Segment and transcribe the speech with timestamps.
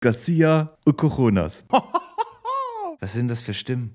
[0.00, 1.64] Garcia und Coronas.
[3.00, 3.94] Was sind das für Stimmen?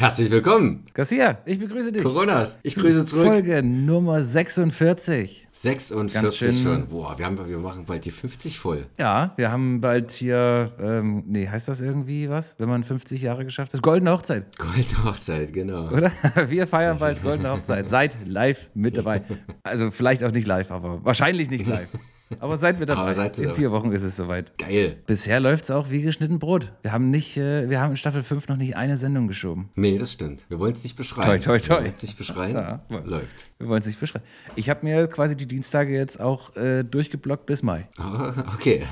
[0.00, 0.84] Herzlich willkommen.
[0.94, 2.04] Garcia, ich begrüße dich.
[2.04, 3.26] Coronas, ich grüße zurück.
[3.26, 5.48] Folge Nummer 46.
[5.50, 6.54] 46 schön.
[6.54, 6.86] schon.
[6.86, 8.86] Boah, wir, haben, wir machen bald die 50 voll.
[8.96, 13.44] Ja, wir haben bald hier, ähm, nee, heißt das irgendwie was, wenn man 50 Jahre
[13.44, 13.82] geschafft hat?
[13.82, 15.88] Goldene Hochzeit, Goldene Hochzeit, genau.
[15.88, 16.12] oder?
[16.48, 17.88] Wir feiern bald Goldene Hochzeit.
[17.88, 19.22] Seid live mit dabei.
[19.64, 21.88] Also vielleicht auch nicht live, aber wahrscheinlich nicht live.
[22.40, 23.02] Aber seid mit dabei.
[23.02, 24.56] Aber seid In vier Wochen ist es soweit.
[24.58, 24.96] Geil.
[25.06, 26.72] Bisher läuft es auch wie geschnitten Brot.
[26.82, 29.70] Wir haben nicht, äh, wir haben in Staffel 5 noch nicht eine Sendung geschoben.
[29.74, 30.44] Nee, das stimmt.
[30.48, 31.40] Wir wollen es nicht beschreien.
[31.40, 31.76] Toi, toi, toi.
[31.76, 32.54] Wir wollen es nicht beschreien.
[32.54, 32.80] Ja.
[33.04, 33.36] Läuft.
[33.58, 34.24] Wir wollen es nicht beschreiben.
[34.56, 37.88] Ich habe mir quasi die Dienstage jetzt auch äh, durchgeblockt bis Mai.
[37.98, 38.82] Oh, okay.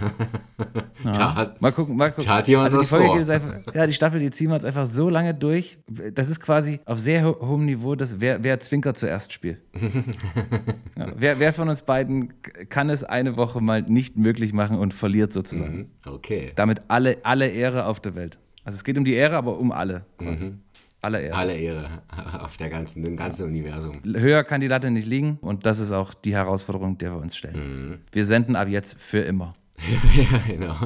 [1.04, 2.24] Da hat, Mal gucken, mal gucken.
[2.26, 3.34] Da hat jemand also die was Folge vor.
[3.34, 5.78] einfach, ja, die Staffel, die ziehen wir jetzt einfach so lange durch.
[6.14, 9.59] Das ist quasi auf sehr ho hohem Niveau, dass wer, wer Zwinker zuerst spielt.
[10.96, 12.32] ja, wer, wer von uns beiden
[12.68, 15.91] kann es eine Woche mal nicht möglich machen und verliert sozusagen.
[16.05, 16.13] Mhm.
[16.13, 16.52] okay.
[16.57, 18.38] Damit alle, alle Ehre auf der Welt.
[18.65, 20.05] Also es geht um die Ehre, aber um alle.
[20.18, 20.55] Quasi.
[21.02, 21.37] Alle Ehre.
[21.37, 22.02] Alle Ehre
[22.41, 24.01] auf der ganzen, dem ganzen Universum.
[24.05, 27.37] Höher kann die Latte nicht liegen und das ist auch die Herausforderung, der wir uns
[27.37, 28.02] stellen.
[28.10, 29.55] Wir senden ab jetzt für immer.
[30.16, 30.77] ja, genau.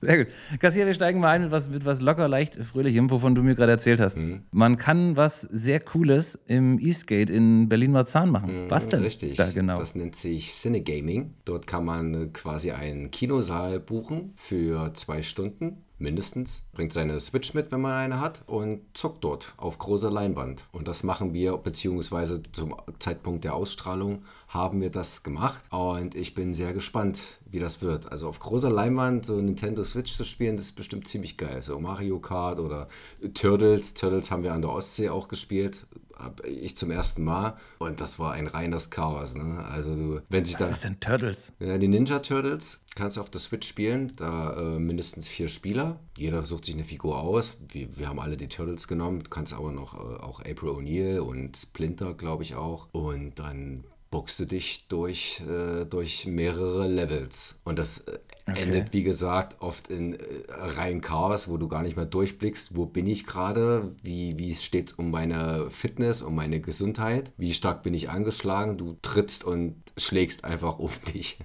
[0.00, 0.34] Sehr gut.
[0.60, 3.54] Kassier, wir steigen mal ein mit was, mit was locker, leicht, fröhlichem, wovon du mir
[3.54, 4.18] gerade erzählt hast.
[4.50, 8.66] Man kann was sehr Cooles im Eastgate in Berlin-Marzahn machen.
[8.68, 9.02] Was denn?
[9.02, 9.36] Richtig.
[9.36, 9.78] Da genau.
[9.78, 11.34] Das nennt sich Cinegaming.
[11.44, 15.78] Dort kann man äh, quasi einen Kinosaal buchen für zwei Stunden.
[15.98, 16.64] Mindestens.
[16.72, 20.66] Bringt seine Switch mit, wenn man eine hat, und zockt dort auf großer Leinwand.
[20.72, 25.62] Und das machen wir, beziehungsweise zum Zeitpunkt der Ausstrahlung haben wir das gemacht.
[25.70, 28.12] Und ich bin sehr gespannt, wie das wird.
[28.12, 31.62] Also auf großer Leinwand so Nintendo Switch zu spielen, das ist bestimmt ziemlich geil.
[31.62, 32.88] So Mario Kart oder
[33.32, 33.94] Turtles.
[33.94, 35.86] Turtles haben wir an der Ostsee auch gespielt.
[36.16, 37.56] Hab ich zum ersten Mal.
[37.78, 39.34] Und das war ein reines Chaos.
[39.34, 39.64] Ne?
[39.64, 40.68] Also du, wenn sich Was da.
[40.70, 41.52] ist denn Turtles?
[41.60, 46.00] Ja, die Ninja Turtles kannst du auf der Switch spielen, da äh, mindestens vier Spieler.
[46.16, 47.56] Jeder sucht sich eine Figur aus.
[47.68, 49.22] Wir, wir haben alle die Turtles genommen.
[49.22, 52.88] Du kannst aber noch äh, auch April O'Neil und Splinter, glaube ich, auch.
[52.92, 57.60] Und dann boxst du dich durch, äh, durch mehrere Levels.
[57.64, 58.04] Und das
[58.46, 60.18] äh, endet, wie gesagt, oft in äh,
[60.48, 64.90] rein Chaos, wo du gar nicht mehr durchblickst, wo bin ich gerade, wie, wie steht
[64.90, 68.78] es um meine Fitness, um meine Gesundheit, wie stark bin ich angeschlagen.
[68.78, 71.38] Du trittst und schlägst einfach um dich.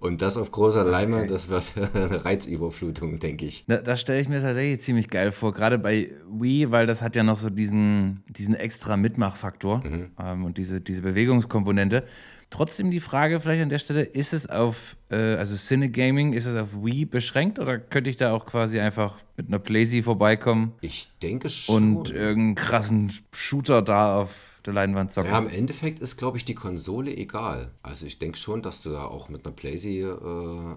[0.00, 3.64] Und das auf großer Leinwand, das wird eine Reizüberflutung, denke ich.
[3.66, 7.16] Da, das stelle ich mir tatsächlich ziemlich geil vor, gerade bei Wii, weil das hat
[7.16, 12.04] ja noch so diesen, diesen extra Mitmachfaktor ähm, und diese, diese Bewegungskomponente.
[12.50, 16.56] Trotzdem die Frage vielleicht an der Stelle, ist es auf, äh, also Cinegaming, ist es
[16.56, 21.08] auf Wii beschränkt oder könnte ich da auch quasi einfach mit einer Playsee vorbeikommen Ich
[21.22, 21.96] denke schon.
[21.96, 24.34] und irgendeinen krassen Shooter da auf
[24.66, 25.30] der Leinwand zocken?
[25.30, 27.70] Ja, im Endeffekt ist, glaube ich, die Konsole egal.
[27.82, 30.16] Also ich denke schon, dass du da auch mit einer Playsee äh,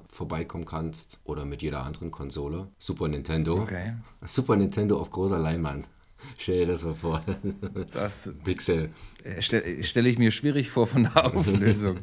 [0.08, 2.68] vorbeikommen kannst oder mit jeder anderen Konsole.
[2.78, 3.62] Super Nintendo.
[3.62, 3.94] Okay.
[4.24, 5.88] Super Nintendo auf großer Leinwand.
[6.38, 7.22] Stell dir das mal vor.
[7.92, 8.90] Das Pixel.
[9.40, 12.00] stelle stell ich mir schwierig vor von der Auflösung.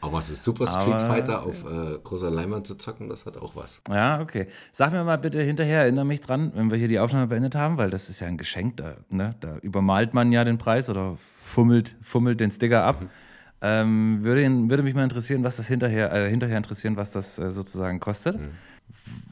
[0.00, 3.36] Aber es ist Super Street Aber Fighter auf äh, großer Leinwand zu zocken, das hat
[3.36, 3.80] auch was.
[3.88, 4.46] Ja, okay.
[4.72, 7.76] Sag mir mal bitte hinterher, erinnere mich dran, wenn wir hier die Aufnahme beendet haben,
[7.76, 9.34] weil das ist ja ein Geschenk, da, ne?
[9.40, 13.02] da übermalt man ja den Preis oder fummelt, fummelt den Sticker ab.
[13.60, 17.50] Ähm, würde, würde mich mal interessieren, was das hinterher, äh, hinterher interessieren, was das äh,
[17.50, 18.38] sozusagen kostet.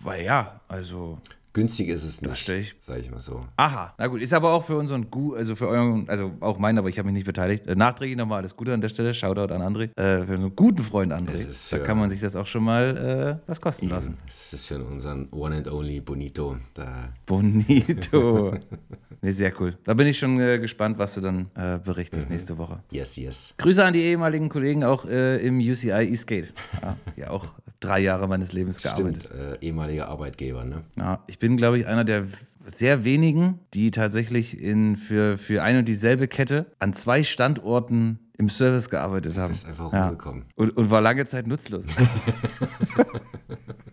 [0.03, 1.19] Weil ja, also,
[1.57, 3.41] Günstig ist es nicht, stell ich- sage ich mal so.
[3.57, 6.77] aha, na gut, ist aber auch für unseren, Gu also für euren, also auch meinen,
[6.77, 7.67] aber ich habe mich nicht beteiligt.
[7.67, 10.83] Äh, nachträglich nochmal alles Gute an der Stelle, Shoutout an André, äh, für unseren guten
[10.83, 11.33] Freund André.
[11.33, 14.19] Es ist Da kann man sich das auch schon mal äh, was kosten lassen.
[14.27, 16.57] Das ist für unseren One and Only Bonito.
[16.75, 18.55] Da Bonito.
[19.23, 19.79] nee, sehr cool.
[19.85, 22.81] Da bin ich schon äh, gespannt, was du dann äh, berichtest nächste Woche.
[22.91, 23.55] yes, yes.
[23.57, 26.49] Grüße an die ehemaligen Kollegen auch äh, im UCI Eastgate.
[26.83, 27.47] Ja, ja, auch
[27.81, 29.25] drei Jahre meines Lebens gearbeitet.
[29.25, 30.83] Stimmt, ehemaliger Arbeitgeber, ne?
[30.99, 32.25] Ja, ich bin, glaube ich, einer der
[32.67, 38.49] sehr wenigen, die tatsächlich in, für, für eine und dieselbe Kette an zwei Standorten im
[38.49, 39.53] Service gearbeitet haben.
[39.53, 40.09] Ist einfach Ja.
[40.09, 40.47] rumgekommen.
[40.57, 41.87] Und, und war lange Zeit nutzlos.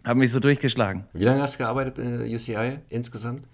[0.04, 1.06] Hab mich so durchgeschlagen.
[1.14, 3.48] Wie lange hast du gearbeitet bei UCI insgesamt?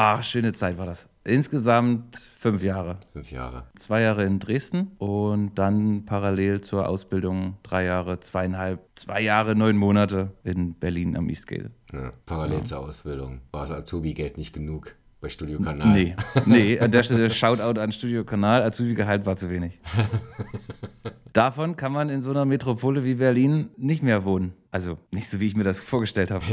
[0.00, 1.08] Ach, schöne Zeit war das.
[1.24, 2.98] Insgesamt fünf Jahre.
[3.14, 3.64] Fünf Jahre.
[3.74, 9.76] zwei Jahre in Dresden und dann parallel zur Ausbildung drei Jahre, zweieinhalb, zwei Jahre, neun
[9.76, 11.72] Monate in Berlin am Eastgate.
[11.92, 13.40] Ja, parallel zur Ausbildung.
[13.50, 15.92] War das Azubi-Geld nicht genug bei Studio Kanal?
[15.92, 16.14] Nee,
[16.46, 18.62] nee, an der Stelle Shoutout an Studio Kanal.
[18.62, 19.80] Azubi-Gehalt war zu wenig.
[21.32, 24.52] Davon kann man in so einer Metropole wie Berlin nicht mehr wohnen.
[24.70, 26.44] Also nicht so, wie ich mir das vorgestellt habe.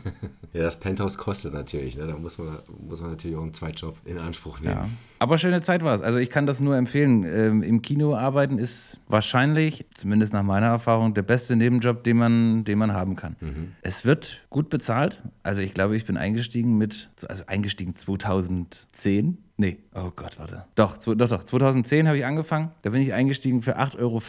[0.52, 1.96] ja, das Penthouse kostet natürlich.
[1.96, 2.06] Ne?
[2.06, 4.74] Da muss man, muss man natürlich auch einen Zweitjob in Anspruch nehmen.
[4.74, 4.88] Ja.
[5.20, 6.02] Aber schöne Zeit war es.
[6.02, 7.24] Also ich kann das nur empfehlen.
[7.24, 12.64] Ähm, Im Kino arbeiten ist wahrscheinlich, zumindest nach meiner Erfahrung, der beste Nebenjob, den man,
[12.64, 13.36] den man haben kann.
[13.40, 13.72] Mhm.
[13.82, 15.22] Es wird gut bezahlt.
[15.44, 20.64] Also ich glaube, ich bin eingestiegen mit, also eingestiegen 2010 Nee, oh Gott, warte.
[20.74, 21.44] Doch, doch, doch.
[21.44, 22.70] 2010 habe ich angefangen.
[22.80, 24.22] Da bin ich eingestiegen für 8,50 Euro.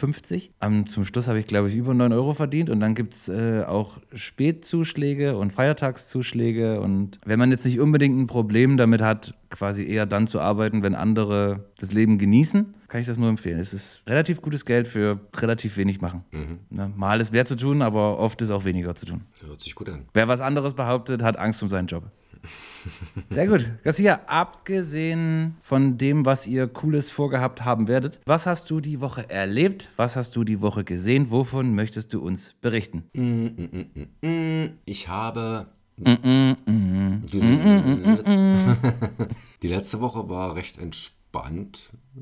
[0.60, 2.68] Um, zum Schluss habe ich, glaube ich, über 9 Euro verdient.
[2.68, 6.82] Und dann gibt es äh, auch Spätzuschläge und Feiertagszuschläge.
[6.82, 10.82] Und wenn man jetzt nicht unbedingt ein Problem damit hat, quasi eher dann zu arbeiten,
[10.82, 13.58] wenn andere das Leben genießen, kann ich das nur empfehlen.
[13.58, 16.26] Es ist relativ gutes Geld für relativ wenig machen.
[16.32, 16.58] Mhm.
[16.68, 16.92] Ne?
[16.94, 19.22] Mal ist mehr zu tun, aber oft ist auch weniger zu tun.
[19.46, 20.04] Hört sich gut an.
[20.12, 22.04] Wer was anderes behauptet, hat Angst um seinen Job.
[23.30, 23.68] Sehr gut.
[23.82, 29.28] Garcia, abgesehen von dem, was ihr Cooles vorgehabt haben werdet, was hast du die Woche
[29.30, 29.88] erlebt?
[29.96, 31.30] Was hast du die Woche gesehen?
[31.30, 33.04] Wovon möchtest du uns berichten?
[33.14, 35.66] Mm, mm, mm, ich habe.
[39.62, 42.20] Die letzte Woche war recht entspannt, äh,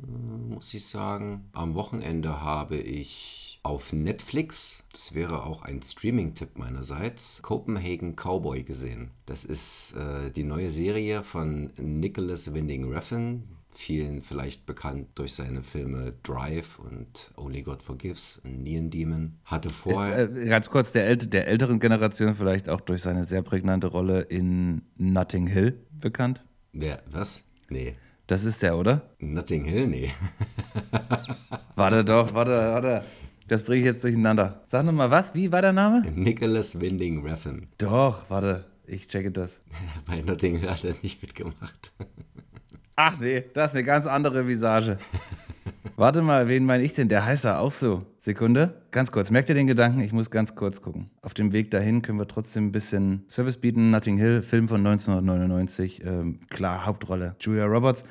[0.55, 1.49] muss ich sagen.
[1.53, 9.11] Am Wochenende habe ich auf Netflix, das wäre auch ein Streaming-Tipp meinerseits, Copenhagen Cowboy gesehen.
[9.27, 15.63] Das ist äh, die neue Serie von Nicholas Winding Refn, vielen vielleicht bekannt durch seine
[15.63, 19.39] Filme Drive und Only God Forgives, Neon Demon.
[19.45, 20.31] Hatte vorher.
[20.31, 23.89] Ist, äh, ganz kurz, der, äl der älteren Generation vielleicht auch durch seine sehr prägnante
[23.89, 26.43] Rolle in Notting Hill bekannt.
[26.73, 27.43] Wer, was?
[27.69, 27.95] Nee.
[28.27, 29.11] Das ist der, oder?
[29.19, 30.11] Notting Hill, nee.
[31.75, 33.05] warte doch, warte, warte.
[33.51, 34.61] Das bringe ich jetzt durcheinander.
[34.69, 36.03] Sag nochmal was, wie war der Name?
[36.15, 37.67] Nicholas Winding Refn.
[37.79, 39.61] Doch, warte, ich checke das.
[40.07, 41.93] Bei Notting hat er nicht mitgemacht.
[42.95, 44.99] Ach nee, das ist eine ganz andere Visage.
[45.97, 47.09] Warte mal, wen meine ich denn?
[47.09, 48.07] Der heißt er auch so.
[48.21, 48.83] Sekunde.
[48.93, 49.99] Ganz kurz, merkt ihr den Gedanken?
[49.99, 51.11] Ich muss ganz kurz gucken.
[51.23, 53.91] Auf dem Weg dahin können wir trotzdem ein bisschen Service bieten.
[53.91, 56.05] Notting Hill, Film von 1999.
[56.05, 57.35] Ähm, klar, Hauptrolle.
[57.41, 58.05] Julia Roberts.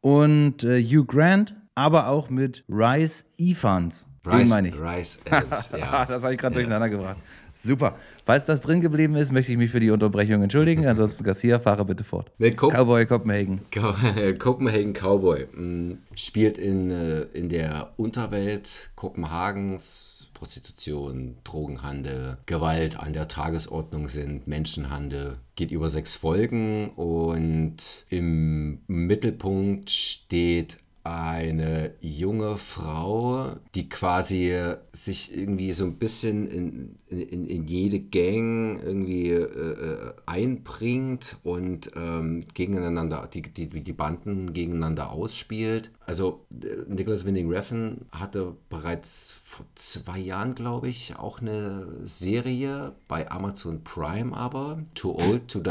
[0.00, 4.06] Und äh, Hugh Grant, aber auch mit Rice Evans.
[4.26, 4.80] Rice, Den meine ich.
[4.80, 6.04] Rice Evans, ja.
[6.04, 6.60] das habe ich gerade ja.
[6.60, 7.18] durcheinander gebracht.
[7.54, 7.96] Super.
[8.24, 10.86] Falls das drin geblieben ist, möchte ich mich für die Unterbrechung entschuldigen.
[10.86, 12.30] Ansonsten, Garcia, fahre bitte fort.
[12.38, 13.60] Nee, Co Cowboy Copenhagen.
[14.38, 20.12] Copenhagen Cowboy mm, spielt in, äh, in der Unterwelt Kopenhagens.
[20.36, 25.38] Prostitution, Drogenhandel, Gewalt an der Tagesordnung sind, Menschenhandel.
[25.54, 30.76] Geht über sechs Folgen und im Mittelpunkt steht
[31.06, 34.54] eine junge Frau, die quasi
[34.92, 41.90] sich irgendwie so ein bisschen in, in, in jede Gang irgendwie äh, äh, einbringt und
[41.94, 45.92] ähm, gegeneinander, die, die, die Banden gegeneinander ausspielt.
[46.04, 52.94] Also äh, Nicholas Winding Refn hatte bereits vor zwei Jahren, glaube ich, auch eine Serie
[53.08, 55.70] bei Amazon Prime aber, Too Old to Die.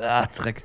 [0.00, 0.62] Ah, Dreck.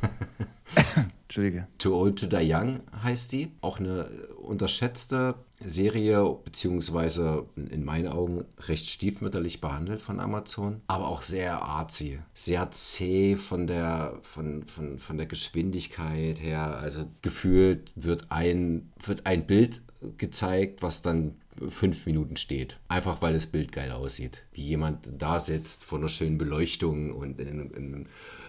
[1.24, 1.68] Entschuldige.
[1.80, 3.52] Too Old to Die Young heißt die.
[3.62, 4.06] Auch eine
[4.38, 12.20] unterschätzte Serie, beziehungsweise in meinen Augen recht stiefmütterlich behandelt von Amazon, aber auch sehr artsy,
[12.34, 16.78] sehr zäh von der, von, von, von der Geschwindigkeit her.
[16.78, 19.82] Also gefühlt wird ein, wird ein Bild
[20.18, 21.36] gezeigt, was dann
[21.70, 22.80] fünf Minuten steht.
[22.88, 24.44] Einfach weil das Bild geil aussieht.
[24.54, 28.08] Wie jemand da sitzt vor einer schönen Beleuchtung und in, in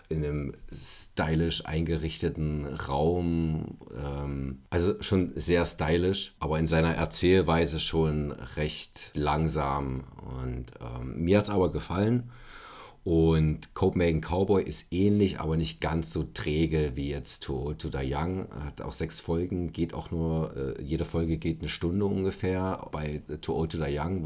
[0.09, 3.79] in einem stylisch eingerichteten Raum.
[3.97, 10.05] Ähm, also schon sehr stylisch, aber in seiner Erzählweise schon recht langsam.
[10.38, 12.31] Und ähm, mir hat es aber gefallen.
[13.05, 17.90] Und Copenhagen Cowboy ist ähnlich, aber nicht ganz so träge wie jetzt To Old to
[17.90, 18.47] Die Young.
[18.64, 22.88] Hat auch sechs Folgen, geht auch nur, äh, jede Folge geht eine Stunde ungefähr.
[22.93, 24.23] Bei To Old to Die Young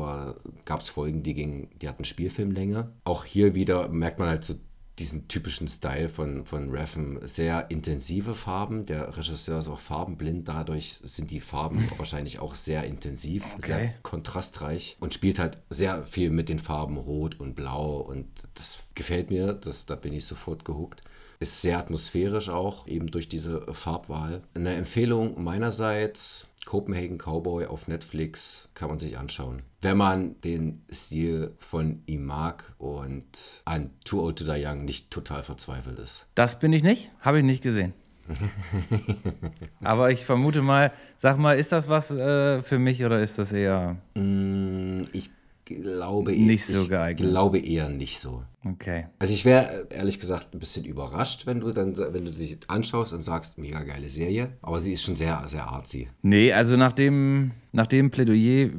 [0.64, 2.92] gab es Folgen, die, ging, die hatten Spielfilmlänge.
[3.02, 4.54] Auch hier wieder merkt man halt so
[4.98, 7.18] diesen typischen Style von, von Reffen.
[7.26, 8.86] Sehr intensive Farben.
[8.86, 13.66] Der Regisseur ist auch farbenblind, dadurch sind die Farben wahrscheinlich auch sehr intensiv, okay.
[13.66, 18.80] sehr kontrastreich und spielt halt sehr viel mit den Farben Rot und Blau und das
[18.94, 21.02] gefällt mir, das, da bin ich sofort gehuckt.
[21.40, 24.42] Ist sehr atmosphärisch auch, eben durch diese Farbwahl.
[24.54, 29.62] Eine Empfehlung meinerseits, Copenhagen Cowboy auf Netflix kann man sich anschauen.
[29.80, 35.10] Wenn man den Stil von ihm mag und an Too Old to Die Young nicht
[35.10, 36.26] total verzweifelt ist.
[36.34, 37.94] Das bin ich nicht, habe ich nicht gesehen.
[39.80, 43.50] Aber ich vermute mal, sag mal, ist das was äh, für mich oder ist das
[43.52, 43.96] eher.
[44.14, 45.30] Mm, ich
[45.68, 47.26] glaube nicht so geeignet.
[47.26, 48.42] Ich glaube eher nicht so.
[48.64, 49.06] Okay.
[49.18, 53.12] Also ich wäre ehrlich gesagt ein bisschen überrascht, wenn du dann, wenn du dich anschaust
[53.12, 54.56] und sagst, mega geile Serie.
[54.62, 56.08] Aber sie ist schon sehr, sehr artsy.
[56.22, 58.70] Nee, also nach dem, nach dem Plädoyer,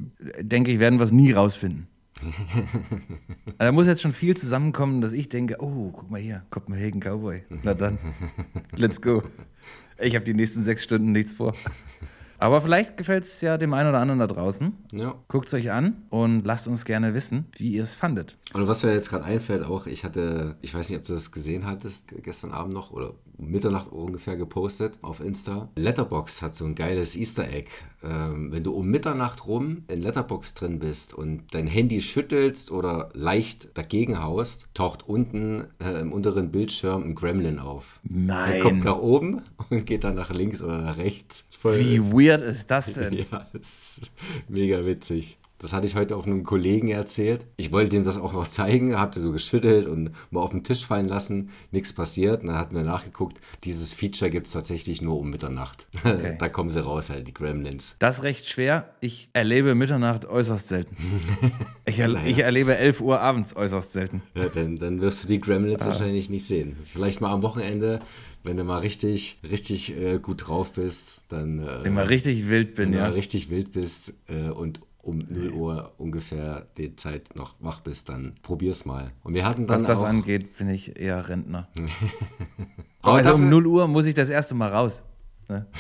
[0.42, 1.88] denke ich, werden wir es nie rausfinden.
[3.58, 7.44] da muss jetzt schon viel zusammenkommen, dass ich denke, oh, guck mal hier, Kopenhagen Cowboy.
[7.64, 7.98] Na dann,
[8.76, 9.24] let's go.
[9.98, 11.54] Ich habe die nächsten sechs Stunden nichts vor.
[12.40, 14.74] Aber vielleicht gefällt es ja dem einen oder anderen da draußen.
[14.94, 15.16] Ja.
[15.28, 18.38] Guckt es euch an und lasst uns gerne wissen, wie ihr es fandet.
[18.54, 21.32] Und was mir jetzt gerade einfällt, auch, ich hatte, ich weiß nicht, ob du das
[21.32, 25.70] gesehen hattest, gestern Abend noch oder Mitternacht ungefähr gepostet auf Insta.
[25.76, 27.70] Letterbox hat so ein geiles Easter Egg.
[28.04, 33.10] Ähm, wenn du um Mitternacht rum in Letterbox drin bist und dein Handy schüttelst oder
[33.14, 38.00] leicht dagegen haust, taucht unten äh, im unteren Bildschirm ein Gremlin auf.
[38.04, 38.54] Nein.
[38.54, 41.48] Der kommt nach oben und geht dann nach links oder nach rechts.
[41.60, 43.14] Voll, Wie weird ist das denn?
[43.14, 44.12] ja, das ist
[44.48, 45.38] mega witzig.
[45.62, 47.46] Das hatte ich heute auch einem Kollegen erzählt.
[47.58, 50.86] Ich wollte ihm das auch noch zeigen, habte so geschüttelt und mal auf den Tisch
[50.86, 51.50] fallen lassen.
[51.72, 52.42] Nichts passiert.
[52.42, 53.42] Und dann hatten wir nachgeguckt.
[53.66, 55.88] Dieses Feature gibt es tatsächlich nur um Mitternacht.
[56.10, 56.38] Okay.
[56.40, 57.98] da kommen sie raus, halt, die Gremlins.
[58.00, 58.96] Das ist recht schwer.
[59.02, 60.96] Ich erlebe Mitternacht äußerst selten.
[61.86, 64.22] Ich, er, ich erlebe 11 Uhr abends äußerst selten.
[64.36, 66.78] Ja, dann, dann wirst du die Gremlins wahrscheinlich nicht sehen.
[66.86, 68.00] Vielleicht mal am Wochenende,
[68.44, 71.60] wenn du mal richtig, richtig äh, gut drauf bist, dann.
[71.60, 73.04] Äh, Wenn man richtig wild bin, wenn du ja.
[73.06, 78.10] mal richtig wild bist äh, und um 0 Uhr ungefähr die Zeit noch wach bist,
[78.10, 79.12] dann probier's mal.
[79.24, 81.68] Und wir hatten dann Was das auch, angeht, bin ich eher Rentner.
[83.02, 85.04] Aber also um dafür- 0 Uhr muss ich das erste Mal raus.
[85.48, 85.66] Ne?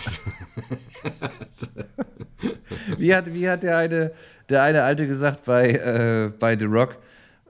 [2.98, 4.12] wie, hat, wie hat der eine,
[4.50, 6.98] der eine Alte gesagt bei, äh, bei The Rock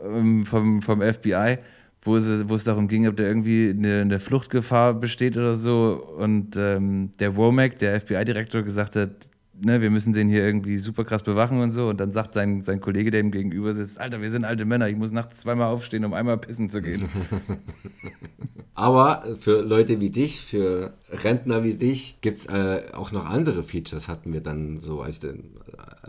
[0.03, 1.59] ähm, vom, vom FBI,
[2.01, 6.03] wo, sie, wo es darum ging, ob da irgendwie eine, eine Fluchtgefahr besteht oder so.
[6.17, 9.29] Und ähm, der Womack, der FBI-Direktor, gesagt hat,
[9.61, 11.89] ne, wir müssen den hier irgendwie super krass bewachen und so.
[11.89, 14.87] Und dann sagt sein, sein Kollege, der ihm gegenüber sitzt, Alter, wir sind alte Männer,
[14.89, 17.09] ich muss nachts zweimal aufstehen, um einmal pissen zu gehen.
[18.73, 23.61] Aber für Leute wie dich, für Rentner wie dich, gibt es äh, auch noch andere
[23.63, 25.51] Features, hatten wir dann so, als, den,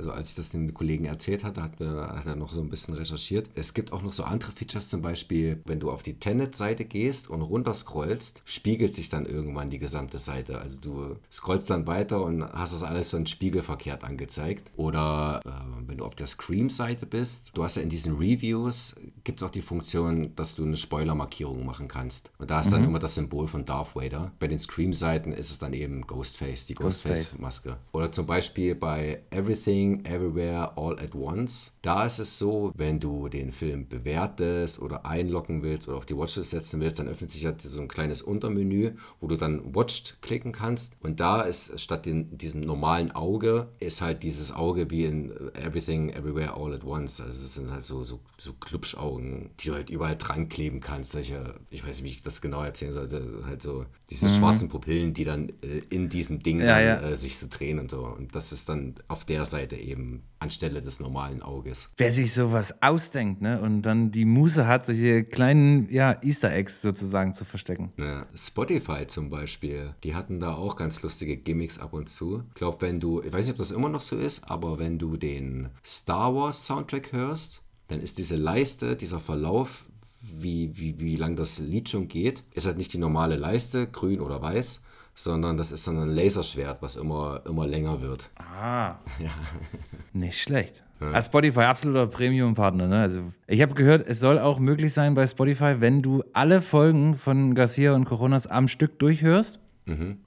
[0.01, 2.71] also als ich das den Kollegen erzählt hatte, hat, mir, hat er noch so ein
[2.71, 3.51] bisschen recherchiert.
[3.55, 7.29] Es gibt auch noch so andere Features, zum Beispiel, wenn du auf die Tenet-Seite gehst
[7.29, 10.59] und runterscrollst, spiegelt sich dann irgendwann die gesamte Seite.
[10.59, 14.71] Also du scrollst dann weiter und hast das alles so in spiegelverkehrt angezeigt.
[14.75, 15.51] Oder äh,
[15.87, 19.51] wenn du auf der Scream-Seite bist, du hast ja in diesen Reviews, gibt es auch
[19.51, 22.31] die Funktion, dass du eine Spoiler-Markierung machen kannst.
[22.39, 24.33] Und da ist dann immer das Symbol von Darth Vader.
[24.39, 27.11] Bei den Scream-Seiten ist es dann eben Ghostface, die Ghostface.
[27.11, 27.77] Ghostface-Maske.
[27.93, 31.73] Oder zum Beispiel bei Everything, Everywhere, All at Once.
[31.83, 36.17] Da ist es so, wenn du den Film bewertest oder einloggen willst oder auf die
[36.17, 40.23] Watchlist setzen willst, dann öffnet sich halt so ein kleines Untermenü, wo du dann Watched
[40.23, 40.95] klicken kannst.
[41.01, 46.11] Und da ist statt den, diesem normalen Auge, ist halt dieses Auge wie in Everything,
[46.11, 47.21] Everywhere, All at Once.
[47.21, 51.13] Also es sind halt so, so, so Klubschaugen, die du halt überall dran kleben kannst.
[51.13, 55.15] Solche, ich weiß nicht, wie ich das genau erzählen sollte, halt so diese schwarzen Pupillen,
[55.15, 56.67] die dann äh, in diesem Ding Mhm.
[56.67, 57.11] Ja, dann, ja.
[57.11, 58.07] Äh, sich so drehen und so.
[58.07, 61.91] Und das ist dann auf der Seite eben anstelle des normalen Auges.
[61.97, 66.83] Wer sich sowas ausdenkt, ne, und dann die Muße hat, solche kleinen, ja, Easter Eggs
[66.83, 67.93] sozusagen zu verstecken.
[67.99, 72.43] Ja, Spotify zum Beispiel, die hatten da auch ganz lustige Gimmicks ab und zu.
[72.49, 74.99] Ich glaube, wenn du, ich weiß nicht, ob das immer noch so ist, aber wenn
[74.99, 79.85] du den Star Wars Soundtrack hörst, dann ist diese Leiste, dieser Verlauf,
[80.21, 84.21] wie, wie, wie lang das Lied schon geht, ist halt nicht die normale Leiste, grün
[84.21, 84.81] oder weiß,
[85.15, 88.31] sondern das ist dann ein Laserschwert, was immer, immer länger wird.
[88.37, 88.97] Ah.
[90.13, 90.83] Nicht schlecht.
[91.01, 92.87] Ah, Spotify, absoluter Premium-Partner.
[92.87, 93.01] Ne?
[93.01, 97.17] Also, ich habe gehört, es soll auch möglich sein bei Spotify, wenn du alle Folgen
[97.17, 99.61] von Garcia und Coronas am Stück durchhörst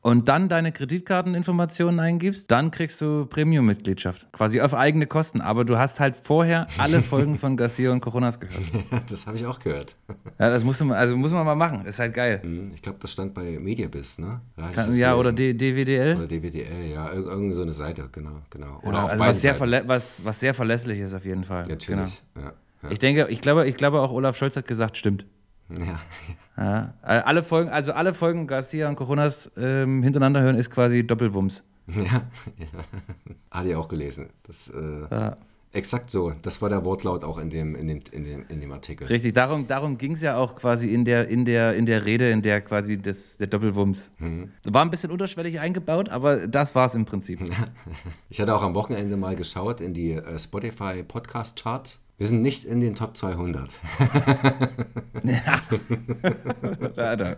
[0.02, 4.28] und dann deine Kreditkarteninformationen eingibst, dann kriegst du Premium-Mitgliedschaft.
[4.32, 5.42] Quasi auf eigene Kosten.
[5.42, 8.64] Aber du hast halt vorher alle Folgen von Garcia und Coronas gehört.
[9.10, 9.96] das habe ich auch gehört.
[10.40, 11.86] Ja, das musst du mal, also muss man mal machen.
[11.86, 12.40] Ist halt geil.
[12.44, 14.42] Hm, Ich glaube, das stand bei Mediabiz, ne?
[14.74, 15.58] Kann, ja, oder gelesen.
[15.58, 16.16] D DWDL.
[16.18, 18.80] Oder DWDL, ja, irg irgend so eine Seite, genau, genau.
[18.84, 21.66] Oder Ja, auf also was sehr, was, was sehr verlässlich ist auf jeden Fall.
[21.68, 22.42] Natürlich, ja.
[22.42, 22.54] ja.
[22.82, 22.94] Genau.
[22.94, 25.26] Ich denke, ich glaube, ich glaube auch Olaf Scholz hat gesagt, stimmt.
[25.70, 26.00] Ja.
[26.58, 26.94] Ja.
[27.04, 31.64] Äh, Alle Folgen, also alle Folgen Garcia und Coronas ähm, hintereinander hören, ist quasi Doppelwumms.
[31.88, 32.22] Ja, ja.
[33.52, 34.30] Hatte ich auch gelesen.
[34.44, 35.36] Das, äh, Ja.
[35.74, 36.34] Exakt so.
[36.44, 39.08] Das war der Wortlaut auch in dem, in dem, in dem, in dem Artikel.
[39.08, 42.30] Richtig, darum, darum ging es ja auch quasi in der, in, der, in der Rede,
[42.30, 44.14] in der quasi das, der Doppelwumms.
[44.68, 47.40] War ein bisschen unterschwellig eingebaut, aber das war es im Prinzip.
[48.30, 52.02] Ich hatte auch am Wochenende mal geschaut in die äh, Spotify Podcast Charts.
[52.18, 53.70] Wir sind nicht in den Top 200.
[55.24, 55.62] Ja,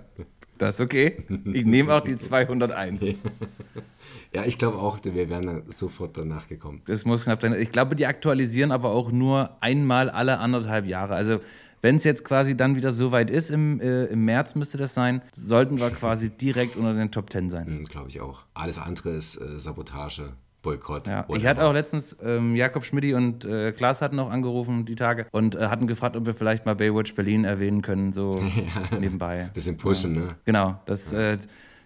[0.57, 1.23] das ist okay.
[1.53, 3.03] Ich nehme auch die 201.
[4.33, 6.81] ja, ich glaube auch, wir wären sofort danach gekommen.
[6.85, 7.53] Das muss knapp sein.
[7.53, 11.15] Ich glaube, die aktualisieren aber auch nur einmal alle anderthalb Jahre.
[11.15, 11.39] Also
[11.81, 14.93] wenn es jetzt quasi dann wieder so weit ist, im, äh, im März müsste das
[14.93, 17.67] sein, sollten wir quasi direkt unter den Top 10 sein.
[17.67, 18.41] Hm, glaube ich auch.
[18.53, 20.33] Alles andere ist äh, Sabotage
[20.65, 21.07] Boykott.
[21.07, 21.25] Ja.
[21.35, 25.27] Ich hatte auch letztens, ähm, Jakob Schmidti und äh, Klaas hatten auch angerufen die Tage
[25.31, 28.41] und äh, hatten gefragt, ob wir vielleicht mal Baywatch Berlin erwähnen können, so
[28.91, 28.97] ja.
[28.97, 29.51] nebenbei.
[29.53, 30.21] Bisschen pushen, ja.
[30.21, 30.35] ne?
[30.43, 31.37] Genau, das, äh,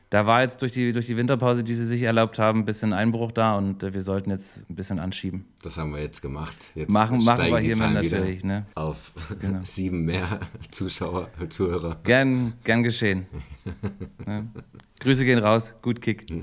[0.09, 2.93] da war jetzt durch die, durch die Winterpause, die sie sich erlaubt haben, ein bisschen
[2.93, 5.43] Einbruch da und äh, wir sollten jetzt ein bisschen anschieben.
[5.61, 6.55] Das haben wir jetzt gemacht.
[6.73, 8.45] Jetzt machen machen wir hiermit natürlich.
[8.45, 8.65] Ne?
[8.75, 9.59] Auf genau.
[9.63, 10.39] sieben mehr
[10.71, 11.97] Zuschauer, Zuhörer.
[12.03, 13.25] Gern, gern geschehen.
[14.25, 14.45] ja.
[14.99, 16.27] Grüße gehen raus, gut Kick.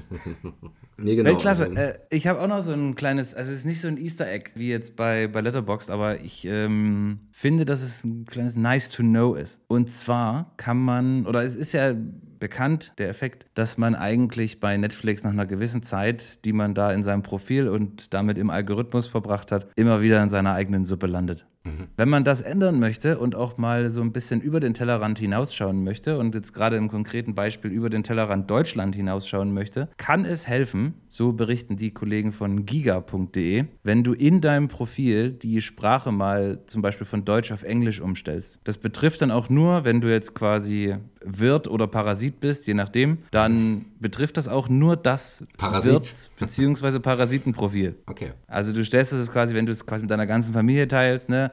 [0.99, 1.29] Nee, genau.
[1.29, 1.67] Weltklasse.
[1.67, 3.99] Also, äh, ich habe auch noch so ein kleines, also es ist nicht so ein
[3.99, 8.57] Easter Egg wie jetzt bei, bei Letterboxd, aber ich ähm, finde, dass es ein kleines
[8.57, 9.61] Nice to Know ist.
[9.69, 11.95] Und zwar kann man, oder es ist ja
[12.39, 16.93] bekannt, der Effekt, dass man eigentlich bei Netflix nach einer gewissen Zeit, die man da
[16.93, 21.07] in seinem Profil und damit im Algorithmus verbracht hat, immer wieder in seiner eigenen Suppe
[21.07, 21.47] landet.
[21.67, 21.89] Mhm.
[21.97, 25.85] Wenn man das ändern möchte und auch mal so ein bisschen über den Tellerrand hinausschauen
[25.85, 30.47] möchte und jetzt gerade im konkreten Beispiel über den Tellerrand Deutschland hinausschauen möchte, kann es
[30.47, 36.61] helfen, so berichten die Kollegen von giga.de, wenn du in deinem Profil die Sprache mal
[36.67, 38.61] zum Beispiel von Deutsch auf Englisch umstellst.
[38.65, 40.97] Das betrifft dann auch nur, wenn du jetzt quasi
[41.27, 45.93] Wirt oder Parasit bist, je nachdem, dann betrifft das auch nur das Parasit.
[45.93, 46.99] Wirts- bzw.
[47.01, 47.97] Parasitenprofil.
[48.07, 48.33] Okay.
[48.47, 51.51] Also du stellst es quasi, wenn du es quasi mit deiner ganzen Familie teilst, ne?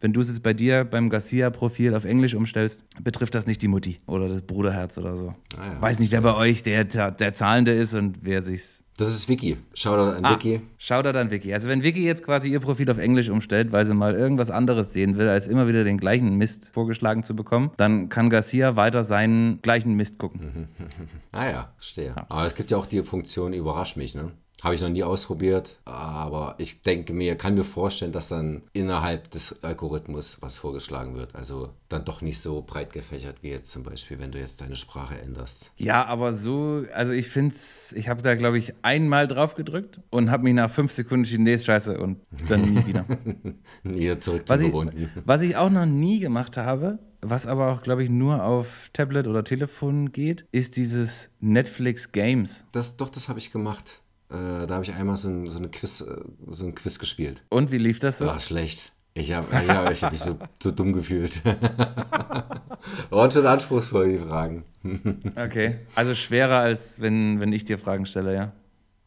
[0.00, 3.68] Wenn du es jetzt bei dir beim Garcia-Profil auf Englisch umstellst, betrifft das nicht die
[3.68, 5.34] Mutti oder das Bruderherz oder so.
[5.56, 5.82] Ah, ja.
[5.82, 9.56] Weiß nicht, wer bei euch der, der Zahlende ist und wer sich's das ist Vicky.
[9.74, 10.60] Shoutout an ah, Vicky.
[10.76, 11.54] Shoutout an Vicky.
[11.54, 14.92] Also wenn Vicky jetzt quasi ihr Profil auf Englisch umstellt, weil sie mal irgendwas anderes
[14.92, 19.04] sehen will, als immer wieder den gleichen Mist vorgeschlagen zu bekommen, dann kann Garcia weiter
[19.04, 20.66] seinen gleichen Mist gucken.
[21.32, 22.06] ah ja, verstehe.
[22.16, 22.26] Ja.
[22.28, 24.32] Aber es gibt ja auch die Funktion Überrasch mich, ne?
[24.62, 29.30] Habe ich noch nie ausprobiert, aber ich denke mir, kann mir vorstellen, dass dann innerhalb
[29.30, 31.36] des Algorithmus was vorgeschlagen wird.
[31.36, 34.76] Also dann doch nicht so breit gefächert wie jetzt zum Beispiel, wenn du jetzt deine
[34.76, 35.70] Sprache änderst.
[35.76, 40.00] Ja, aber so, also ich finde es, ich habe da glaube ich einmal drauf gedrückt
[40.10, 43.04] und habe mich nach fünf Sekunden ist scheiße und dann nie wieder.
[43.84, 47.82] nie zurück was zu ich, Was ich auch noch nie gemacht habe, was aber auch,
[47.82, 52.66] glaube ich, nur auf Tablet oder Telefon geht, ist dieses Netflix Games.
[52.72, 54.02] Das, doch, das habe ich gemacht.
[54.30, 56.16] Äh, da habe ich einmal so ein, so, eine Quiz, äh,
[56.48, 57.44] so ein Quiz gespielt.
[57.48, 58.26] Und wie lief das so?
[58.26, 58.92] War schlecht.
[59.14, 61.42] Ich habe ja, ich hab mich so, so dumm gefühlt.
[63.10, 64.64] Waren schon anspruchsvoll, die Fragen.
[65.36, 65.80] okay.
[65.94, 68.52] Also schwerer, als wenn, wenn ich dir Fragen stelle, ja?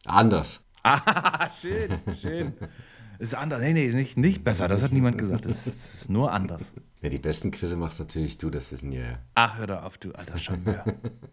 [0.05, 0.63] Anders.
[0.83, 2.53] Ah, schön, schön.
[3.19, 3.61] Ist anders.
[3.61, 4.67] Nee, nee, ist nicht, nicht besser.
[4.67, 5.45] Das hat niemand gesagt.
[5.45, 6.73] Das ist nur anders.
[7.01, 9.19] Ja, die besten Quizze machst natürlich du, das wissen ja.
[9.33, 10.85] Ach, hör doch auf, du alter Schambör.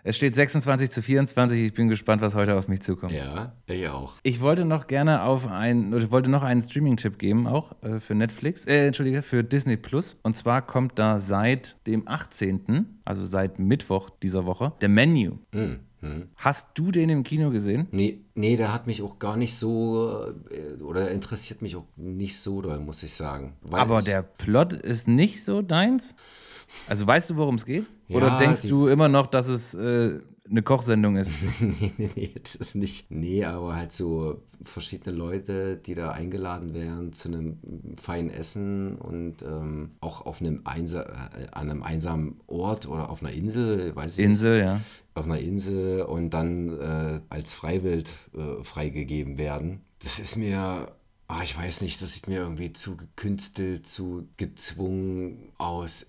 [0.02, 1.60] es steht 26 zu 24.
[1.60, 3.12] Ich bin gespannt, was heute auf mich zukommt.
[3.12, 4.14] Ja, ich auch.
[4.22, 8.14] Ich wollte noch gerne auf ein, ich wollte noch einen Streaming-Tipp geben, auch äh, für
[8.14, 10.16] Netflix, äh, Entschuldige, für Disney Plus.
[10.22, 15.36] Und zwar kommt da seit dem 18., also seit Mittwoch dieser Woche, The Menu.
[15.52, 15.74] Mm.
[16.00, 16.28] Hm.
[16.36, 17.88] Hast du den im Kino gesehen?
[17.90, 22.38] Nee, nee, der hat mich auch gar nicht so, äh, oder interessiert mich auch nicht
[22.38, 23.54] so muss ich sagen.
[23.70, 26.14] Aber der Plot ist nicht so deins?
[26.86, 27.86] Also weißt du, worum es geht?
[28.08, 31.30] Ja, Oder denkst du immer noch, dass es äh, eine Kochsendung ist?
[31.60, 33.10] nee, nee, nee, das ist nicht.
[33.10, 37.58] Nee, aber halt so verschiedene Leute, die da eingeladen werden zu einem
[38.00, 43.22] feinen Essen und ähm, auch auf einem Einsa äh, an einem einsamen Ort oder auf
[43.22, 44.64] einer Insel, weiß ich Insel, nicht.
[44.66, 44.80] ja.
[45.18, 49.82] Auf einer Insel und dann äh, als Freiwild äh, freigegeben werden.
[50.00, 50.92] Das ist mir
[51.30, 56.06] Ah, ich weiß nicht, das sieht mir irgendwie zu gekünstelt, zu gezwungen aus.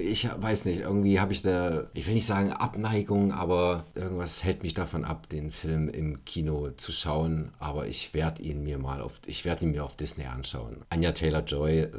[0.00, 4.62] Ich weiß nicht, irgendwie habe ich da, ich will nicht sagen Abneigung, aber irgendwas hält
[4.62, 7.52] mich davon ab, den Film im Kino zu schauen.
[7.58, 10.82] Aber ich werde ihn mir mal auf, ich werde ihn mir auf Disney anschauen.
[10.88, 11.90] Anja Taylor Joy äh,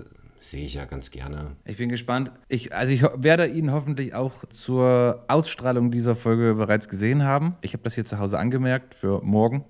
[0.49, 1.55] sehe ich ja ganz gerne.
[1.65, 2.31] Ich bin gespannt.
[2.47, 7.55] Ich, also ich werde ihn hoffentlich auch zur Ausstrahlung dieser Folge bereits gesehen haben.
[7.61, 9.65] Ich habe das hier zu Hause angemerkt für morgen.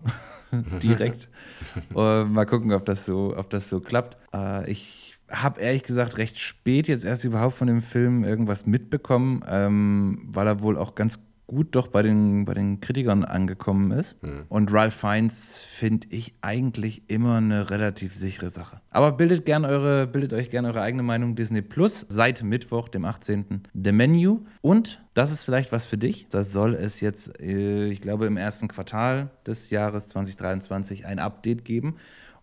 [0.82, 1.30] direkt.
[1.96, 4.18] uh, mal gucken, ob das so, ob das so klappt.
[4.34, 9.44] Uh, ich habe ehrlich gesagt recht spät jetzt erst überhaupt von dem Film irgendwas mitbekommen,
[9.48, 14.22] ähm, weil er wohl auch ganz gut doch bei den, bei den Kritikern angekommen ist.
[14.24, 14.46] Mhm.
[14.50, 18.82] Und Ralph Fiennes finde ich eigentlich immer eine relativ sichere Sache.
[18.90, 21.36] Aber bildet, gern eure, bildet euch gerne eure eigene Meinung.
[21.36, 23.64] Disney Plus seit Mittwoch, dem 18.
[23.74, 24.42] The Menu.
[24.62, 26.28] Und das ist vielleicht was für dich.
[26.30, 31.66] Da soll es jetzt, äh, ich glaube, im ersten Quartal des Jahres 2023 ein Update
[31.66, 31.96] geben.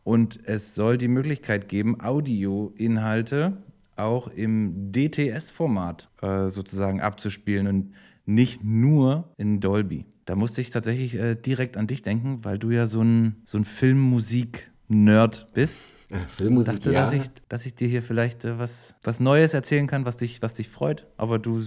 [0.05, 3.59] Und es soll die Möglichkeit geben, Audioinhalte
[3.97, 7.67] auch im DTS-Format äh, sozusagen abzuspielen.
[7.67, 7.93] Und
[8.27, 10.07] nicht nur in Dolby.
[10.25, 13.59] Da musste ich tatsächlich äh, direkt an dich denken, weil du ja so ein, so
[13.59, 15.87] ein Filmmusik-Nerd bist.
[16.37, 17.01] Filmmusik, dachte, ja.
[17.01, 20.43] dass, ich, dass ich dir hier vielleicht äh, was, was Neues erzählen kann, was dich,
[20.43, 21.07] was dich freut.
[21.17, 21.63] Aber du,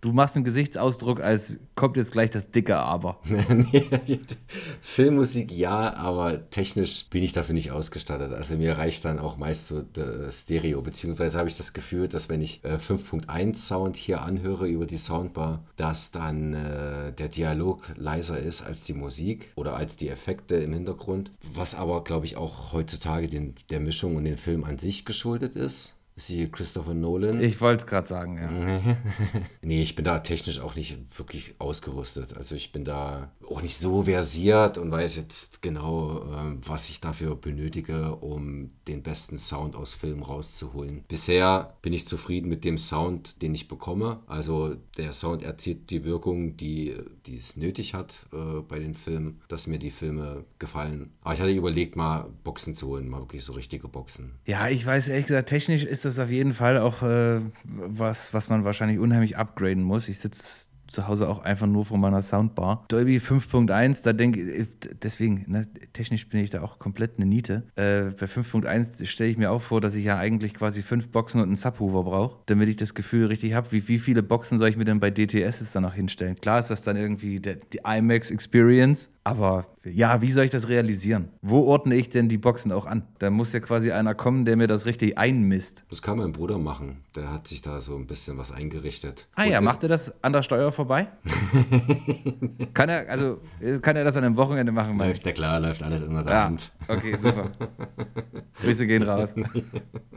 [0.00, 3.20] du machst einen Gesichtsausdruck, als kommt jetzt gleich das dicke Aber.
[4.80, 8.32] Filmmusik ja, aber technisch bin ich dafür nicht ausgestattet.
[8.32, 12.28] Also mir reicht dann auch meist so der Stereo, beziehungsweise habe ich das Gefühl, dass
[12.28, 17.82] wenn ich äh, 5.1 Sound hier anhöre über die Soundbar, dass dann äh, der Dialog
[17.96, 21.30] leiser ist als die Musik oder als die Effekte im Hintergrund.
[21.54, 25.56] Was aber, glaube ich, auch heutzutage den, der Mischung und dem Film an sich geschuldet
[25.56, 25.94] ist.
[26.16, 27.42] Sie Christopher Nolan.
[27.42, 28.96] Ich wollte es gerade sagen, ja.
[29.62, 32.36] Nee, ich bin da technisch auch nicht wirklich ausgerüstet.
[32.36, 37.00] Also ich bin da auch nicht so versiert und weiß jetzt genau, ähm, was ich
[37.00, 41.04] dafür benötige, um den besten Sound aus Filmen rauszuholen.
[41.08, 44.20] Bisher bin ich zufrieden mit dem Sound, den ich bekomme.
[44.28, 46.94] Also der Sound erzielt die Wirkung, die,
[47.26, 51.10] die es nötig hat äh, bei den Filmen, dass mir die Filme gefallen.
[51.22, 54.32] Aber ich hatte überlegt, mal Boxen zu holen, mal wirklich so richtige Boxen.
[54.46, 58.48] Ja, ich weiß ehrlich gesagt, technisch ist das auf jeden Fall auch äh, was, was
[58.48, 60.08] man wahrscheinlich unheimlich upgraden muss.
[60.08, 62.84] Ich sitze zu Hause auch einfach nur vor meiner Soundbar.
[62.88, 64.68] Dolby 5.1, da denke ich,
[65.02, 67.64] deswegen, ne, technisch bin ich da auch komplett eine Niete.
[67.76, 71.40] Äh, bei 5.1 stelle ich mir auch vor, dass ich ja eigentlich quasi fünf Boxen
[71.40, 73.70] und einen Subwoofer brauche, damit ich das Gefühl richtig habe.
[73.72, 76.36] Wie, wie viele Boxen soll ich mir denn bei DTS jetzt dann noch hinstellen?
[76.36, 80.68] Klar ist das dann irgendwie der, die IMAX Experience, aber ja, wie soll ich das
[80.68, 81.28] realisieren?
[81.42, 83.02] Wo ordne ich denn die Boxen auch an?
[83.18, 85.84] Da muss ja quasi einer kommen, der mir das richtig einmisst.
[85.90, 87.04] Das kann mein Bruder machen.
[87.14, 89.26] Der hat sich da so ein bisschen was eingerichtet.
[89.34, 91.08] Ah Und ja, macht er das an der Steuer vorbei?
[92.74, 93.38] kann er, also
[93.82, 96.32] kann er das an einem Wochenende machen, mein Läuft, ja klar, läuft alles unter der
[96.32, 96.70] Ja, Hand.
[96.88, 97.50] okay, super.
[98.62, 99.34] Grüße gehen raus.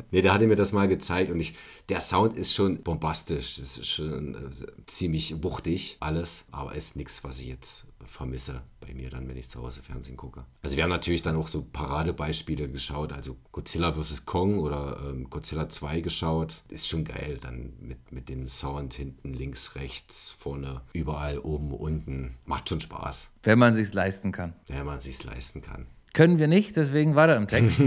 [0.09, 1.53] Nee, der hatte mir das mal gezeigt und ich,
[1.89, 3.57] der Sound ist schon bombastisch.
[3.57, 4.37] Das ist schon äh,
[4.85, 9.49] ziemlich wuchtig, alles, aber ist nichts, was ich jetzt vermisse bei mir dann, wenn ich
[9.49, 10.45] zu Hause Fernsehen gucke.
[10.61, 14.25] Also wir haben natürlich dann auch so Paradebeispiele geschaut, also Godzilla vs.
[14.25, 16.61] Kong oder ähm, Godzilla 2 geschaut.
[16.69, 22.35] Ist schon geil, dann mit, mit dem Sound hinten, links, rechts, vorne, überall, oben, unten.
[22.45, 24.53] Macht schon Spaß, Wenn man sich's leisten kann.
[24.67, 25.87] wenn man sich's leisten kann.
[26.17, 27.79] Können wir nicht, deswegen weiter im Text.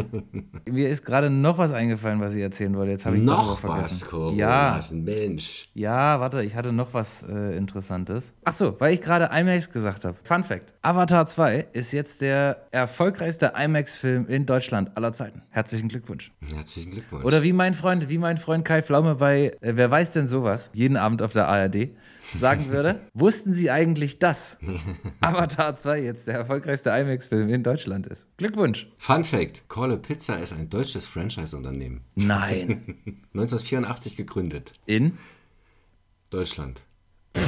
[0.68, 2.90] Mir ist gerade noch was eingefallen, was ich erzählen wollte.
[2.90, 3.84] Jetzt habe ich Noch vergessen.
[3.84, 5.68] was, Coro, Ja, ist ein Mensch.
[5.74, 8.34] ja, warte, ich hatte noch was äh, Interessantes.
[8.44, 10.16] Ach so, weil ich gerade IMAX gesagt habe.
[10.24, 15.42] Fun Fact: Avatar 2 ist jetzt der erfolgreichste IMAX-Film in Deutschland aller Zeiten.
[15.50, 16.32] Herzlichen Glückwunsch.
[16.52, 17.24] Herzlichen Glückwunsch.
[17.24, 20.70] Oder wie mein Freund, wie mein Freund Kai Pflaume bei äh, Wer weiß denn sowas,
[20.74, 21.90] jeden Abend auf der ARD,
[22.36, 24.58] sagen würde, wussten Sie eigentlich das?
[25.20, 28.28] Avatar 2 jetzt der erfolgreichste IMAX-Film in Deutschland ist.
[28.36, 28.88] Glückwunsch.
[28.98, 32.02] Fun Fact: Call a Pizza ist ein deutsches Franchise-Unternehmen.
[32.14, 32.96] Nein.
[33.34, 34.72] 1984 gegründet.
[34.86, 35.18] In?
[36.30, 36.82] Deutschland.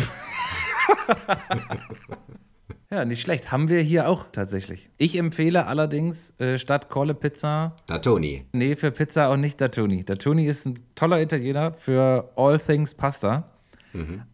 [2.93, 3.53] Ja, nicht schlecht.
[3.53, 4.91] Haben wir hier auch tatsächlich.
[4.99, 8.47] Ich empfehle allerdings äh, statt Colle Pizza, Da Toni.
[8.53, 10.05] nee, für Pizza auch nicht Datoni.
[10.05, 13.49] Datoni ist ein toller Italiener für All Things Pasta.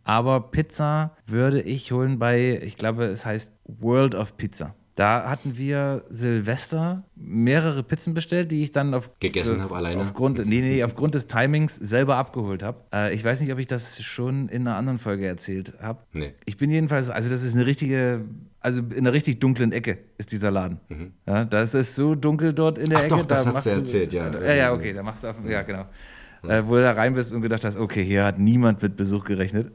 [0.04, 4.74] Aber Pizza würde ich holen bei, ich glaube, es heißt World of Pizza.
[4.96, 10.00] Da hatten wir Silvester mehrere Pizzen bestellt, die ich dann auf, Gegessen habe alleine?
[10.00, 12.78] Aufgrund, nee, nee, aufgrund des Timings selber abgeholt habe.
[12.94, 15.98] Äh, ich weiß nicht, ob ich das schon in einer anderen Folge erzählt habe.
[16.12, 16.32] Nee.
[16.46, 18.22] Ich bin jedenfalls, also das ist eine richtige,
[18.60, 20.80] also in einer richtig dunklen Ecke ist dieser Laden.
[21.26, 23.04] Ja, da ist es so dunkel dort in der Mhm.
[23.04, 23.16] Ach Ecke.
[23.20, 24.32] doch, das da hast du erzählt, ja.
[24.32, 25.84] Ja, ja, okay, da machst du auf, ja, genau.
[26.48, 29.24] Äh, wo du da rein bist und gedacht hast, okay, hier hat niemand mit Besuch
[29.24, 29.72] gerechnet.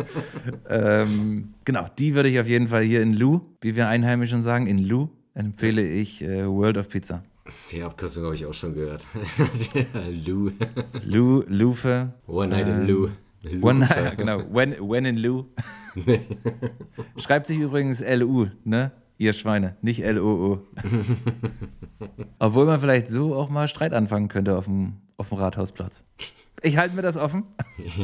[0.68, 4.66] ähm, genau, die würde ich auf jeden Fall hier in Lu, wie wir Einheimischen sagen,
[4.66, 7.22] in Lu, empfehle ich äh, World of Pizza.
[7.70, 9.04] Die Abkürzung habe ich auch schon gehört.
[10.26, 10.50] Lou.
[11.04, 12.14] Lu, Lufe.
[12.26, 13.10] One Night in Lou.
[13.60, 14.42] One Night, genau.
[14.50, 15.44] When, when in Lu.
[17.16, 18.92] Schreibt sich übrigens LU, ne?
[19.16, 20.62] Ihr Schweine, nicht LOO.
[22.38, 26.02] Obwohl man vielleicht so auch mal Streit anfangen könnte auf dem, auf dem Rathausplatz.
[26.62, 27.44] Ich halte mir das offen.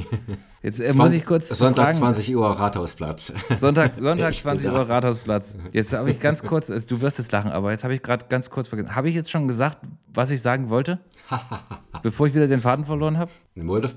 [0.63, 1.99] Jetzt äh, muss ich kurz Sonntag fragen.
[2.15, 3.33] 20 Uhr Rathausplatz.
[3.59, 4.79] Sonntag, Sonntag Ich bin 20 da.
[4.79, 5.57] Uhr Rathausplatz.
[5.73, 8.27] Jetzt habe ich ganz kurz, also du wirst jetzt lachen, aber jetzt habe ich gerade
[8.29, 8.95] ganz kurz vergessen.
[8.95, 9.79] Habe ich jetzt schon gesagt,
[10.13, 11.01] was ich sagen wollte?
[12.03, 13.31] Bevor ich wieder den Faden verloren habe?
[13.57, 13.95] Eine of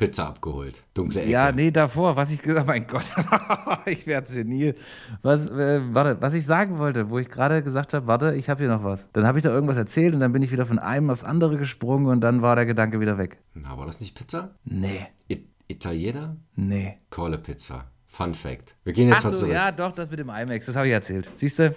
[0.00, 0.28] Pizza.
[0.28, 0.82] Abgeholt.
[0.94, 1.30] Dunkle Ecke.
[1.30, 3.10] Ja, nee, davor, was ich gesagt mein Gott,
[3.86, 4.74] ich werde senil.
[5.20, 8.60] Was, äh, warte, was ich sagen wollte, wo ich gerade gesagt habe, warte, ich habe
[8.62, 9.10] hier noch was.
[9.12, 11.58] Dann habe ich da irgendwas erzählt und dann bin ich wieder von einem aufs andere
[11.58, 13.42] gesprungen und dann war der Gedanke wieder weg.
[13.52, 14.54] Na, war das nicht Pizza?
[14.64, 16.36] Nee, I Italiener?
[16.56, 16.96] nee.
[17.14, 17.90] A Pizza.
[18.12, 18.74] Fun Fact.
[18.82, 21.28] Wir gehen jetzt Ach so, ja, doch, das mit dem IMAX, das habe ich erzählt.
[21.36, 21.72] Siehst du?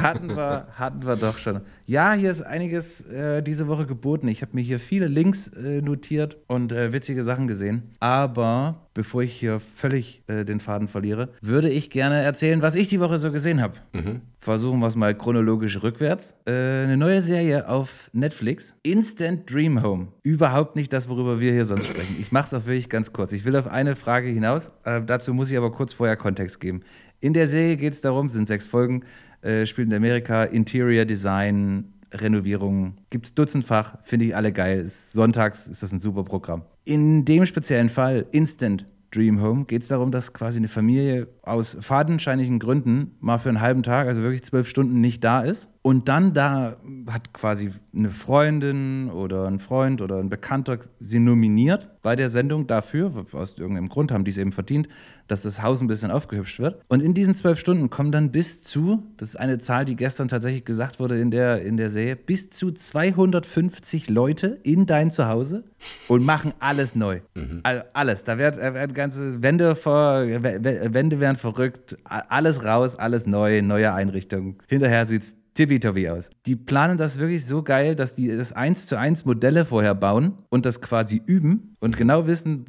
[0.00, 1.62] hatten, wir, hatten wir doch schon.
[1.84, 4.28] Ja, hier ist einiges äh, diese Woche geboten.
[4.28, 7.96] Ich habe mir hier viele Links äh, notiert und äh, witzige Sachen gesehen.
[7.98, 12.88] Aber bevor ich hier völlig äh, den Faden verliere, würde ich gerne erzählen, was ich
[12.88, 13.74] die Woche so gesehen habe.
[13.92, 14.22] Mhm.
[14.48, 16.34] Versuchen wir es mal chronologisch rückwärts.
[16.46, 16.52] Äh,
[16.84, 20.08] eine neue Serie auf Netflix, Instant Dream Home.
[20.22, 22.16] Überhaupt nicht das, worüber wir hier sonst sprechen.
[22.18, 23.32] Ich mache es auch wirklich ganz kurz.
[23.32, 24.70] Ich will auf eine Frage hinaus.
[24.84, 26.80] Äh, dazu muss ich aber kurz vorher Kontext geben.
[27.20, 29.04] In der Serie geht es darum, sind sechs Folgen,
[29.42, 34.80] äh, spielt in Amerika Interior Design, Renovierung, gibt es dutzendfach, finde ich alle geil.
[34.80, 36.62] Ist, sonntags ist das ein super Programm.
[36.84, 41.76] In dem speziellen Fall, Instant Dream Home, geht es darum, dass quasi eine Familie aus
[41.80, 45.70] fadenscheinigen Gründen mal für einen halben Tag, also wirklich zwölf Stunden, nicht da ist.
[45.82, 46.76] Und dann da
[47.08, 52.66] hat quasi eine Freundin oder ein Freund oder ein Bekannter sie nominiert bei der Sendung
[52.66, 54.88] dafür, aus irgendeinem Grund haben die es eben verdient,
[55.28, 56.82] dass das Haus ein bisschen aufgehübscht wird.
[56.88, 60.26] Und in diesen zwölf Stunden kommen dann bis zu, das ist eine Zahl, die gestern
[60.28, 65.64] tatsächlich gesagt wurde in der, in der Serie, bis zu 250 Leute in dein Zuhause
[66.08, 67.20] und machen alles neu.
[67.34, 67.60] Mhm.
[67.62, 68.24] Also alles.
[68.24, 74.56] Da werden, werden ganze Wände, vor, Wände werden verrückt, alles raus, alles neu, neue Einrichtungen.
[74.66, 76.30] Hinterher sieht es tippitoppi aus.
[76.46, 80.34] Die planen das wirklich so geil, dass die das eins zu eins Modelle vorher bauen
[80.50, 82.64] und das quasi üben und genau wissen,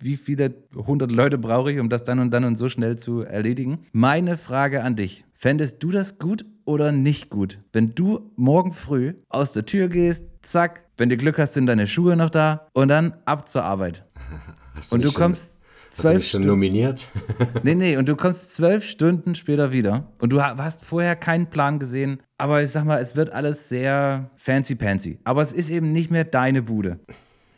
[0.00, 3.22] wie viele hundert Leute brauche ich, um das dann und dann und so schnell zu
[3.22, 3.80] erledigen.
[3.90, 9.14] Meine Frage an dich: Fändest du das gut oder nicht gut, wenn du morgen früh
[9.28, 12.86] aus der Tür gehst, zack, wenn du Glück hast, sind deine Schuhe noch da und
[12.86, 14.04] dann ab zur Arbeit.
[14.90, 15.57] und du kommst
[15.98, 17.08] Zwölf Hast du schon nominiert?
[17.64, 21.80] nee, nee, und du kommst zwölf Stunden später wieder und du hast vorher keinen Plan
[21.80, 25.18] gesehen, aber ich sag mal, es wird alles sehr fancy-pancy.
[25.24, 27.00] Aber es ist eben nicht mehr deine Bude.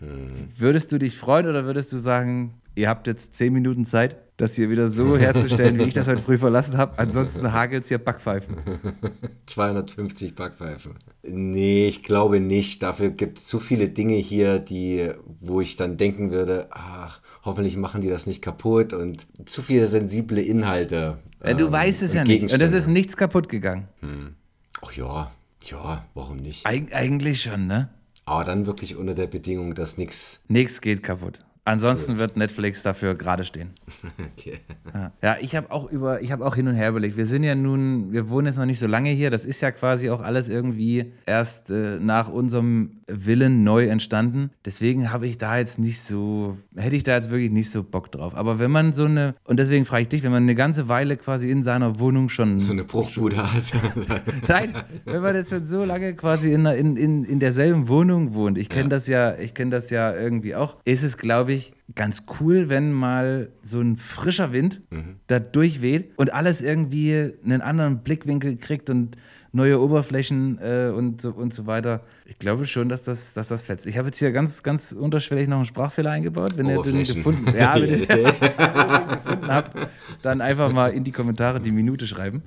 [0.00, 0.48] Hm.
[0.56, 4.54] Würdest du dich freuen oder würdest du sagen, ihr habt jetzt zehn Minuten Zeit, das
[4.54, 6.98] hier wieder so herzustellen, wie ich das heute früh verlassen habe?
[6.98, 8.56] Ansonsten hagelt es hier Backpfeifen.
[9.46, 10.94] 250 Backpfeifen.
[11.22, 12.82] Nee, ich glaube nicht.
[12.82, 15.10] Dafür gibt es zu viele Dinge hier, die,
[15.40, 19.86] wo ich dann denken würde, ach, hoffentlich machen die das nicht kaputt und zu viele
[19.86, 21.18] sensible Inhalte.
[21.44, 22.52] Ja, du ähm, weißt es ja nicht.
[22.52, 23.88] Und es ist nichts kaputt gegangen.
[24.00, 24.34] Hm.
[24.82, 25.30] Ach ja,
[25.64, 26.66] ja, warum nicht?
[26.66, 27.90] Eig eigentlich schon, ne?
[28.30, 30.38] Aber dann wirklich unter der Bedingung, dass nichts.
[30.46, 31.44] Nichts geht kaputt.
[31.70, 33.70] Ansonsten wird Netflix dafür gerade stehen.
[34.32, 34.58] okay.
[34.92, 37.16] Ja, ja ich habe auch über, ich habe auch hin und her überlegt.
[37.16, 39.30] Wir sind ja nun, wir wohnen jetzt noch nicht so lange hier.
[39.30, 44.50] Das ist ja quasi auch alles irgendwie erst äh, nach unserem Willen neu entstanden.
[44.64, 48.10] Deswegen habe ich da jetzt nicht so, hätte ich da jetzt wirklich nicht so Bock
[48.10, 48.34] drauf.
[48.34, 51.16] Aber wenn man so eine, und deswegen frage ich dich, wenn man eine ganze Weile
[51.16, 52.58] quasi in seiner Wohnung schon.
[52.58, 53.62] So eine Bruchbude hat.
[54.48, 58.58] Nein, wenn man jetzt schon so lange quasi in, in, in, in derselben Wohnung wohnt,
[58.58, 58.88] ich kenne ja.
[58.88, 61.59] das ja, ich kenne das ja irgendwie auch, ist es, glaube ich,
[61.94, 65.16] ganz cool, wenn mal so ein frischer Wind mhm.
[65.26, 69.16] da durchweht und alles irgendwie einen anderen Blickwinkel kriegt und
[69.52, 72.02] neue Oberflächen äh, und, so, und so weiter.
[72.26, 73.86] Ich glaube schon, dass das, dass das fetzt.
[73.86, 76.52] Ich habe jetzt hier ganz, ganz unterschwellig noch einen Sprachfehler eingebaut.
[76.56, 79.76] Wenn ihr den gefunden, ja, wenn ihr gefunden habt,
[80.22, 82.42] dann einfach mal in die Kommentare die Minute schreiben.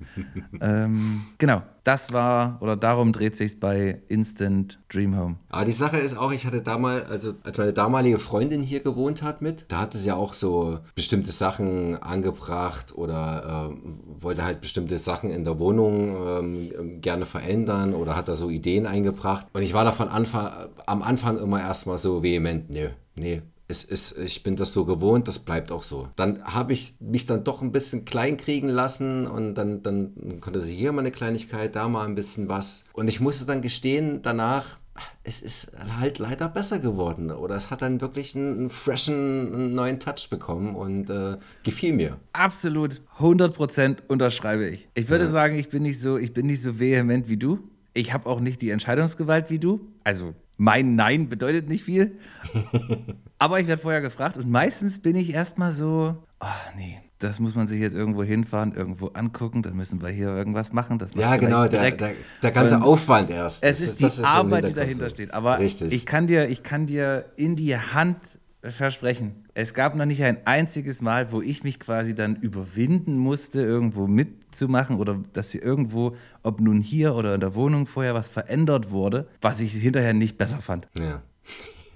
[0.61, 5.35] Ähm, genau, das war oder darum dreht sich bei Instant Dream Home.
[5.49, 9.21] Aber die Sache ist auch, ich hatte damals, also als meine damalige Freundin hier gewohnt
[9.21, 14.61] hat mit, da hat sie ja auch so bestimmte Sachen angebracht oder äh, wollte halt
[14.61, 19.47] bestimmte Sachen in der Wohnung ähm, gerne verändern oder hat da so Ideen eingebracht.
[19.53, 23.83] Und ich war da von Anfang, am Anfang immer erstmal so vehement, nö, nee, es
[23.83, 26.09] ist, ich bin das so gewohnt, das bleibt auch so.
[26.15, 30.59] Dann habe ich mich dann doch ein bisschen klein kriegen lassen und dann, dann konnte
[30.59, 32.83] sie hier mal eine Kleinigkeit, da mal ein bisschen was.
[32.93, 34.79] Und ich musste dann gestehen, danach,
[35.23, 39.75] es ist halt leider besser geworden oder es hat dann wirklich einen, einen freshen, einen
[39.75, 42.17] neuen Touch bekommen und äh, gefiel mir.
[42.33, 44.89] Absolut, 100% unterschreibe ich.
[44.93, 45.29] Ich würde ja.
[45.31, 47.59] sagen, ich bin nicht so, ich bin nicht so vehement wie du.
[47.93, 49.87] Ich habe auch nicht die Entscheidungsgewalt wie du.
[50.03, 52.19] Also mein Nein bedeutet nicht viel.
[53.39, 57.55] Aber ich werde vorher gefragt und meistens bin ich erstmal so, ach nee, das muss
[57.55, 60.97] man sich jetzt irgendwo hinfahren, irgendwo angucken, dann müssen wir hier irgendwas machen.
[60.97, 63.63] Das ja, genau, der, der, der, ganze und Aufwand erst.
[63.63, 65.33] Es ist, ist die Arbeit, die dahinter steht.
[65.33, 65.93] Aber Richtig.
[65.93, 68.17] ich kann dir, ich kann dir in die Hand
[68.61, 69.45] versprechen.
[69.53, 74.07] Es gab noch nicht ein einziges Mal, wo ich mich quasi dann überwinden musste, irgendwo
[74.07, 78.91] mitzumachen oder dass sie irgendwo, ob nun hier oder in der Wohnung vorher was verändert
[78.91, 80.87] wurde, was ich hinterher nicht besser fand.
[80.99, 81.21] Ja.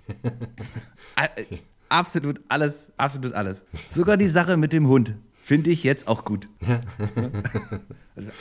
[1.89, 3.65] absolut alles, absolut alles.
[3.89, 6.47] Sogar die Sache mit dem Hund finde ich jetzt auch gut.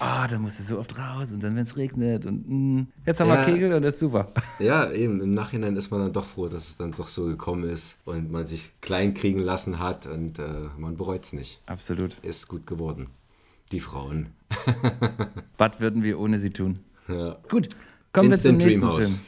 [0.01, 3.21] Ah, dann musst du so oft raus und dann, wenn es regnet und mh, jetzt
[3.21, 3.37] haben Ja.
[3.37, 4.29] wir Kegel und das ist super.
[4.59, 7.69] Ja, eben, im Nachhinein ist man dann doch froh, dass es dann doch so gekommen
[7.69, 10.45] ist und man sich klein kriegen lassen hat und äh,
[10.79, 11.61] man bereut es nicht.
[11.67, 12.15] Absolut.
[12.23, 13.09] Ist gut geworden.
[13.71, 14.29] Die Frauen.
[15.59, 16.79] Was würden wir ohne sie tun?
[17.09, 17.37] Ja.
[17.51, 17.69] Gut,
[18.13, 19.07] kommen wir zum Instant nächsten Dreamhouse.
[19.09, 19.21] Film.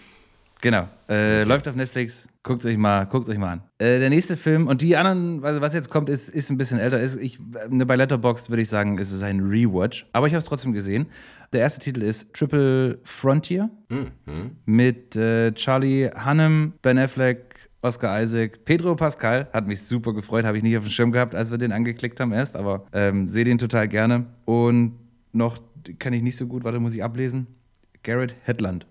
[0.60, 2.28] Genau, äh, läuft auf Netflix.
[2.48, 3.62] Guckt euch mal, guckt euch mal an.
[3.76, 6.78] Äh, der nächste Film und die anderen, also was jetzt kommt, ist, ist ein bisschen
[6.78, 6.98] älter.
[6.98, 10.40] Ist, ich, äh, bei Letterboxd würde ich sagen, ist es ein Rewatch, aber ich habe
[10.42, 11.06] es trotzdem gesehen.
[11.52, 14.52] Der erste Titel ist Triple Frontier Mhm.
[14.64, 19.46] mit äh, Charlie Hunnam, Ben Affleck, Oscar Isaac, Pedro Pascal.
[19.52, 22.18] Hat mich super gefreut, habe ich nicht auf dem Schirm gehabt, als wir den angeklickt
[22.18, 24.24] haben erst, aber ähm, sehe den total gerne.
[24.46, 24.94] Und
[25.32, 25.58] noch
[25.98, 27.46] kann ich nicht so gut, warte, muss ich ablesen.
[28.02, 28.86] Garrett Hedlund.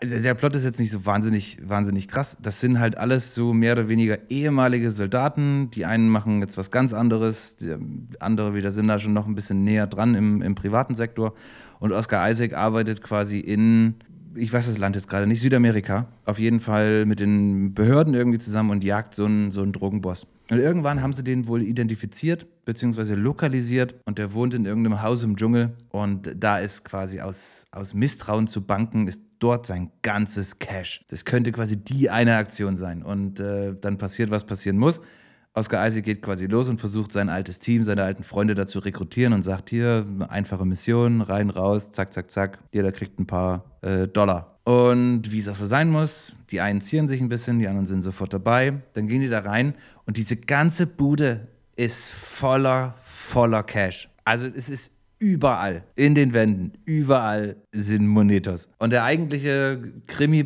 [0.00, 2.36] Also Der Plot ist jetzt nicht so wahnsinnig, wahnsinnig krass.
[2.40, 5.70] Das sind halt alles so mehr oder weniger ehemalige Soldaten.
[5.70, 7.74] Die einen machen jetzt was ganz anderes, die
[8.20, 11.34] andere wieder sind da schon noch ein bisschen näher dran im, im privaten Sektor.
[11.80, 13.94] Und Oscar Isaac arbeitet quasi in,
[14.36, 18.38] ich weiß das Land jetzt gerade nicht, Südamerika, auf jeden Fall mit den Behörden irgendwie
[18.38, 20.26] zusammen und jagt so einen, so einen Drogenboss.
[20.50, 25.24] Und irgendwann haben sie den wohl identifiziert, beziehungsweise lokalisiert und der wohnt in irgendeinem Haus
[25.24, 30.58] im Dschungel und da ist quasi aus, aus Misstrauen zu Banken, ist dort sein ganzes
[30.58, 31.04] Cash.
[31.08, 35.00] Das könnte quasi die eine Aktion sein und äh, dann passiert, was passieren muss.
[35.54, 39.34] Oscar Isaac geht quasi los und versucht sein altes Team, seine alten Freunde dazu rekrutieren
[39.34, 44.08] und sagt hier, einfache Mission, rein, raus, zack, zack, zack, jeder kriegt ein paar äh,
[44.08, 44.58] Dollar.
[44.64, 47.86] Und wie es auch so sein muss, die einen zieren sich ein bisschen, die anderen
[47.86, 49.74] sind sofort dabei, dann gehen die da rein
[50.06, 54.08] und diese ganze Bude ist voller, voller Cash.
[54.24, 54.91] Also es ist
[55.22, 58.68] überall, in den Wänden, überall sind Monetos.
[58.78, 60.44] Und der eigentliche Krimi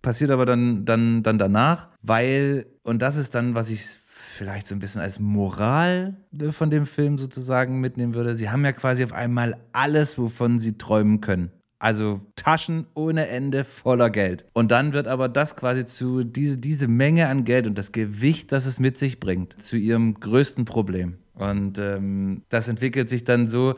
[0.00, 4.76] passiert aber dann, dann, dann danach, weil, und das ist dann, was ich vielleicht so
[4.76, 6.16] ein bisschen als Moral
[6.50, 10.78] von dem Film sozusagen mitnehmen würde, sie haben ja quasi auf einmal alles, wovon sie
[10.78, 11.50] träumen können.
[11.80, 14.44] Also Taschen ohne Ende voller Geld.
[14.52, 18.50] Und dann wird aber das quasi zu, diese, diese Menge an Geld und das Gewicht,
[18.50, 21.18] das es mit sich bringt, zu ihrem größten Problem.
[21.38, 23.74] Und ähm, das entwickelt sich dann so,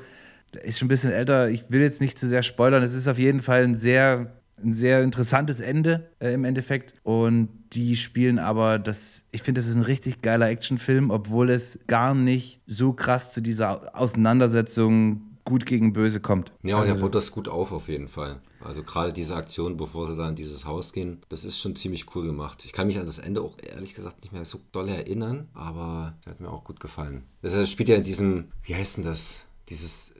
[0.63, 3.19] ist schon ein bisschen älter, ich will jetzt nicht zu sehr spoilern, es ist auf
[3.19, 6.95] jeden Fall ein sehr, ein sehr interessantes Ende äh, im Endeffekt.
[7.03, 11.79] Und die spielen aber das, ich finde, das ist ein richtig geiler Actionfilm, obwohl es
[11.87, 16.53] gar nicht so krass zu dieser Auseinandersetzung gut gegen böse kommt.
[16.63, 18.41] Ja, und also, er baut das gut auf auf jeden Fall.
[18.65, 22.15] Also gerade diese Aktion, bevor sie da in dieses Haus gehen, das ist schon ziemlich
[22.15, 22.65] cool gemacht.
[22.65, 26.15] Ich kann mich an das Ende auch ehrlich gesagt nicht mehr so doll erinnern, aber
[26.25, 27.25] der hat mir auch gut gefallen.
[27.43, 29.45] Das spielt ja in diesem, wie heißt denn das?
[29.69, 30.13] Dieses,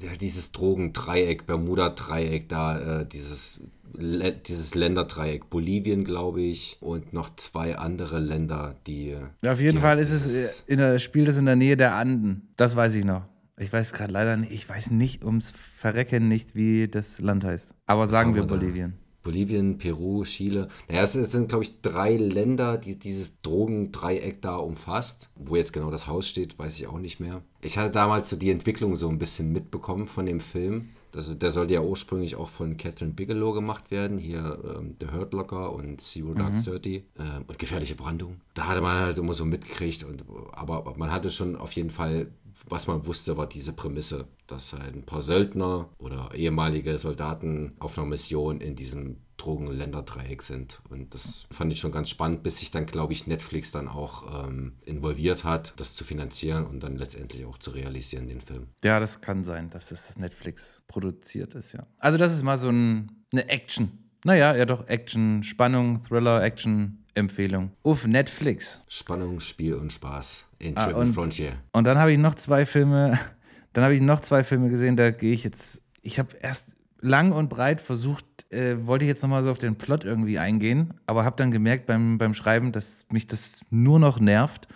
[0.00, 3.60] ja, dieses Drogendreieck, Bermuda-Dreieck da, äh, dieses,
[3.98, 5.48] Le dieses Länderdreieck.
[5.48, 9.16] Bolivien, glaube ich, und noch zwei andere Länder, die.
[9.42, 11.94] Ja, auf jeden Fall halt ist es, in der, spielt es in der Nähe der
[11.94, 12.48] Anden.
[12.56, 13.22] Das weiß ich noch.
[13.58, 17.74] Ich weiß gerade leider nicht, ich weiß nicht ums Verrecken nicht, wie das Land heißt.
[17.86, 18.48] Aber sagen haben wir wir?
[18.48, 18.94] Bolivien.
[19.22, 20.68] Bolivien, Peru, Chile.
[20.88, 25.30] Naja, es sind, glaube ich, drei Länder, die dieses Drogendreieck da umfasst.
[25.34, 27.42] Wo jetzt genau das Haus steht, weiß ich auch nicht mehr.
[27.60, 30.90] Ich hatte damals so die Entwicklung so ein bisschen mitbekommen von dem Film.
[31.12, 34.18] Also der sollte ja ursprünglich auch von Catherine Bigelow gemacht werden.
[34.18, 38.36] Hier ähm, The Hurt Locker und Zero Dark Thirty ähm, und Gefährliche Brandung.
[38.54, 40.04] Da hatte man halt immer so mitgekriegt.
[40.04, 42.28] Und, aber man hatte schon auf jeden Fall,
[42.68, 47.98] was man wusste, war diese Prämisse, dass halt ein paar Söldner oder ehemalige Soldaten auf
[47.98, 50.80] einer Mission in diesem Drogenländerdreieck sind.
[50.88, 54.46] Und das fand ich schon ganz spannend, bis sich dann, glaube ich, Netflix dann auch
[54.46, 58.68] ähm, involviert hat, das zu finanzieren und dann letztendlich auch zu realisieren, den Film.
[58.84, 61.86] Ja, das kann sein, dass das, Netflix produziert ist, ja.
[61.98, 64.10] Also das ist mal so ein, eine Action.
[64.24, 67.70] Naja, ja doch, Action, Spannung, Thriller, Action, Empfehlung.
[67.82, 68.82] Auf Netflix.
[68.88, 71.52] Spannung, Spiel und Spaß in Ah, Triple und- Frontier.
[71.72, 73.18] Und dann habe ich noch zwei Filme,
[73.72, 77.32] dann habe ich noch zwei Filme gesehen, da gehe ich jetzt, ich habe erst lang
[77.32, 81.24] und breit versucht, äh, wollte ich jetzt nochmal so auf den Plot irgendwie eingehen, aber
[81.24, 84.68] habe dann gemerkt beim, beim Schreiben, dass mich das nur noch nervt.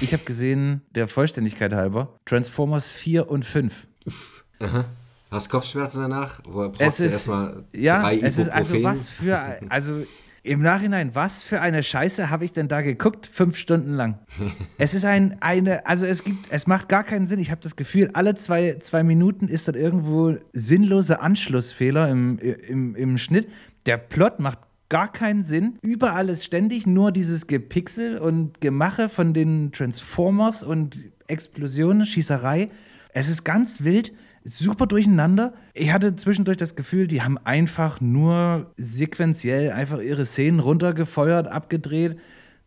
[0.00, 3.86] Ich habe gesehen, der Vollständigkeit halber, Transformers 4 und 5.
[5.30, 6.44] Hast Kopfschmerzen danach?
[6.44, 9.38] Oder Es brauchst du ist, erstmal ja, drei es ist also was für,
[9.68, 10.04] also
[10.42, 13.28] im Nachhinein, was für eine Scheiße habe ich denn da geguckt?
[13.30, 14.18] Fünf Stunden lang.
[14.78, 17.38] es ist ein, eine, also es gibt, es macht gar keinen Sinn.
[17.38, 22.94] Ich habe das Gefühl, alle zwei, zwei Minuten ist dann irgendwo sinnlose Anschlussfehler im, im,
[22.94, 23.48] im Schnitt.
[23.86, 25.78] Der Plot macht gar keinen Sinn.
[25.82, 30.98] Überall ist ständig nur dieses Gepixel und Gemache von den Transformers und
[31.28, 32.70] Explosionen, Schießerei.
[33.12, 34.12] Es ist ganz wild,
[34.44, 35.52] super durcheinander.
[35.74, 42.20] Ich hatte zwischendurch das Gefühl, die haben einfach nur sequenziell einfach ihre Szenen runtergefeuert, abgedreht,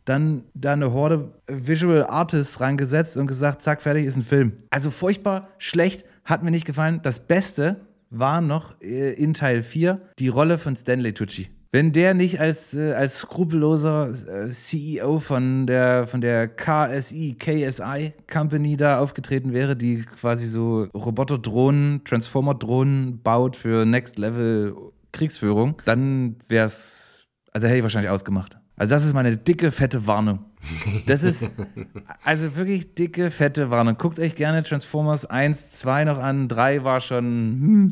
[0.05, 4.53] dann da eine Horde Visual Artists rangesetzt und gesagt, zack, fertig ist ein Film.
[4.69, 6.99] Also furchtbar schlecht, hat mir nicht gefallen.
[7.03, 11.49] Das Beste war noch äh, in Teil 4 die Rolle von Stanley Tucci.
[11.73, 18.13] Wenn der nicht als, äh, als skrupelloser äh, CEO von der, von der KSI, KSI
[18.31, 24.75] Company da aufgetreten wäre, die quasi so Roboter-Drohnen, Transformer-Drohnen baut für Next Level
[25.13, 28.59] Kriegsführung, dann wäre es, also hätte ich wahrscheinlich ausgemacht.
[28.75, 30.45] Also das ist meine dicke, fette Warnung.
[31.07, 31.49] Das ist
[32.23, 33.97] also wirklich dicke, fette Warnung.
[33.97, 37.87] Guckt euch gerne Transformers 1, 2 noch an, 3 war schon, hm,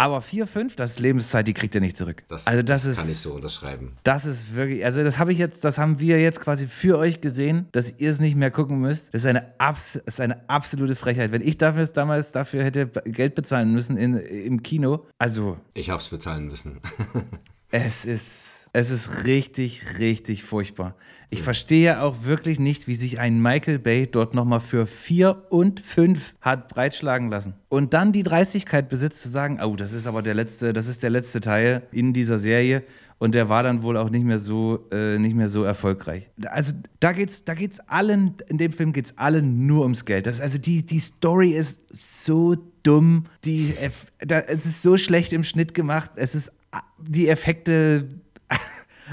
[0.00, 2.22] aber 4, 5, das ist Lebenszeit, die kriegt ihr nicht zurück.
[2.28, 3.98] Das, also das, das ist, kann ich so unterschreiben.
[4.02, 7.20] Das ist wirklich, also das habe ich jetzt, das haben wir jetzt quasi für euch
[7.20, 9.12] gesehen, dass ihr es nicht mehr gucken müsst.
[9.12, 11.32] Das ist eine, das ist eine absolute Frechheit.
[11.32, 15.58] Wenn ich dafür damals dafür hätte Geld bezahlen müssen in, im Kino, also.
[15.74, 16.80] Ich habe es bezahlen müssen.
[17.70, 18.56] es ist.
[18.72, 20.94] Es ist richtig, richtig furchtbar.
[21.32, 25.78] Ich verstehe auch wirklich nicht, wie sich ein Michael Bay dort nochmal für vier und
[25.78, 27.54] fünf hat breitschlagen lassen.
[27.68, 31.04] Und dann die Dreistigkeit besitzt zu sagen, oh, das ist aber der letzte, das ist
[31.04, 32.82] der letzte Teil in dieser Serie.
[33.18, 36.30] Und der war dann wohl auch nicht mehr so, äh, nicht mehr so erfolgreich.
[36.46, 40.26] Also da geht's, da geht's allen, in dem Film geht es allen nur ums Geld.
[40.26, 43.74] Das, also die, die Story ist so dumm, die,
[44.18, 46.50] da, es ist so schlecht im Schnitt gemacht, es ist
[46.98, 48.08] die Effekte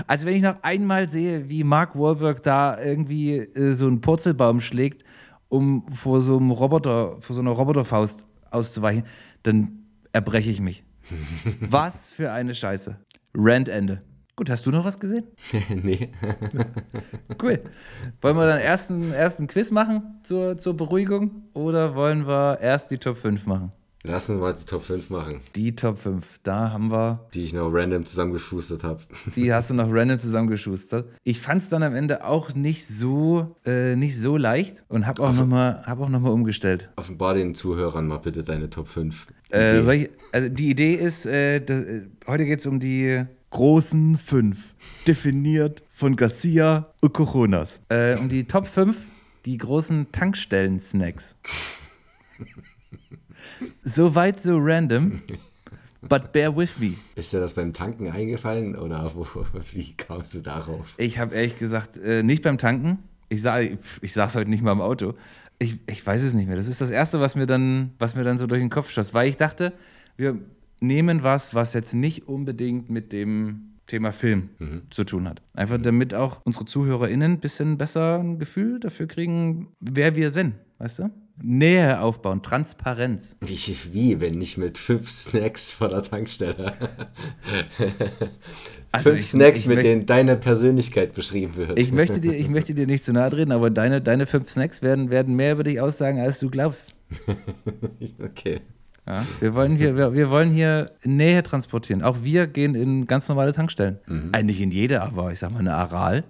[0.06, 4.60] also wenn ich noch einmal sehe, wie Mark Wahlberg da irgendwie äh, so einen Purzelbaum
[4.60, 5.04] schlägt,
[5.50, 9.04] um vor so einem Roboter, vor so einer Roboterfaust auszuweichen,
[9.43, 10.84] dann erbreche ich mich.
[11.62, 13.00] was für eine Scheiße.
[13.36, 14.02] Randende.
[14.36, 15.26] Gut, hast du noch was gesehen?
[15.70, 16.08] nee.
[17.41, 17.64] cool.
[18.22, 22.60] Wollen wir dann erst einen, erst einen Quiz machen zur, zur Beruhigung oder wollen wir
[22.62, 23.72] erst die Top 5 machen?
[24.10, 25.41] Lass uns mal die Top 5 machen.
[25.55, 27.28] Die Top 5, da haben wir.
[27.34, 29.01] Die ich noch random zusammengeschustert habe.
[29.36, 31.10] Die hast du noch random zusammengeschustert.
[31.26, 35.22] Ich fand es dann am Ende auch nicht so, äh, nicht so leicht und habe
[35.24, 36.89] auch nochmal noch umgestellt.
[36.95, 39.28] Offenbar den Zuhörern mal bitte deine Top 5.
[39.51, 44.18] Äh, ich, also die Idee ist, äh, das, äh, heute geht es um die großen
[44.18, 47.82] 5, definiert von Garcia und Cojonas.
[47.89, 48.95] Äh, um die Top 5,
[49.45, 51.36] die großen Tankstellen-Snacks.
[53.84, 55.22] So weit, so random.
[56.01, 56.93] But bear with me.
[57.16, 59.26] Ist dir das beim Tanken eingefallen oder wo,
[59.72, 60.93] wie kamst du darauf?
[60.97, 62.99] Ich habe ehrlich gesagt äh, nicht beim Tanken.
[63.30, 65.16] Ich, sah, ich saß heute nicht mal im Auto.
[65.60, 66.55] Ich, ich weiß es nicht mehr.
[66.55, 69.14] Das ist das Erste, was mir, dann, was mir dann so durch den Kopf schoss.
[69.14, 69.74] Weil ich dachte,
[70.16, 70.39] wir
[70.80, 74.84] nehmen was, was jetzt nicht unbedingt mit dem Thema Film mhm.
[74.91, 75.41] zu tun hat.
[75.53, 80.55] Einfach damit auch unsere ZuhörerInnen ein bisschen besser ein Gefühl dafür kriegen, wer wir sind.
[80.78, 81.10] Weißt du?
[81.42, 83.36] Nähe aufbauen, Transparenz.
[83.48, 86.74] Ich, wie, wenn nicht mit fünf Snacks von der Tankstelle?
[88.92, 91.78] also fünf ich, Snacks, ich mit möchte, denen deine Persönlichkeit beschrieben wird.
[91.78, 94.82] Ich möchte dir, ich möchte dir nicht zu nahe treten, aber deine, deine fünf Snacks
[94.82, 96.96] werden, werden mehr über dich aussagen, als du glaubst.
[98.24, 98.62] okay.
[99.06, 102.02] Ja, wir, wollen hier, wir, wir, wollen hier Nähe transportieren.
[102.02, 104.00] Auch wir gehen in ganz normale Tankstellen.
[104.06, 104.30] Mhm.
[104.34, 106.26] Eigentlich in jede, aber ich sag mal eine Aral.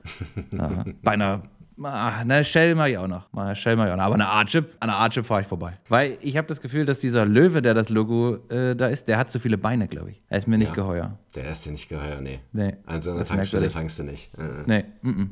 [0.52, 1.42] Ja, bei einer
[1.84, 3.28] Ah, eine Shell mache ich auch noch.
[3.56, 4.04] Shell mache ich auch noch.
[4.04, 5.78] Aber eine A-Chip, an einer A-Chip fahre ich vorbei.
[5.90, 9.18] Weil ich habe das Gefühl, dass dieser Löwe, der das Logo äh, da ist, der
[9.18, 10.22] hat zu viele Beine, glaube ich.
[10.28, 11.18] Er ist mir nicht ja, geheuer.
[11.36, 12.40] Der ist dir nicht geheuer, nee.
[12.52, 14.32] nee An so einer Tankstelle tankst du nicht.
[14.38, 14.64] Äh.
[14.66, 15.28] Nee, mm -mm.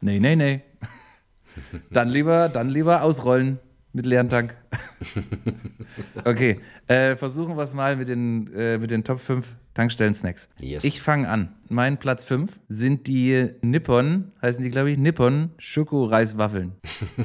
[0.00, 0.62] nee, nee, nee.
[1.90, 3.58] Dann lieber, dann lieber ausrollen
[3.92, 4.54] mit leeren Tank.
[6.24, 10.48] okay, äh, versuchen wir es mal mit den, äh, mit den Top 5 Tankstellen-Snacks.
[10.60, 10.84] Yes.
[10.84, 11.54] Ich fange an.
[11.68, 16.72] Mein Platz 5 sind die Nippon, heißen die, glaube ich, Nippon Schokoreiswaffeln.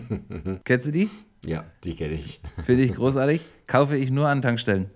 [0.64, 1.10] Kennst du die?
[1.46, 2.40] Ja, die kenne ich.
[2.64, 3.46] Finde ich großartig.
[3.68, 4.90] Kaufe ich nur an Tankstellen.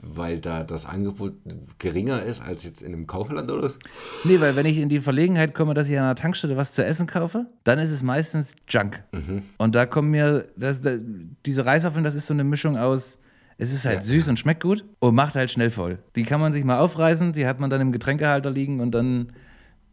[0.00, 1.34] Weil da das Angebot
[1.78, 3.78] geringer ist als jetzt in einem Kaufland oder so?
[4.24, 6.84] Nee, weil wenn ich in die Verlegenheit komme, dass ich an einer Tankstelle was zu
[6.84, 9.02] essen kaufe, dann ist es meistens Junk.
[9.12, 9.42] Mhm.
[9.58, 11.00] Und da kommen mir, das, das,
[11.46, 13.18] diese Reiswaffeln, das ist so eine Mischung aus,
[13.58, 14.02] es ist halt ja.
[14.02, 15.98] süß und schmeckt gut und macht halt schnell voll.
[16.16, 19.32] Die kann man sich mal aufreißen, die hat man dann im Getränkehalter liegen und dann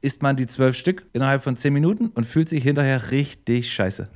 [0.01, 4.09] isst man die zwölf Stück innerhalb von zehn Minuten und fühlt sich hinterher richtig scheiße.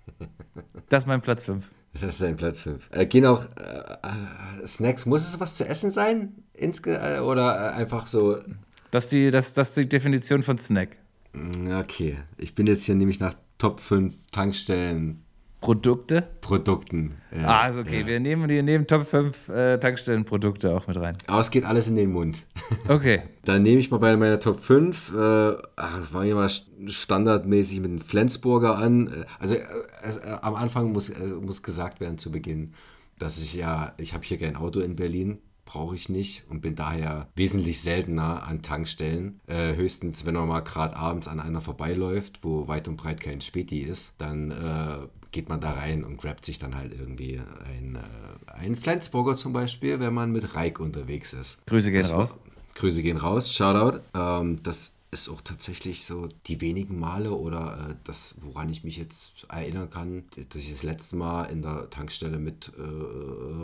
[0.88, 1.64] das ist mein Platz 5.
[2.00, 2.90] Das ist dein Platz 5.
[2.92, 6.34] Äh, gehen auch äh, Snacks, muss es was zu essen sein?
[6.54, 8.38] Insge äh, oder äh, einfach so.
[8.90, 10.96] Das ist, die, das, das die Definition von Snack.
[11.32, 12.18] Mm, okay.
[12.36, 15.22] Ich bin jetzt hier nämlich nach Top 5 Tankstellen
[15.60, 16.22] Produkte?
[16.40, 17.16] Produkten.
[17.34, 18.00] Ja, ah, also okay.
[18.00, 18.06] Ja.
[18.06, 21.16] Wir nehmen die nehmen Top 5 äh, Tankstellenprodukte auch mit rein.
[21.26, 22.38] Aber es geht alles in den Mund.
[22.86, 23.22] Okay.
[23.44, 25.56] Dann nehme ich mal bei meiner Top 5, äh,
[26.10, 26.50] fange ich mal
[26.86, 29.08] standardmäßig mit dem Flensburger an.
[29.08, 32.72] Äh, also äh, äh, am Anfang muss, äh, muss gesagt werden zu Beginn,
[33.18, 35.38] dass ich ja, ich habe hier kein Auto in Berlin
[35.68, 39.40] brauche ich nicht und bin daher wesentlich seltener an Tankstellen.
[39.46, 43.42] Äh, höchstens, wenn man mal gerade abends an einer vorbeiläuft, wo weit und breit kein
[43.42, 47.96] Späti ist, dann äh, geht man da rein und grabt sich dann halt irgendwie ein,
[47.96, 51.64] äh, einen Flensburger zum Beispiel, wenn man mit Reik unterwegs ist.
[51.66, 52.30] Grüße gehen das raus.
[52.30, 52.38] War,
[52.74, 54.00] Grüße gehen raus, Shoutout.
[54.14, 58.96] Ähm, das ist auch tatsächlich so die wenigen Male oder äh, das, woran ich mich
[58.96, 62.82] jetzt erinnern kann, dass ich das letzte Mal in der Tankstelle mit äh,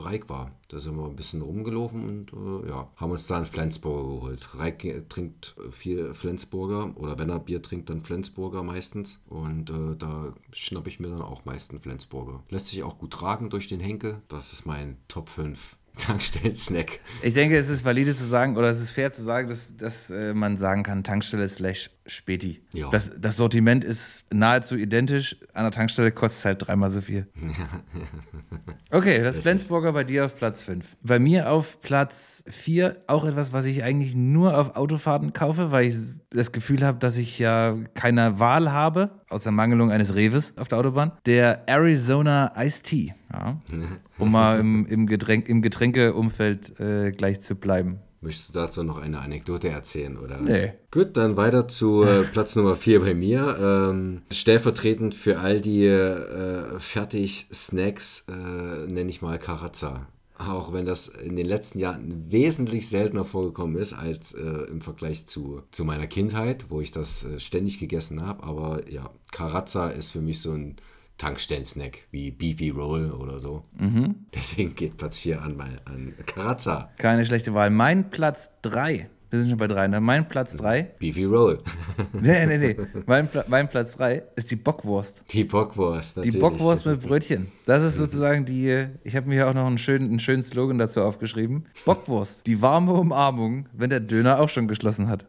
[0.00, 0.52] Reik war.
[0.68, 4.48] Da sind wir ein bisschen rumgelaufen und äh, ja, haben uns da einen Flensburger geholt.
[4.58, 9.20] Reik trinkt viel Flensburger oder wenn er Bier trinkt, dann Flensburger meistens.
[9.28, 12.42] Und äh, da schnappe ich mir dann auch meistens Flensburger.
[12.48, 14.22] Lässt sich auch gut tragen durch den Henkel.
[14.28, 17.00] Das ist mein Top 5 Tankstellen-Snack.
[17.22, 20.10] Ich denke, es ist valide zu sagen, oder es ist fair zu sagen, dass, dass
[20.10, 22.60] äh, man sagen kann, Tankstelle slash Späti.
[22.74, 22.90] Ja.
[22.90, 25.36] Das, das Sortiment ist nahezu identisch.
[25.54, 27.26] An der Tankstelle kostet es halt dreimal so viel.
[28.90, 30.84] okay, das Flensburger bei dir auf Platz 5.
[31.02, 35.86] Bei mir auf Platz 4 auch etwas, was ich eigentlich nur auf Autofahrten kaufe, weil
[35.86, 35.94] ich
[36.30, 40.78] das Gefühl habe, dass ich ja keine Wahl habe, außer Mangelung eines Reves auf der
[40.78, 41.12] Autobahn.
[41.24, 43.14] Der Arizona Iced Tea.
[43.32, 43.60] Ja.
[44.16, 47.98] Um mal im, im, Getränk, im Getränkeumfeld äh, gleich zu bleiben.
[48.24, 50.16] Möchtest du dazu noch eine Anekdote erzählen?
[50.16, 50.40] Oder?
[50.40, 50.72] Nee.
[50.90, 53.58] Gut, dann weiter zu äh, Platz Nummer 4 bei mir.
[53.60, 60.06] Ähm, stellvertretend für all die äh, Fertig-Snacks äh, nenne ich mal Karazza.
[60.38, 65.26] Auch wenn das in den letzten Jahren wesentlich seltener vorgekommen ist als äh, im Vergleich
[65.26, 68.42] zu, zu meiner Kindheit, wo ich das äh, ständig gegessen habe.
[68.42, 70.76] Aber ja, Karazza ist für mich so ein
[71.18, 73.64] Tankstellen-Snack wie Beefy Roll oder so.
[73.78, 74.26] Mhm.
[74.34, 76.90] Deswegen geht Platz 4 an, an Karazza.
[76.98, 77.70] Keine schlechte Wahl.
[77.70, 79.08] Mein Platz 3.
[79.34, 80.00] Wir sind schon bei 3, ne?
[80.00, 80.82] Mein Platz 3.
[81.00, 81.58] Beefy Roll.
[82.12, 82.76] nee, nee, nee.
[83.06, 85.24] Mein, Pla mein Platz 3 ist die Bockwurst.
[85.32, 86.34] Die Bockwurst, natürlich.
[86.36, 87.50] Die Bockwurst mit Brötchen.
[87.66, 90.78] Das ist sozusagen die, ich habe mir hier auch noch einen schönen, einen schönen Slogan
[90.78, 91.66] dazu aufgeschrieben.
[91.84, 95.26] Bockwurst, die warme Umarmung, wenn der Döner auch schon geschlossen hat.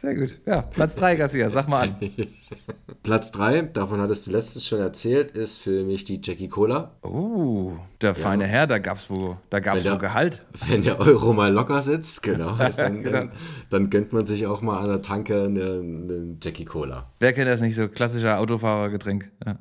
[0.00, 0.40] Sehr gut.
[0.46, 1.96] Ja, Platz 3, Garcia, sag mal an.
[3.02, 6.92] Platz 3, davon hattest du letztens schon erzählt, ist für mich die Jackie Cola.
[7.02, 10.46] Oh, der feine Herr, da gab es wo, da gab's wo Gehalt.
[10.68, 13.18] Wenn der Euro mal locker sitzt, genau, dann, genau.
[13.18, 13.32] Dann,
[13.68, 17.10] dann, gönnt man sich auch mal an der Tanke eine, eine Jackie Cola.
[17.20, 19.30] Wer kennt das nicht, so klassischer Autofahrergetränk.
[19.44, 19.58] Ja.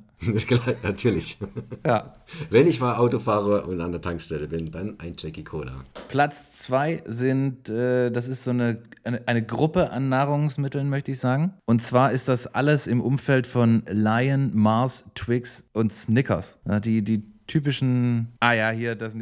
[0.83, 1.37] Natürlich.
[1.85, 2.13] Ja.
[2.49, 5.85] Wenn ich mal Auto fahre und an der Tankstelle bin, dann ein Jackie Cola.
[6.09, 11.19] Platz zwei sind, äh, das ist so eine, eine, eine, Gruppe an Nahrungsmitteln, möchte ich
[11.19, 11.53] sagen.
[11.65, 16.59] Und zwar ist das alles im Umfeld von Lion, Mars, Twix und Snickers.
[16.67, 19.15] Ja, die, die typischen, ah ja, hier, das,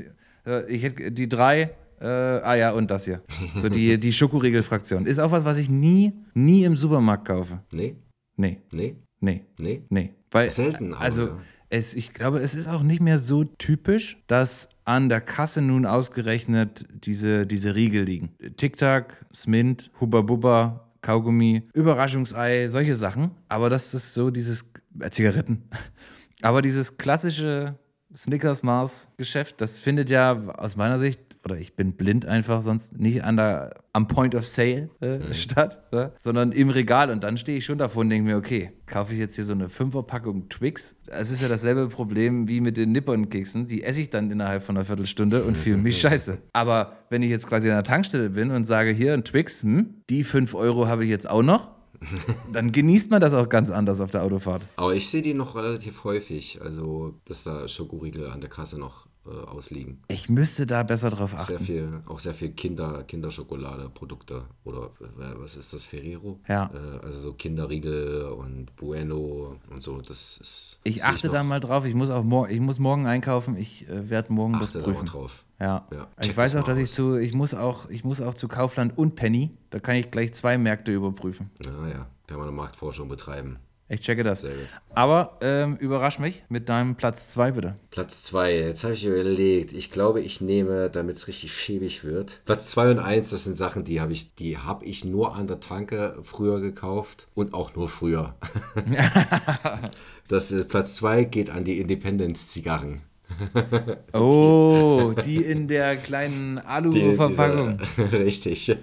[0.46, 3.22] äh, ich hätte die drei, äh, ah ja, und das hier.
[3.56, 5.06] So die, die Schokoriegel-Fraktion.
[5.06, 7.60] Ist auch was, was ich nie, nie im Supermarkt kaufe.
[7.72, 7.96] Nee.
[8.36, 8.62] Nee.
[8.72, 8.96] Nee.
[9.20, 9.46] Nee.
[9.58, 9.84] Nee?
[9.90, 10.14] Nee.
[10.32, 10.94] Weil, Selten.
[10.94, 11.30] Aber, also,
[11.70, 15.86] es, ich glaube, es ist auch nicht mehr so typisch, dass an der Kasse nun
[15.86, 18.30] ausgerechnet diese, diese Riegel liegen.
[18.56, 23.32] Tic-Tac, Smint, Hubba Bubba, Kaugummi, Überraschungsei, solche Sachen.
[23.50, 24.66] Aber das ist so dieses,
[25.00, 25.64] äh, Zigaretten.
[26.42, 27.76] Aber dieses klassische
[28.16, 33.00] Snickers Mars Geschäft, das findet ja aus meiner Sicht oder ich bin blind einfach sonst
[33.00, 35.34] nicht an der, am Point of Sale äh, mhm.
[35.34, 36.12] statt, ne?
[36.20, 37.10] sondern im Regal.
[37.10, 39.54] Und dann stehe ich schon davor und denke mir, okay, kaufe ich jetzt hier so
[39.54, 40.98] eine Fünferpackung Twix?
[41.08, 43.68] Es ist ja dasselbe Problem wie mit den Nippon-Keksen.
[43.68, 46.38] Die esse ich dann innerhalb von einer Viertelstunde und fühle mich scheiße.
[46.52, 50.04] Aber wenn ich jetzt quasi an der Tankstelle bin und sage, hier ein Twix, hm,
[50.10, 51.72] die 5 Euro habe ich jetzt auch noch,
[52.54, 54.64] dann genießt man das auch ganz anders auf der Autofahrt.
[54.76, 59.07] Aber ich sehe die noch relativ häufig, also dass da Schokoriegel an der Kasse noch
[59.28, 60.02] äh, ausliegen.
[60.08, 61.58] Ich müsste da besser drauf achten.
[61.58, 66.40] Sehr viel, auch sehr viel Kinder, Kinderschokolade-Produkte oder äh, was ist das, Ferrero?
[66.48, 66.72] Ja.
[66.74, 70.02] Äh, also so Kinderriegel und Bueno und so.
[70.02, 70.80] Das ist.
[70.84, 71.86] Ich achte ich da mal drauf.
[71.86, 73.58] Ich muss auch mor ich muss morgen einkaufen.
[73.58, 75.06] Ich äh, werde morgen Achte das prüfen.
[75.06, 75.46] Da drauf.
[75.60, 75.88] Ja.
[75.92, 76.84] ja ich weiß auch, dass aus.
[76.84, 79.52] ich zu, ich muss auch, ich muss auch zu Kaufland und Penny.
[79.70, 81.50] Da kann ich gleich zwei Märkte überprüfen.
[81.66, 82.08] Ja, ja.
[82.28, 83.58] Kann man eine Marktforschung betreiben.
[83.90, 84.46] Ich checke das.
[84.94, 87.76] Aber ähm, überrasch mich mit deinem Platz 2 bitte.
[87.90, 89.72] Platz 2, jetzt habe ich überlegt.
[89.72, 92.42] Ich glaube, ich nehme, damit es richtig schäbig wird.
[92.46, 95.62] Platz 2 und 1, das sind Sachen, die habe ich, die ich nur an der
[95.62, 98.36] Tanke früher gekauft und auch nur früher.
[100.28, 103.02] das ist, Platz 2 geht an die Independence-Zigarren.
[104.14, 107.78] oh, die in der kleinen Alu-Verpackung.
[108.12, 108.76] Richtig.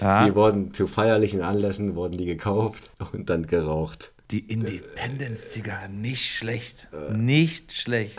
[0.00, 0.26] Ja.
[0.26, 4.12] Die wurden zu feierlichen Anlässen wurden die gekauft und dann geraucht.
[4.30, 6.88] Die Independence-Zigarre, nicht schlecht.
[7.10, 8.16] Nicht schlecht.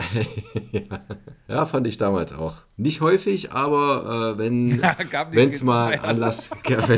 [1.48, 1.64] ja.
[1.64, 2.56] fand ich damals auch.
[2.76, 4.94] Nicht häufig, aber äh, wenn ja,
[5.32, 6.90] es mal Anlass gab,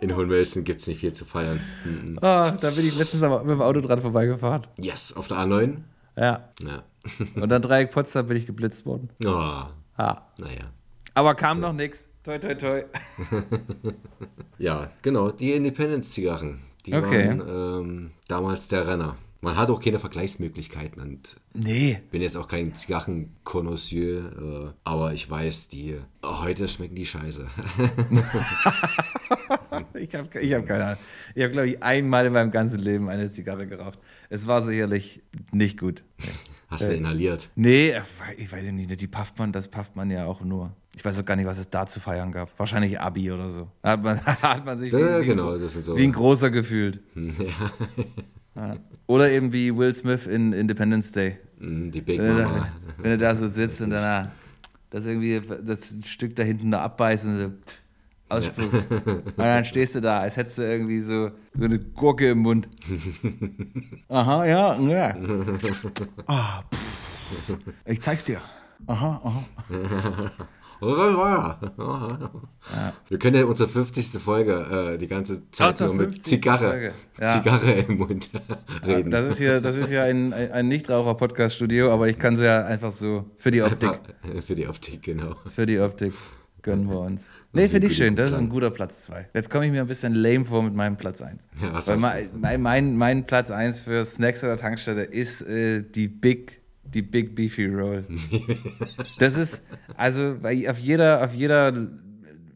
[0.00, 1.60] In Hohenwelsen gibt es nicht viel zu feiern.
[1.86, 2.18] Mhm.
[2.18, 4.66] Oh, da bin ich letztens aber mit dem Auto dran vorbeigefahren.
[4.76, 5.78] Yes, auf der A9?
[6.14, 6.50] Ja.
[6.62, 6.82] ja.
[7.36, 9.08] Und dann Dreieck Potsdam bin ich geblitzt worden.
[9.24, 9.30] Oh.
[9.96, 10.22] Ah.
[10.36, 10.72] Naja.
[11.14, 11.68] Aber kam so.
[11.68, 12.06] noch nichts.
[12.28, 12.84] Toi, toi, toi.
[14.58, 16.58] ja, genau, die Independence-Zigarren.
[16.84, 17.26] Die Okay.
[17.38, 19.16] waren ähm, damals der Renner.
[19.40, 22.02] Man hat auch keine Vergleichsmöglichkeiten und Nee.
[22.10, 27.46] bin jetzt auch kein Zigarrenkonnoisseur, äh, aber ich weiß, die heute schmecken die scheiße.
[29.94, 30.98] Ich habe ich hab keine Ahnung.
[31.34, 33.98] Ich habe, glaube ich, einmal in meinem ganzen Leben eine Zigarre geraucht.
[34.28, 35.22] Es war sicherlich
[35.52, 36.04] nicht gut.
[36.68, 37.48] Hast du inhaliert?
[37.54, 37.94] Nee,
[38.36, 40.74] ich weiß nicht, die pafft man, das pafft man ja auch nur.
[40.98, 42.50] Ich weiß auch gar nicht, was es da zu feiern gab.
[42.58, 43.68] Wahrscheinlich Abi oder so.
[43.82, 45.96] Da hat man, hat man sich Ja, wie, genau, sind so.
[45.96, 46.98] wie ein großer gefühlt.
[47.14, 47.70] ja,
[48.56, 48.76] Ja.
[49.06, 51.38] Oder eben wie Will Smith in Independence Day.
[51.60, 52.58] mm, die Big Wenn du, Mama.
[52.58, 54.32] da, wenn du da so sitzt und dann
[54.90, 57.52] das irgendwie das Stück da hinten da abbeißt und so
[58.30, 58.90] ausspuckst.
[58.90, 62.68] Und dann stehst du da, als hättest du irgendwie so, so eine Gurke im Mund.
[64.08, 65.16] Aha, ja, ja.
[66.26, 67.58] Ah, pff.
[67.86, 68.40] ich zeig's dir.
[68.88, 69.44] Aha, aha.
[70.80, 72.38] Wir
[73.18, 74.22] können ja unsere 50.
[74.22, 76.24] Folge äh, die ganze Zeit nur mit 50.
[76.24, 76.92] Zigarre.
[77.20, 77.26] Ja.
[77.26, 78.30] Zigarre im Mund
[78.86, 79.10] reden.
[79.10, 82.92] Das ist hier, das ist ja ein, ein Nichtraucher-Podcast-Studio, aber ich kann sie ja einfach
[82.92, 83.98] so für die Optik.
[84.46, 85.34] Für die Optik, genau.
[85.50, 86.14] Für die Optik
[86.62, 87.28] gönnen wir uns.
[87.52, 88.14] Nee, finde ich schön.
[88.14, 89.28] Das ist ein guter Platz 2.
[89.34, 91.48] Jetzt komme ich mir ein bisschen lame vor mit meinem Platz 1.
[91.62, 95.82] Ja, was Weil mein, mein, mein Platz 1 für Snacks an der Tankstelle ist äh,
[95.82, 96.57] die Big,
[96.94, 98.04] die Big Beefy Roll.
[99.18, 99.62] das ist,
[99.96, 101.88] also auf jeder, auf jeder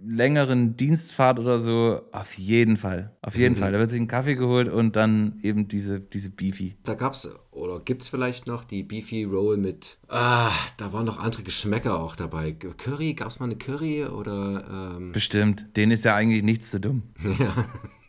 [0.04, 3.14] längeren Dienstfahrt oder so, auf jeden Fall.
[3.22, 3.72] Auf jeden Fall.
[3.72, 6.76] Da wird sich ein Kaffee geholt und dann eben diese, diese Beefy.
[6.82, 9.98] Da gab's oder gibt's vielleicht noch die Beefy Roll mit.
[10.08, 12.52] Ah, da waren noch andere Geschmäcker auch dabei.
[12.52, 15.76] Curry, gab's mal eine Curry oder ähm, Bestimmt.
[15.76, 17.02] Denen ist ja eigentlich nichts zu dumm.
[17.38, 17.66] ja,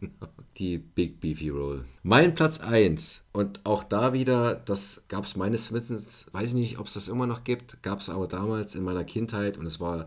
[0.00, 0.28] genau.
[0.58, 1.84] Die Big Beefy Roll.
[2.02, 3.22] Mein Platz 1.
[3.32, 7.26] Und auch da wieder, das gab's meines Wissens, weiß ich nicht, ob es das immer
[7.26, 10.06] noch gibt, gab's aber damals in meiner Kindheit und es war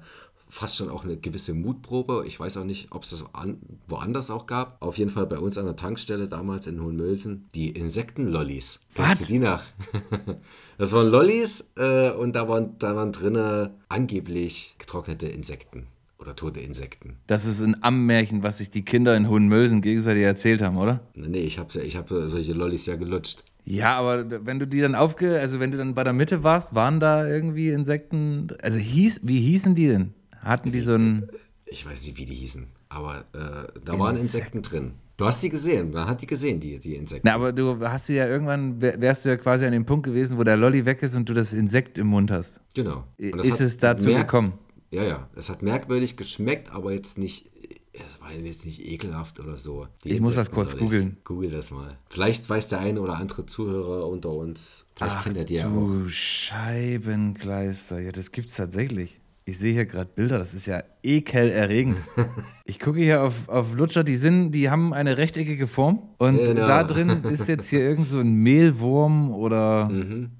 [0.49, 2.23] fast schon auch eine gewisse Mutprobe.
[2.25, 4.81] Ich weiß auch nicht, ob es das an, woanders auch gab.
[4.81, 7.49] Auf jeden Fall bei uns an der Tankstelle damals in Hohenmölsen.
[7.53, 8.79] Die Insektenlollis.
[8.93, 9.63] Kennst du die nach?
[10.77, 15.87] Das waren Lollis äh, und da waren, da waren drinne angeblich getrocknete Insekten
[16.19, 17.17] oder tote Insekten.
[17.27, 21.01] Das ist ein Ammärchen, was sich die Kinder in Hohenmölsen gegenseitig erzählt haben, oder?
[21.13, 23.43] Nee, ich habe ich hab solche Lollis ja gelutscht.
[23.65, 25.39] Ja, aber wenn du die dann aufge...
[25.39, 28.47] Also wenn du dann bei der Mitte warst, waren da irgendwie Insekten...
[28.61, 30.13] Also hieß, wie hießen die denn?
[30.39, 31.27] Hatten die so ein...
[31.65, 34.93] Ich weiß nicht, wie die hießen, aber äh, da waren Insekten drin.
[35.17, 37.27] Du hast die gesehen, man hat die gesehen, die, die Insekten.
[37.27, 38.79] Na, aber du hast sie ja irgendwann...
[38.81, 41.27] wär- Wärst du ja quasi an dem Punkt gewesen, wo der Lolli weg ist und
[41.27, 42.61] du das Insekt im Mund hast.
[42.73, 43.03] Genau.
[43.17, 44.53] Ist es dazu gekommen?
[44.91, 45.29] Ja, ja.
[45.35, 47.51] Es hat merkwürdig geschmeckt, aber jetzt nicht.
[47.93, 49.87] Es war jetzt nicht ekelhaft oder so.
[50.03, 51.17] Die Ich muss das kurz googeln.
[51.23, 51.97] Google das mal.
[52.09, 54.85] Vielleicht weiß der eine oder andere Zuhörer unter uns.
[54.95, 55.71] Vielleicht Ach kennt er die ja auch.
[55.71, 57.99] du Scheibenkleister.
[57.99, 59.19] Ja, das gibt's tatsächlich.
[59.45, 61.97] Ich sehe hier gerade Bilder, das ist ja ekelerregend.
[62.69, 66.67] Ich gucke hier auf, auf Lutscher, die sind, die haben eine rechteckige Form und Genau.
[66.67, 70.31] da drin ist jetzt hier irgend so ein Mehlwurm oder Mhm.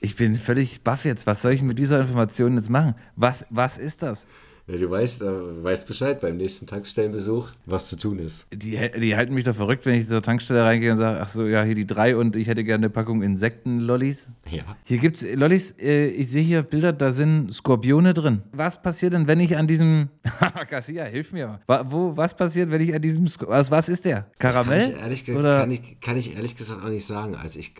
[0.00, 1.26] Ich bin völlig baff jetzt.
[1.26, 2.94] Was soll ich mit dieser Information jetzt machen?
[3.16, 4.26] Was, was ist das?
[4.70, 8.46] Ja, du weißt, äh, weißt Bescheid beim nächsten Tankstellenbesuch, was zu tun ist.
[8.52, 11.46] Die, die halten mich da verrückt, wenn ich zur Tankstelle reingehe und sage, ach so,
[11.46, 14.28] ja, hier die drei und ich hätte gerne eine Packung Insektenlollis.
[14.50, 14.64] Ja.
[14.84, 18.42] Hier gibt's Lollis, äh, ich sehe hier Bilder, da sind Skorpione drin.
[18.52, 20.08] Was passiert denn, wenn ich an diesem.
[20.70, 21.60] Garcia, hilf mir.
[21.66, 23.26] Wa- Wo, was passiert, wenn ich an diesem.
[23.46, 24.26] Was, was ist der?
[24.38, 24.92] Karamell?
[24.92, 25.60] Kann ich, ehrlich, Oder?
[25.60, 27.34] kann, ich, kann ich ehrlich gesagt auch nicht sagen.
[27.36, 27.72] Also ich,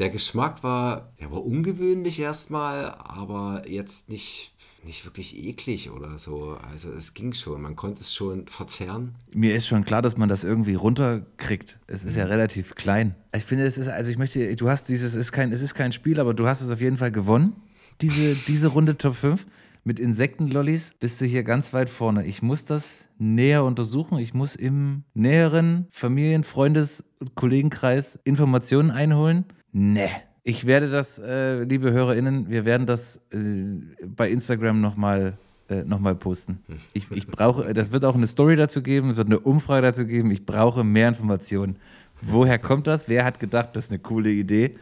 [0.00, 4.52] der Geschmack war, der war ungewöhnlich erstmal, aber jetzt nicht,
[4.84, 6.56] nicht wirklich eklig oder so.
[6.72, 9.14] Also es ging schon, man konnte es schon verzehren.
[9.32, 11.78] Mir ist schon klar, dass man das irgendwie runterkriegt.
[11.86, 12.30] Es ist ja Mhm.
[12.30, 13.14] relativ klein.
[13.36, 15.74] Ich finde, es ist, also ich möchte, du hast dieses, es ist kein, es ist
[15.74, 17.52] kein Spiel, aber du hast es auf jeden Fall gewonnen.
[18.00, 19.46] Diese, diese Runde Top 5.
[19.82, 22.26] Mit Insektenlollis bist du hier ganz weit vorne.
[22.26, 24.18] Ich muss das näher untersuchen.
[24.18, 27.02] Ich muss im näheren Familien-, Freundes-,
[27.34, 29.44] Kollegenkreis Informationen einholen.
[29.72, 30.10] Nee.
[30.42, 33.38] Ich werde das, äh, liebe HörerInnen, wir werden das äh,
[34.04, 35.34] bei Instagram nochmal
[35.68, 36.60] äh, noch mal posten.
[36.92, 40.06] Ich, ich brauche, das wird auch eine Story dazu geben, es wird eine Umfrage dazu
[40.06, 40.30] geben.
[40.30, 41.76] Ich brauche mehr Informationen.
[42.22, 43.08] Woher kommt das?
[43.08, 44.76] Wer hat gedacht, das ist eine coole Idee?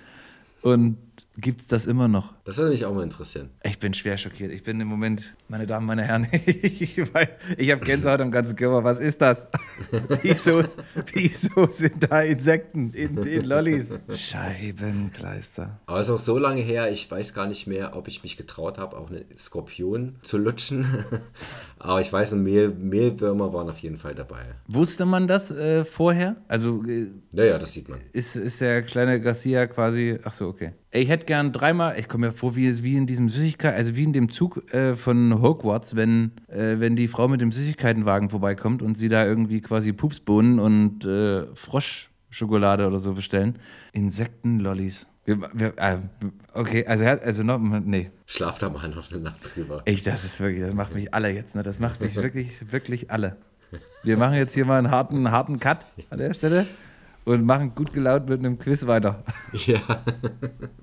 [0.62, 0.96] Und
[1.36, 2.34] gibt es das immer noch?
[2.44, 3.50] Das würde mich auch mal interessieren.
[3.62, 4.52] Ich bin schwer schockiert.
[4.52, 8.84] Ich bin im Moment, meine Damen, meine Herren, ich, habe Gänsehaut am ganzen Körper.
[8.84, 9.46] Was ist das?
[10.22, 10.64] Wieso,
[11.12, 13.94] wieso sind da Insekten in den Lollis?
[14.12, 15.80] Scheibenkleister.
[15.86, 18.36] Aber es ist auch so lange her, ich weiß gar nicht mehr, ob ich mich
[18.36, 21.04] getraut habe, auch einen Skorpion zu lutschen.
[21.78, 24.42] Aber ich weiß, Mehl, Mehlwürmer waren auf jeden Fall dabei.
[24.66, 26.36] Wusste man das äh, vorher?
[26.48, 28.00] Also äh, Naja, das sieht man.
[28.12, 30.18] ist, ist der kleine Garcia quasi.
[30.24, 30.72] Ach so, okay.
[30.90, 33.74] Ey, Ich hätte gern dreimal, ich komme mir vor, wie es wie in diesem Süßigkeit,
[33.74, 37.52] also wie in dem Zug äh, von Hogwarts, wenn, äh, wenn die Frau mit dem
[37.52, 43.58] Süßigkeitenwagen vorbeikommt und sie da irgendwie quasi Pupsbohnen und äh, Froschschokolade oder so bestellen.
[43.92, 45.06] Insektenlollis.
[45.26, 45.98] Wir, wir, äh,
[46.54, 48.10] okay, also, also noch, nee.
[48.24, 49.82] Schlaf da mal noch eine Nacht drüber.
[49.84, 51.62] Ich, das ist wirklich, das macht mich alle jetzt, ne?
[51.62, 53.36] Das macht mich wirklich, wirklich alle.
[54.02, 56.66] Wir machen jetzt hier mal einen harten, harten Cut an der Stelle
[57.28, 59.22] und machen gut gelaunt mit einem Quiz weiter.
[59.66, 60.02] Ja.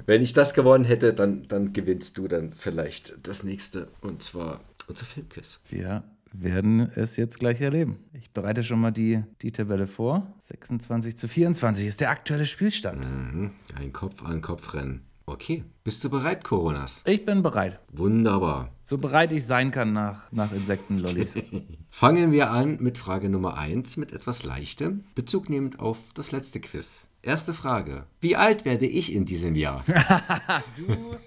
[0.05, 3.87] Wenn ich das gewonnen hätte, dann, dann gewinnst du dann vielleicht das nächste.
[4.01, 5.59] Und zwar unser Filmquiz.
[5.69, 7.97] Wir werden es jetzt gleich erleben.
[8.13, 10.35] Ich bereite schon mal die, die Tabelle vor.
[10.41, 12.99] 26 zu 24 ist der aktuelle Spielstand.
[12.99, 13.51] Mhm.
[13.75, 15.01] Ein Kopf an Kopf rennen.
[15.27, 15.63] Okay.
[15.83, 17.01] Bist du bereit, Coronas?
[17.05, 17.79] Ich bin bereit.
[17.91, 18.69] Wunderbar.
[18.81, 21.33] So bereit ich sein kann nach, nach Insektenlollis.
[21.89, 26.59] Fangen wir an mit Frage Nummer 1 mit etwas Leichtem, Bezug nehmend auf das letzte
[26.59, 27.07] Quiz.
[27.23, 28.03] Erste Frage.
[28.21, 29.83] Wie alt werde ich in diesem Jahr?
[30.77, 31.17] Du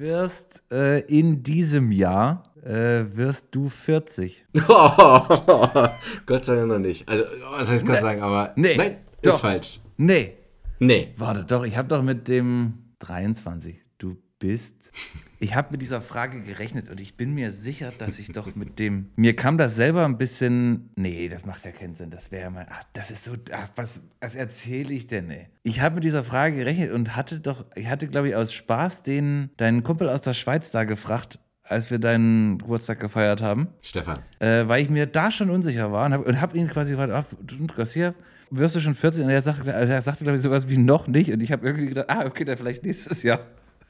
[0.00, 4.46] wirst äh, in diesem Jahr äh, wirst du 40.
[4.54, 7.06] Gott sei Dank noch nicht.
[7.08, 7.24] Also,
[7.58, 9.34] was heißt Gott sei Dank, aber Nee, nein, doch.
[9.34, 9.80] ist falsch.
[9.98, 10.34] Nee,
[10.78, 11.12] Nee.
[11.18, 13.80] warte doch, ich habe doch mit dem 23.
[13.98, 14.90] Du bist.
[15.40, 18.78] Ich habe mit dieser Frage gerechnet und ich bin mir sicher, dass ich doch mit
[18.78, 19.10] dem.
[19.16, 20.88] Mir kam das selber ein bisschen.
[20.96, 22.08] Nee, das macht ja keinen Sinn.
[22.08, 22.66] Das wäre mal.
[22.70, 23.32] Ach, das ist so.
[23.52, 25.48] Ach, was, was erzähle ich denn, ey?
[25.62, 27.66] Ich habe mit dieser Frage gerechnet und hatte doch.
[27.74, 31.90] Ich hatte, glaube ich, aus Spaß den deinen Kumpel aus der Schweiz da gefragt, als
[31.90, 34.20] wir deinen Geburtstag gefeiert haben Stefan.
[34.38, 37.12] äh, weil ich mir da schon unsicher war und habe und hab ihn quasi gefragt,
[37.12, 38.14] ah, du, Garcia,
[38.50, 39.24] wirst du schon 40?
[39.24, 41.32] Und er sagte, er sagte glaube ich, sowas wie noch nicht.
[41.32, 43.40] Und ich habe irgendwie gedacht, ah, okay, dann vielleicht nächstes Jahr.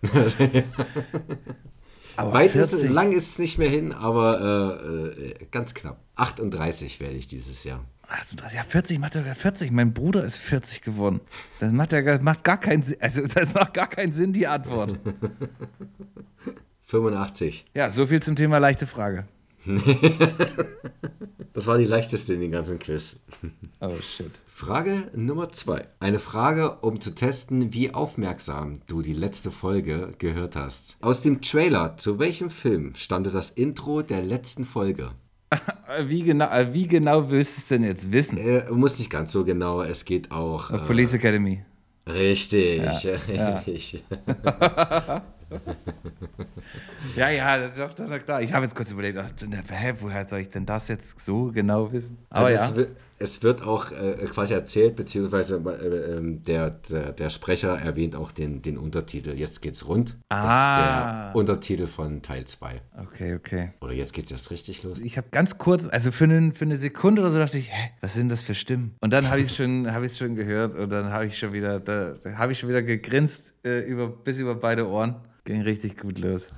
[2.16, 5.98] Aber Weit ist es, lang ist es nicht mehr hin, aber äh, äh, ganz knapp.
[6.14, 7.84] 38 werde ich dieses Jahr.
[8.06, 9.72] 38, ja, 40 macht ja 40.
[9.72, 11.20] Mein Bruder ist 40 geworden.
[11.58, 12.98] Das macht ja gar- macht gar keinen Sinn.
[13.00, 15.00] Also, das macht gar keinen Sinn, die Antwort.
[16.84, 17.64] 85.
[17.74, 19.26] Ja, so viel zum Thema leichte Frage.
[21.54, 23.14] Das war die leichteste in den ganzen Quiz.
[23.80, 24.32] Oh, shit.
[24.48, 25.86] Frage Nummer 2.
[26.00, 30.96] Eine Frage, um zu testen, wie aufmerksam du die letzte Folge gehört hast.
[31.00, 35.12] Aus dem Trailer zu welchem Film stammte das Intro der letzten Folge?
[35.50, 35.58] Äh,
[36.08, 38.36] Wie genau, äh, wie genau willst du es denn jetzt wissen?
[38.36, 40.72] Äh, muss nicht ganz so genau, es geht auch.
[40.72, 41.62] Äh, Police Academy.
[42.08, 42.82] richtig.
[43.28, 43.58] ja.
[43.66, 44.02] richtig.
[44.44, 45.22] Ja,
[47.16, 48.42] ja, das ist doch, doch klar.
[48.42, 49.30] Ich habe jetzt kurz überlegt, ach,
[49.70, 52.18] hä, woher soll ich denn das jetzt so genau wissen?
[52.30, 52.86] Aber Also ja.
[53.18, 58.14] Es, wird, es auch äh, quasi erzählt, beziehungsweise äh, ähm, der, der, der Sprecher erwähnt
[58.16, 59.30] auch den, den Untertitel.
[59.30, 60.16] Jetzt geht's rund.
[60.28, 61.26] Das Ah.
[61.28, 62.80] ist der Untertitel von Teil 2.
[63.02, 63.72] Okay, okay.
[63.80, 65.00] Oder jetzt geht's erst richtig los.
[65.00, 67.90] Ich habe ganz kurz, also für, einen, für eine Sekunde oder so dachte ich, hä,
[68.00, 68.94] was sind das für Stimmen?
[69.00, 71.52] Und dann habe ich schon, habe ich es schon gehört und dann habe ich schon
[71.52, 75.16] wieder, da, da habe ich schon wieder gegrinst äh, über, bis über beide Ohren.
[75.44, 76.48] Ging richtig gut los.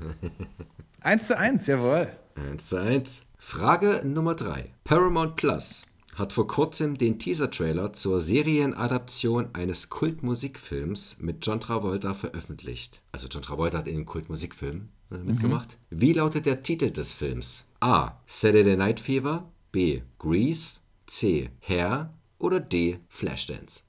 [1.00, 2.08] eins zu eins, jawohl.
[2.50, 3.22] 1 zu 1.
[3.38, 4.66] Frage Nummer 3.
[4.84, 5.84] Paramount Plus
[6.16, 13.02] hat vor kurzem den Teaser-Trailer zur Serienadaption eines Kultmusikfilms mit John Travolta veröffentlicht.
[13.12, 15.76] Also John Travolta hat in dem Kultmusikfilm äh, mitgemacht.
[15.90, 17.68] Wie lautet der Titel des Films?
[17.80, 18.12] A.
[18.26, 19.50] Saturday Night Fever.
[19.72, 20.00] B.
[20.18, 20.80] Grease.
[21.06, 21.50] C.
[21.60, 22.14] Hair.
[22.38, 22.98] Oder D.
[23.08, 23.82] Flashdance.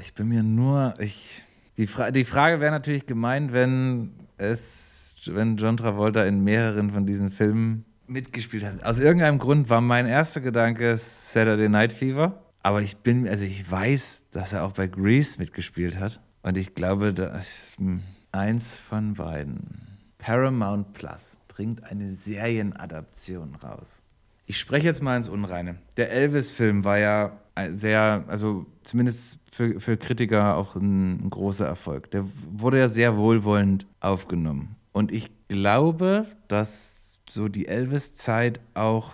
[0.00, 1.44] Ich bin mir nur, ich,
[1.76, 7.06] die, Fra die Frage wäre natürlich gemeint, wenn es, wenn John Travolta in mehreren von
[7.06, 8.84] diesen Filmen mitgespielt hat.
[8.84, 12.42] Aus irgendeinem Grund war mein erster Gedanke Saturday Night Fever.
[12.62, 16.20] Aber ich bin, also ich weiß, dass er auch bei Grease mitgespielt hat.
[16.42, 19.98] Und ich glaube, das ist hm, eins von beiden.
[20.18, 24.02] Paramount Plus bringt eine Serienadaption raus.
[24.46, 25.76] Ich spreche jetzt mal ins Unreine.
[25.96, 31.66] Der Elvis-Film war ja ein sehr, also zumindest für, für Kritiker auch ein, ein großer
[31.66, 32.10] Erfolg.
[32.10, 34.76] Der wurde ja sehr wohlwollend aufgenommen.
[34.92, 36.91] Und ich glaube, dass
[37.32, 39.12] so die Elvis-Zeit auch,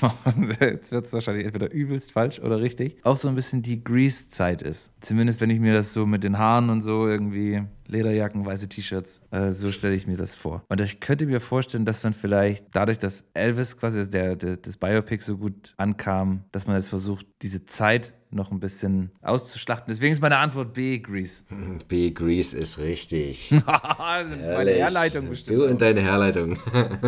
[0.60, 4.62] jetzt wird es wahrscheinlich entweder übelst falsch oder richtig, auch so ein bisschen die Grease-Zeit
[4.62, 4.92] ist.
[5.00, 9.22] Zumindest wenn ich mir das so mit den Haaren und so irgendwie, Lederjacken, weiße T-Shirts,
[9.30, 10.64] äh, so stelle ich mir das vor.
[10.68, 14.56] Und ich könnte mir vorstellen, dass man vielleicht dadurch, dass Elvis quasi also der, der,
[14.56, 19.86] das Biopic so gut ankam, dass man jetzt versucht, diese Zeit noch ein bisschen auszuschlachten.
[19.88, 21.44] Deswegen ist meine Antwort B, Grease.
[21.88, 22.12] B.
[22.12, 23.50] Grease ist richtig.
[23.98, 24.70] meine.
[24.70, 25.58] Herleitung bestimmt.
[25.58, 25.70] Du auch.
[25.70, 26.56] und deine Herleitung.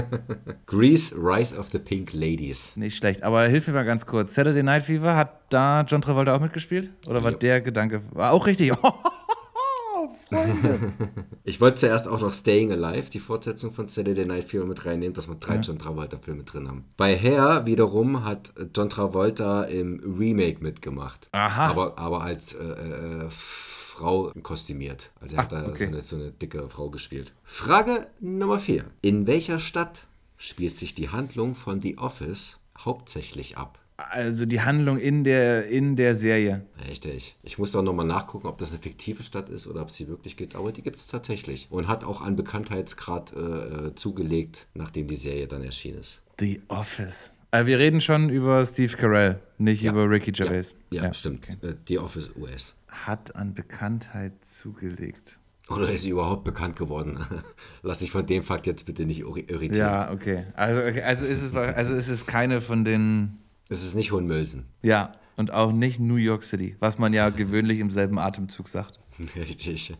[0.66, 2.76] Grease, Rise of the Pink Ladies.
[2.76, 4.34] Nicht schlecht, aber hilf mir mal ganz kurz.
[4.34, 6.90] Saturday Night Fever, hat da John Travolta auch mitgespielt?
[7.06, 7.38] Oder war Ja.
[7.38, 8.72] der Gedanke, war auch richtig?
[10.28, 10.92] Freunde.
[11.44, 15.12] Ich wollte zuerst auch noch Staying Alive, die Fortsetzung von Saturday Night Fever mit reinnehmen,
[15.14, 16.84] dass wir drei John Travolta-Filme drin haben.
[16.96, 21.28] Bei Hair wiederum hat John Travolta im Remake mitgemacht.
[21.32, 21.68] Aha.
[21.68, 25.10] Aber, aber als äh, äh, Frau kostümiert.
[25.20, 25.84] Also er Ah, hat da okay.
[25.84, 27.32] so, eine, so eine dicke Frau gespielt.
[27.44, 28.84] Frage Nummer 4.
[29.02, 33.78] In welcher Stadt spielt sich die Handlung von The Office hauptsächlich ab?
[33.96, 36.62] Also die Handlung in der, in der Serie.
[36.88, 37.36] Richtig.
[37.42, 40.36] Ich muss auch nochmal nachgucken, ob das eine fiktive Stadt ist oder ob sie wirklich
[40.36, 40.56] gibt.
[40.56, 41.68] Aber die gibt es tatsächlich.
[41.70, 43.38] Und hat auch an Bekanntheitsgrad äh,
[43.88, 46.20] äh, zugelegt, nachdem die Serie dann erschienen ist.
[46.40, 47.34] The Office.
[47.52, 49.92] Äh, wir reden schon über Steve Carell, nicht Ja.
[49.92, 50.74] über Ricky Gervais.
[50.90, 51.48] Ja, stimmt.
[51.62, 52.74] Äh, The Office US.
[52.88, 55.38] Hat an Bekanntheit zugelegt.
[55.68, 57.18] Oder ist sie überhaupt bekannt geworden?
[57.82, 59.74] Lass dich von dem Fakt jetzt bitte nicht irri- irritieren.
[59.88, 60.46] Ja, okay.
[60.54, 61.02] Also, okay.
[61.02, 63.38] also, ist es, also ist es keine von den.
[63.72, 64.66] Es ist nicht Hohenmölsen.
[64.82, 69.00] Ja, und auch nicht New York City, was man ja gewöhnlich im selben Atemzug sagt.
[69.36, 69.94] Richtig.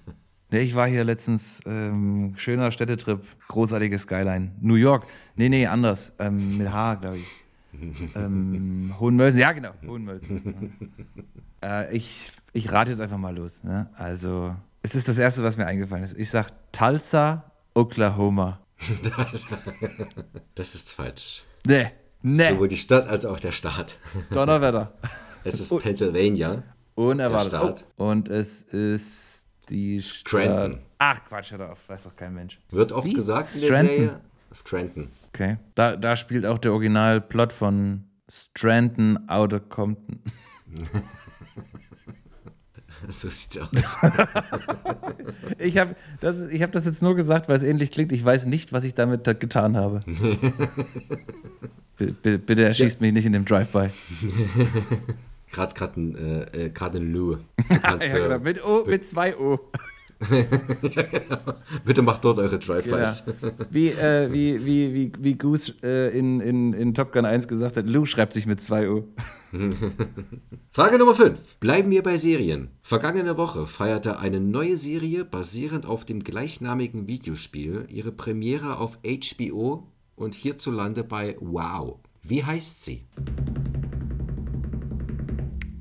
[0.50, 4.52] Nee, ich war hier letztens, ähm, schöner Städtetrip, großartige Skyline.
[4.60, 5.06] New York.
[5.36, 6.12] Nee, nee, anders.
[6.18, 7.26] Ähm, mit H, glaube ich.
[8.14, 10.74] ähm, Hohenmölsen, ja genau, Hohenmölsen.
[11.64, 13.64] äh, ich, ich rate jetzt einfach mal los.
[13.64, 13.88] Ne?
[13.94, 16.18] Also, es ist das Erste, was mir eingefallen ist.
[16.18, 18.60] Ich sag Tulsa, Oklahoma.
[20.54, 21.44] Das ist falsch.
[21.64, 21.92] Nee,
[22.22, 23.98] nee, Sowohl die Stadt als auch der Staat.
[24.30, 24.92] Donnerwetter.
[25.44, 26.62] Es ist Pennsylvania.
[26.94, 27.52] Unerwartet.
[27.52, 27.84] Der Staat.
[27.96, 30.72] Oh, und es ist die Scranton.
[30.72, 30.82] Stadt.
[30.98, 32.60] Ach Quatsch, hör auf, weiß doch kein Mensch.
[32.70, 33.14] Wird oft Wie?
[33.14, 33.96] gesagt in der Scranton.
[33.96, 34.20] Serie.
[34.54, 35.08] Scranton.
[35.28, 35.56] Okay.
[35.74, 40.20] Da, da spielt auch der Originalplot von Stranton Outer Compton.
[43.08, 43.68] So sieht's aus.
[45.58, 48.12] Ich habe das, ich hab das jetzt nur gesagt, weil es ähnlich klingt.
[48.12, 50.02] Ich weiß nicht, was ich damit da getan habe.
[51.98, 53.90] B bitte erschießt mich nicht in dem Drive-By.
[55.52, 56.00] Gerade gerade
[56.54, 57.36] äh, äh, grad ein Lou.
[57.68, 58.38] Ja, genau.
[58.38, 59.60] Mit, o, mit zwei O.
[61.84, 63.24] Bitte macht dort eure Drive-Bys.
[63.26, 63.52] Genau.
[63.70, 67.76] Wie, äh, wie, wie, wie, wie Goose äh, in, in, in Top Gun 1 gesagt
[67.76, 69.04] hat, Lou schreibt sich mit zwei O.
[70.70, 71.56] Frage Nummer 5.
[71.56, 72.68] Bleiben wir bei Serien.
[72.82, 79.91] Vergangene Woche feierte eine neue Serie basierend auf dem gleichnamigen Videospiel ihre Premiere auf HBO
[80.16, 81.98] und hierzulande bei Wow.
[82.22, 83.06] Wie heißt sie?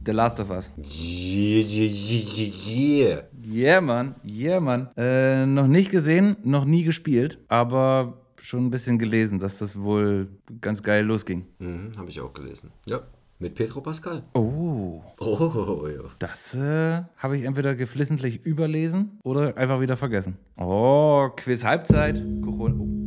[0.06, 0.72] The Last of Us.
[0.78, 3.22] Yeah, yeah, yeah, yeah.
[3.46, 4.16] Yeah, Mann.
[4.26, 4.90] Yeah, Mann.
[4.98, 10.28] Äh, noch nicht gesehen, noch nie gespielt, aber schon ein bisschen gelesen, dass das wohl
[10.60, 11.46] ganz geil losging.
[11.60, 12.72] Mhm, Habe ich auch gelesen.
[12.88, 13.02] Ja,
[13.38, 14.24] mit Pedro Pascal.
[14.34, 15.02] Oh.
[15.20, 16.10] Oh, ja.
[16.18, 20.38] Das äh, habe ich entweder geflissentlich überlesen oder einfach wieder vergessen.
[20.58, 22.24] Oh, Quiz Halbzeit.
[22.44, 22.76] Corona.
[22.80, 23.01] Oh,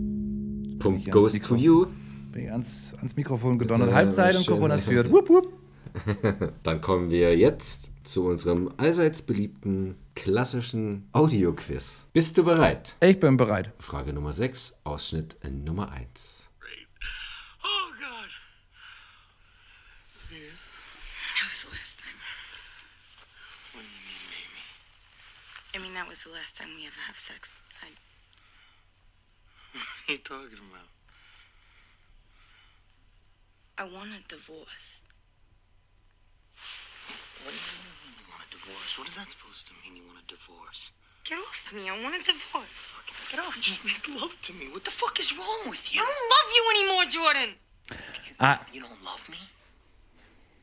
[0.84, 1.86] Punkt goes to you.
[2.32, 3.92] bin ich ans, ans Mikrofon gedonnert.
[3.92, 4.54] Halbzeit und schön.
[4.54, 5.10] Coronas führt.
[5.10, 5.52] Wupp, wupp.
[6.62, 12.06] Dann kommen wir jetzt zu unserem allseits beliebten klassischen Audio-Quiz.
[12.12, 12.96] Bist du bereit?
[13.00, 13.72] Ich bin bereit.
[13.78, 16.48] Frage Nummer 6, Ausschnitt Nummer 1.
[17.62, 18.30] Oh, God.
[20.30, 22.18] That was the last time.
[23.72, 24.62] What do you mean, baby?
[25.76, 27.62] I mean, that was the last time we ever have sex.
[27.82, 27.86] I,
[29.74, 30.88] What are you talking about?
[33.76, 35.02] I want a divorce.
[37.42, 38.98] What do you mean you want a divorce?
[38.98, 40.92] What is that supposed to mean, you want a divorce?
[41.24, 41.90] Get off me.
[41.90, 43.00] I want a divorce.
[43.30, 43.62] Get off me.
[43.62, 44.70] Just make love to me.
[44.70, 46.00] What the fuck is wrong with you?
[46.00, 47.50] I don't love you anymore, Jordan.
[47.90, 49.38] You, you don't love me?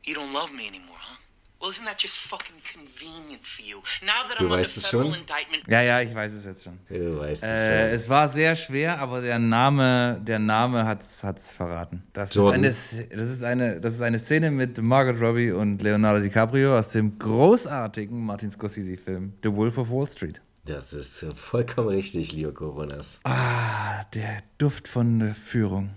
[0.06, 1.21] You don't love me anymore, huh?
[1.62, 3.78] Well, isn't that just fucking convenient for you?
[4.04, 5.20] Now that Du I'm weißt es federal schon?
[5.22, 6.80] indictment, Ja, ja, ich weiß es jetzt schon.
[6.90, 11.54] Du weißt Äh, es es war sehr schwer, aber der Name, der Name hat's, hat's
[11.54, 12.02] verraten.
[12.14, 16.20] Das ist, eine, das, ist eine, das ist eine Szene mit Margot Robbie und Leonardo
[16.20, 20.38] DiCaprio aus dem großartigen Martin Scorsese-Film The Wolf of Wall Street.
[20.38, 20.46] schon.
[20.64, 23.20] Das ist vollkommen richtig, Leo Coronas.
[23.24, 25.90] Ah, der Duft von der Führung.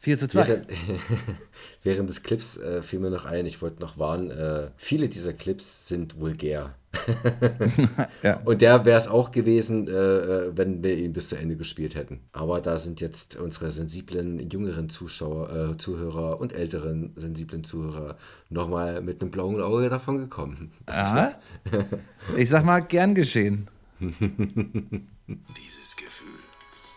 [0.00, 0.48] 4 zu 2.
[0.48, 0.66] Während,
[1.82, 5.32] während des Clips äh, fiel mir noch ein, ich wollte noch warnen, äh, viele dieser
[5.32, 6.74] Clips sind vulgär.
[8.22, 8.40] Ja.
[8.44, 11.94] Und der wäre es auch gewesen, äh, äh, wenn wir ihn bis zu Ende gespielt
[11.94, 12.20] hätten.
[12.32, 18.16] Aber da sind jetzt unsere sensiblen, jüngeren Zuschauer, äh, Zuhörer und älteren sensiblen Zuhörer
[18.50, 20.72] nochmal mit einem blauen Auge davon gekommen.
[20.86, 21.34] Aha.
[22.36, 23.68] Ich sag mal, gern geschehen.
[24.00, 26.40] Dieses Gefühl,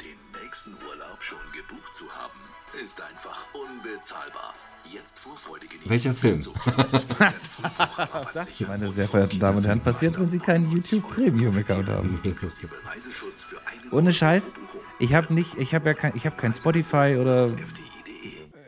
[0.02, 2.41] den nächsten Urlaub schon gebucht zu haben,
[2.84, 4.54] ist einfach unbezahlbar.
[4.86, 5.90] Jetzt Vorfreude genießen.
[5.90, 6.38] Welcher Film?
[6.38, 10.40] Bis zu 50% Flugbuchrabatt Das, sichern meine sehr verehrten Damen und Herren, passiert, wenn Sie
[10.40, 12.20] keinen YouTube 99 Premium Account haben.
[13.92, 14.54] Ohne Scheiß.
[15.00, 17.52] Ich habe nicht, ich habe ja kein, ich habe kein Spotify oder.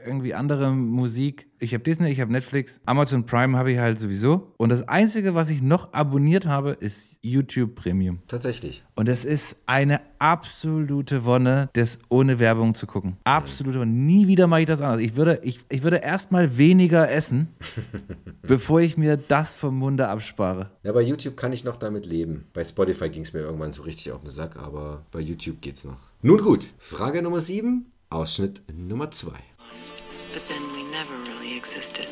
[0.05, 1.47] Irgendwie andere Musik.
[1.59, 4.53] Ich habe Disney, ich habe Netflix, Amazon Prime habe ich halt sowieso.
[4.57, 8.19] Und das Einzige, was ich noch abonniert habe, ist YouTube Premium.
[8.27, 8.83] Tatsächlich.
[8.95, 13.17] Und es ist eine absolute Wonne, das ohne Werbung zu gucken.
[13.23, 13.91] Absolute Wonne.
[13.91, 15.01] Nie wieder mache ich das anders.
[15.01, 17.47] Ich würde, ich, ich würde erstmal weniger essen,
[18.41, 20.71] bevor ich mir das vom Munde abspare.
[20.83, 22.45] Ja, bei YouTube kann ich noch damit leben.
[22.53, 25.85] Bei Spotify ging es mir irgendwann so richtig auf den Sack, aber bei YouTube geht's
[25.85, 25.99] noch.
[26.21, 29.31] Nun gut, Frage Nummer 7, Ausschnitt Nummer 2.
[30.33, 32.07] But then we never really existed.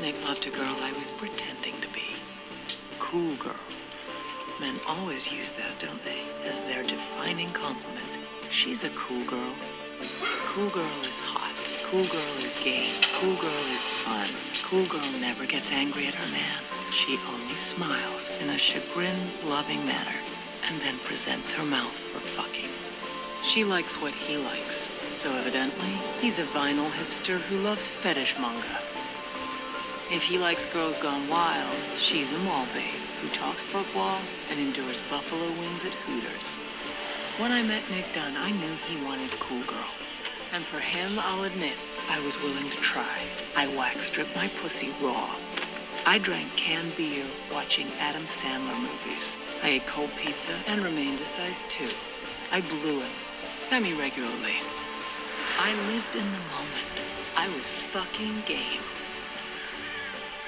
[0.00, 2.08] Nick loved a girl I was pretending to be.
[2.98, 3.54] Cool girl.
[4.58, 6.20] Men always use that, don't they?
[6.42, 8.08] As their defining compliment.
[8.48, 9.54] She's a cool girl.
[10.46, 11.54] Cool girl is hot.
[11.84, 12.94] Cool girl is game.
[13.14, 14.28] Cool girl is fun.
[14.64, 16.62] Cool girl never gets angry at her man.
[16.90, 20.18] She only smiles in a chagrin loving manner
[20.66, 22.70] and then presents her mouth for fucking.
[23.42, 24.88] She likes what he likes.
[25.20, 28.80] So evidently, he's a vinyl hipster who loves fetish manga.
[30.10, 35.02] If he likes girls gone wild, she's a mall babe who talks football and endures
[35.10, 36.54] buffalo wings at Hooters.
[37.36, 39.90] When I met Nick Dunn, I knew he wanted cool girl.
[40.54, 41.74] And for him, I'll admit,
[42.08, 43.18] I was willing to try.
[43.54, 45.36] I wax stripped my pussy raw.
[46.06, 49.36] I drank canned beer watching Adam Sandler movies.
[49.62, 51.86] I ate cold pizza and remained a size 2.
[52.52, 53.12] I blew him,
[53.58, 54.56] semi regularly.
[55.58, 57.02] I lived in the moment.
[57.36, 58.82] I was fucking game.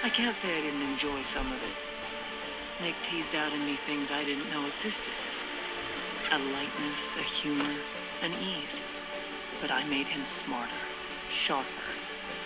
[0.03, 2.83] I can't say I didn't enjoy some of it.
[2.83, 5.13] Nick teased out in me things I didn't know existed
[6.33, 7.75] a lightness, a humor,
[8.23, 8.83] an ease.
[9.61, 10.83] But I made him smarter,
[11.29, 11.69] sharper.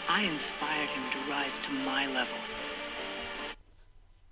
[0.09, 2.39] I inspired him to rise to my level.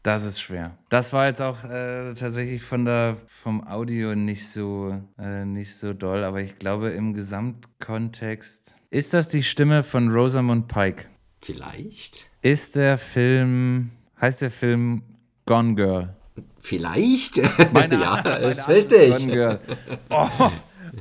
[0.05, 0.77] Das ist schwer.
[0.91, 5.95] Das war jetzt auch äh, tatsächlich von der, vom Audio nicht so, äh, nicht so
[5.95, 8.77] doll, aber ich glaube im Gesamtkontext.
[8.91, 11.07] Ist das die Stimme von Rosamund Pike?
[11.41, 12.27] Vielleicht?
[12.43, 15.03] Ist der Film, heißt der Film
[15.47, 16.15] Gone Girl?
[16.61, 17.41] Vielleicht?
[17.73, 19.11] Meine ja, meine ist richtig.
[19.11, 19.61] Gone Girl.
[20.11, 20.51] Oh,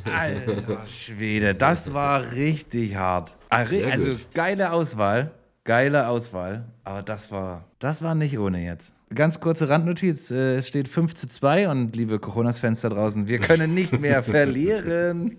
[0.06, 3.36] alter Schwede, das war richtig hart.
[3.50, 4.28] Ah, Also gut.
[4.34, 5.32] geile Auswahl,
[5.64, 8.94] geile Auswahl, aber das war, das war nicht ohne jetzt.
[9.14, 13.40] Ganz kurze Randnotiz, äh, es steht 5 zu 2 und liebe Coronas-Fans da draußen, wir
[13.40, 15.38] können nicht mehr verlieren.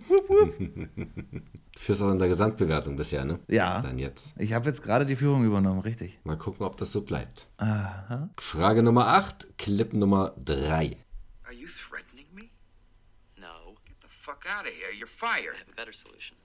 [1.77, 3.41] Fürs auch in der Gesamtbewertung bisher, ne?
[3.49, 3.83] Ja.
[3.83, 4.35] Dann jetzt.
[4.39, 6.21] Ich habe jetzt gerade die Führung übernommen, richtig.
[6.25, 7.49] Mal gucken, ob das so bleibt.
[7.59, 8.31] Aha.
[8.39, 10.97] Frage Nummer 8, Clip Nummer 3.
[11.45, 12.51] Are you threatening me?
[13.41, 14.93] No, Get the fuck out of here.
[14.97, 15.57] You're fired.
[15.57, 16.37] I have a better solution.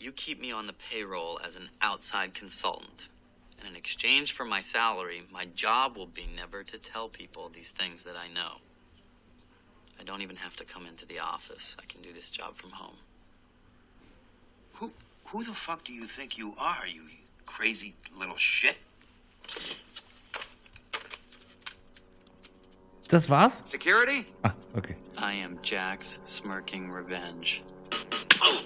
[0.00, 3.10] You keep me on the payroll as an outside consultant.
[3.58, 7.70] And in exchange for my salary, my job will be never to tell people these
[7.70, 8.56] things that I know.
[10.00, 11.76] I don't even have to come into the office.
[11.78, 12.96] I can do this job from home.
[14.76, 14.90] Who
[15.26, 17.02] who the fuck do you think you are, you
[17.44, 18.78] crazy little shit?
[23.08, 23.60] Das war's?
[23.66, 24.24] Security?
[24.44, 24.94] Ah, okay.
[25.18, 27.62] I am Jack's smirking revenge.
[28.40, 28.62] Oh.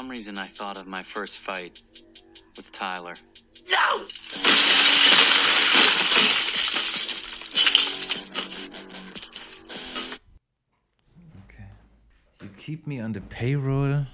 [0.00, 1.82] Some reason, I thought of my first fight
[2.56, 3.16] with Tyler.
[3.70, 4.06] No!
[12.40, 14.06] You keep me on the payroll.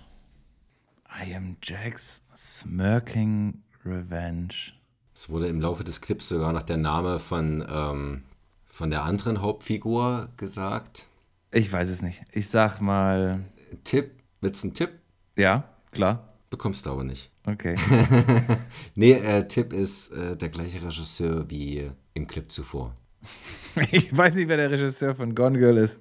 [1.08, 4.72] I am Jack's smirking revenge.
[5.14, 8.24] Es wurde im Laufe des Clips sogar noch der Name von, ähm,
[8.66, 11.06] von der anderen Hauptfigur gesagt.
[11.52, 12.22] Ich weiß es nicht.
[12.32, 13.44] Ich sag mal,
[13.84, 14.10] Tipp,
[14.40, 14.90] willst du einen Tipp?
[15.36, 16.32] ja, klar.
[16.50, 17.30] Bekommst du aber nicht.
[17.44, 17.76] Okay.
[18.94, 22.94] Nee, äh, Tipp ist äh, der gleiche Regisseur wie im Clip zuvor.
[23.90, 26.00] Ich weiß nicht, wer der Regisseur von Gone Girl ist.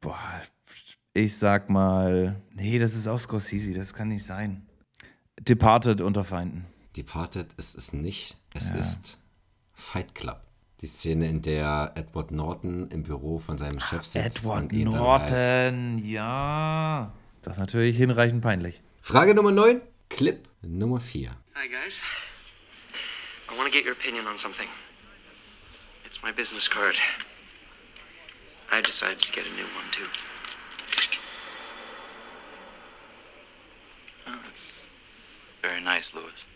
[0.00, 0.16] Boah,
[1.12, 4.66] ich sag mal, nee, das ist auch Scorsese, das kann nicht sein.
[5.40, 6.66] Departed unter Feinden.
[6.96, 8.36] Departed ist es nicht.
[8.52, 9.18] Es ist
[9.72, 10.40] Fight Club.
[10.80, 14.44] Die Szene, in der Edward Norton im Büro von seinem Chef sitzt.
[14.44, 17.12] Edward dann Halt Norton, ja.
[17.42, 18.82] Das ist natürlich hinreichend peinlich.
[19.04, 21.28] Frage Nummer 9, Clip Nummer 4.
[21.52, 22.00] Hi guys.
[23.50, 24.66] I want to get your opinion on something.
[26.06, 26.96] It's my business card.
[28.72, 30.06] I decided to get a new one, too.
[34.26, 34.88] Oh, that's
[35.60, 36.46] very nice, Louis.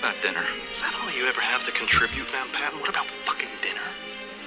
[0.00, 0.44] About dinner?
[0.72, 2.80] Is that all you ever have to contribute, Van Patten?
[2.80, 3.84] What about fucking dinner?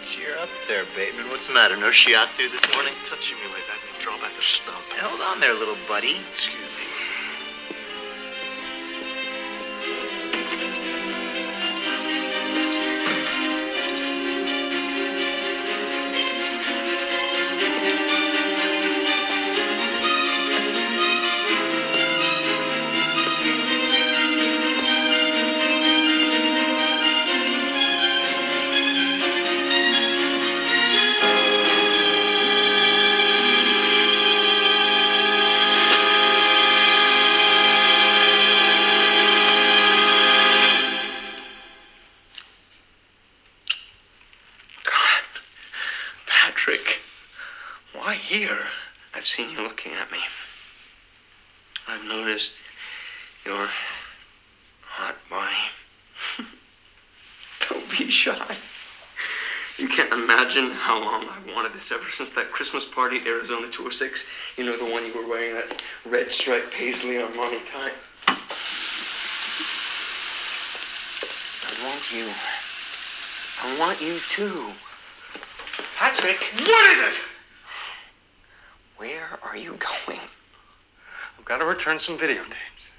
[0.03, 1.29] Cheer up there, Bateman.
[1.29, 1.77] What's the matter?
[1.77, 2.93] No shiatsu this morning?
[3.05, 4.81] Touching me like that may draw back a stump.
[4.97, 6.17] Hold on there, little buddy.
[6.33, 6.92] Excuse me.
[61.84, 64.25] This ever since that Christmas party at Arizona Tour 6.
[64.57, 67.91] You know, the one you were wearing that red striped paisley Armani tie.
[71.65, 72.29] I want you.
[73.63, 74.71] I want you too.
[75.97, 76.39] Patrick!
[76.53, 77.21] What is it?
[78.97, 80.21] Where are you going?
[81.38, 82.91] I've got to return some videotapes.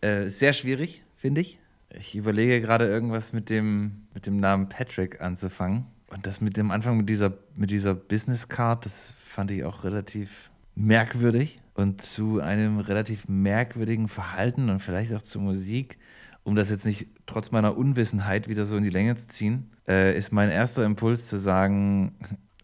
[0.00, 1.61] Äh, sehr schwierig, finde ich.
[1.94, 5.86] Ich überlege gerade irgendwas mit dem, mit dem Namen Patrick anzufangen.
[6.08, 9.84] Und das mit dem Anfang mit dieser, mit dieser Business Card, das fand ich auch
[9.84, 11.60] relativ merkwürdig.
[11.74, 15.98] Und zu einem relativ merkwürdigen Verhalten und vielleicht auch zur Musik,
[16.44, 20.14] um das jetzt nicht trotz meiner Unwissenheit wieder so in die Länge zu ziehen, äh,
[20.14, 22.14] ist mein erster Impuls zu sagen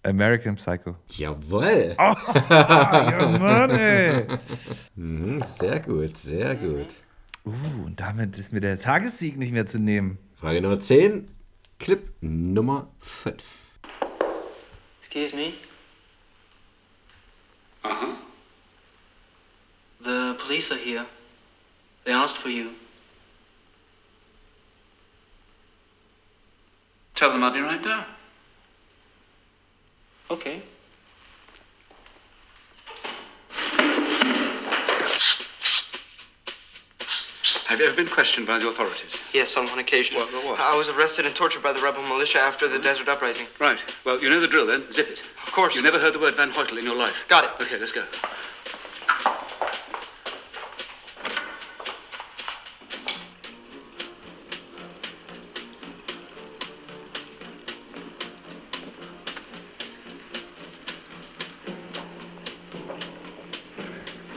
[0.03, 0.97] American Psycho.
[1.11, 1.97] Jawohl.
[2.51, 4.27] Ja, Mann, ey.
[4.95, 6.89] Mhm, sehr gut, sehr gut.
[7.49, 10.19] Uh, und damit ist mir der Tagessieg nicht mehr zu nehmen.
[10.39, 11.31] Frage Nummer 10.
[11.79, 13.43] Clip Nummer 5.
[15.01, 15.55] Excuse me?
[17.83, 18.15] Uh huh.
[20.05, 21.07] The police are here.
[22.05, 22.67] They asked for you.
[27.15, 28.05] Tell them I'll be right down.
[30.29, 30.61] Okay.
[37.69, 39.21] Have you ever been questioned by the authorities?
[39.35, 40.17] Yes, on one occasion.
[40.17, 40.59] What- what- what?
[40.59, 42.83] I was arrested and tortured by the rebel militia after the mm-hmm.
[42.85, 43.47] desert uprising.
[43.59, 43.79] Right.
[44.07, 44.91] Well, you know the drill then.
[44.91, 45.23] Zip it.
[45.47, 45.75] Of course.
[45.77, 47.27] You never heard the word Van Hoytel in your life.
[47.29, 47.51] Got it.
[47.61, 48.05] Okay, let's go.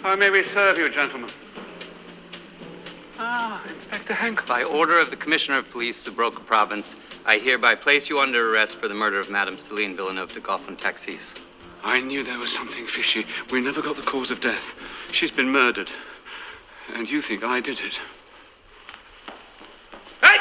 [0.04, 1.30] How may we serve you, gentlemen?
[4.02, 4.48] Inspector Hank.
[4.48, 8.78] By order of the Commissioner of Police, Subroka Province, I hereby place you under arrest
[8.78, 11.36] for the murder of Madame Celine Villeneuve de Goffin Taxis.
[11.84, 13.28] I knew there was something fishy.
[13.52, 14.76] We never got the cause of death.
[15.12, 15.92] She's been murdered.
[16.96, 18.00] And you think I did it.
[20.20, 20.40] Hey!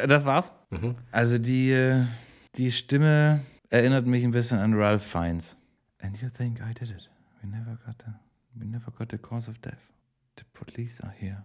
[0.08, 0.50] Das war's.
[0.70, 0.96] Mhm.
[1.12, 2.06] Also die, äh,
[2.56, 5.56] die Stimme erinnert mich ein bisschen an Ralph Fiennes.
[6.00, 7.08] And you think I did it?
[7.40, 8.12] We never got the,
[8.58, 9.92] we never got the cause of death.
[10.36, 11.44] The police are here.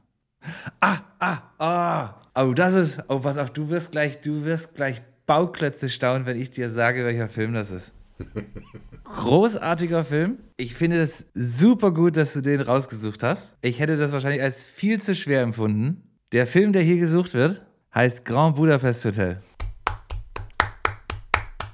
[0.82, 2.22] Ah, ah, ah.
[2.36, 3.00] Oh, das ist.
[3.08, 7.06] Oh, pass auf, du wirst gleich, du wirst gleich Bauklötze staunen, wenn ich dir sage,
[7.06, 7.94] welcher Film das ist.
[9.04, 10.40] Großartiger Film.
[10.58, 13.56] Ich finde es super gut, dass du den rausgesucht hast.
[13.62, 16.04] Ich hätte das wahrscheinlich als viel zu schwer empfunden.
[16.32, 17.62] Der Film, der hier gesucht wird,
[17.94, 19.42] heißt Grand Budapest Hotel.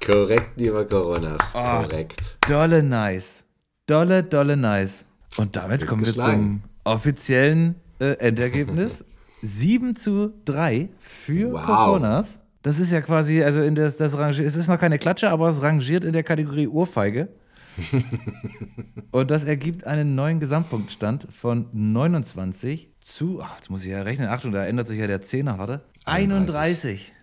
[0.06, 1.56] Korrekt, lieber Coronas.
[1.56, 1.84] Ah.
[1.84, 2.38] Korrekt.
[2.48, 3.46] Dolle nice.
[3.86, 5.06] Dolle, dolle nice.
[5.38, 9.04] Und damit kommen wir zum offiziellen äh, Endergebnis.
[9.42, 10.90] 7 zu 3
[11.26, 11.66] für Wow.
[11.66, 12.40] Coronas.
[12.62, 15.48] Das ist ja quasi, also in das, das rangiert, es ist noch keine Klatsche, aber
[15.48, 17.30] es rangiert in der Kategorie Ohrfeige.
[19.12, 24.28] Und das ergibt einen neuen Gesamtpunktstand von 29 zu, ach, jetzt muss ich ja rechnen,
[24.28, 25.82] Achtung, da ändert sich ja der Zehner, warte.
[26.04, 27.14] 31.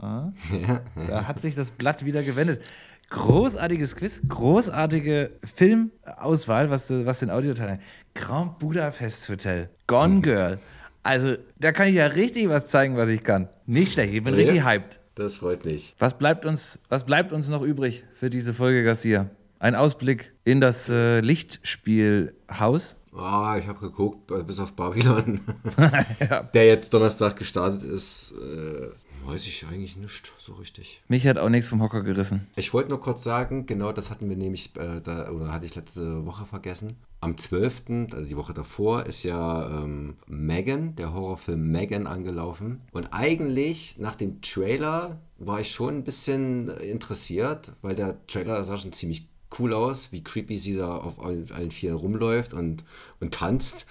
[0.00, 0.32] Ja,
[1.08, 2.62] da hat sich das Blatt wieder gewendet.
[3.10, 7.86] Großartiges Quiz, großartige Filmauswahl, was, was den Audioteil angeht.
[8.14, 10.58] Grand Budapest Hotel, Gone Girl.
[11.02, 13.48] Also, da kann ich ja richtig was zeigen, was ich kann.
[13.66, 14.40] Nicht schlecht, ich bin Ja.
[14.40, 15.00] richtig hyped.
[15.16, 15.94] Das freut mich.
[15.98, 19.28] Was bleibt uns, was bleibt uns noch übrig für diese Folge, Garcia?
[19.58, 22.96] Ein Ausblick in das äh, Lichtspielhaus.
[23.14, 25.40] Ah, ich habe geguckt, äh, bis auf Babylon,
[26.54, 28.88] der jetzt Donnerstag gestartet ist, äh,
[29.24, 31.02] weiß ich eigentlich nicht so richtig.
[31.08, 32.46] Mich hat auch nichts vom Hocker gerissen.
[32.56, 35.74] Ich wollte nur kurz sagen, genau das hatten wir nämlich, äh, da, oder hatte ich
[35.74, 36.96] letzte Woche vergessen.
[37.20, 42.80] Am 12., also die Woche davor, ist ja ähm, Megan, der Horrorfilm Megan, angelaufen.
[42.92, 48.78] Und eigentlich nach dem Trailer war ich schon ein bisschen interessiert, weil der Trailer sah
[48.78, 49.28] schon ziemlich
[49.58, 52.84] cool aus, wie creepy sie da auf allen, allen Vieren rumläuft und,
[53.20, 53.86] und tanzt.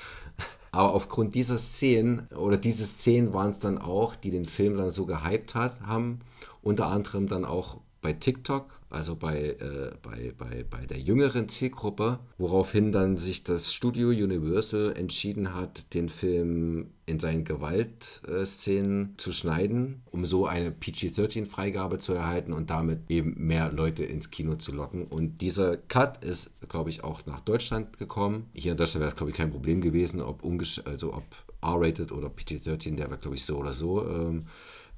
[0.71, 4.91] Aber aufgrund dieser Szenen, oder diese Szenen waren es dann auch, die den Film dann
[4.91, 6.19] so gehypt hat, haben,
[6.61, 12.19] unter anderem dann auch bei TikTok, also bei, äh, bei, bei, bei der jüngeren Zielgruppe,
[12.39, 20.01] woraufhin dann sich das Studio Universal entschieden hat, den Film in seinen Gewaltszenen zu schneiden,
[20.11, 25.05] um so eine PG-13-Freigabe zu erhalten und damit eben mehr Leute ins Kino zu locken.
[25.05, 28.47] Und dieser Cut ist, glaube ich, auch nach Deutschland gekommen.
[28.53, 30.43] Hier in Deutschland wäre es, glaube ich, kein Problem gewesen, ob,
[30.85, 31.23] also ob
[31.61, 34.07] R-rated oder PG-13, der wäre, glaube ich, so oder so.
[34.07, 34.45] Ähm,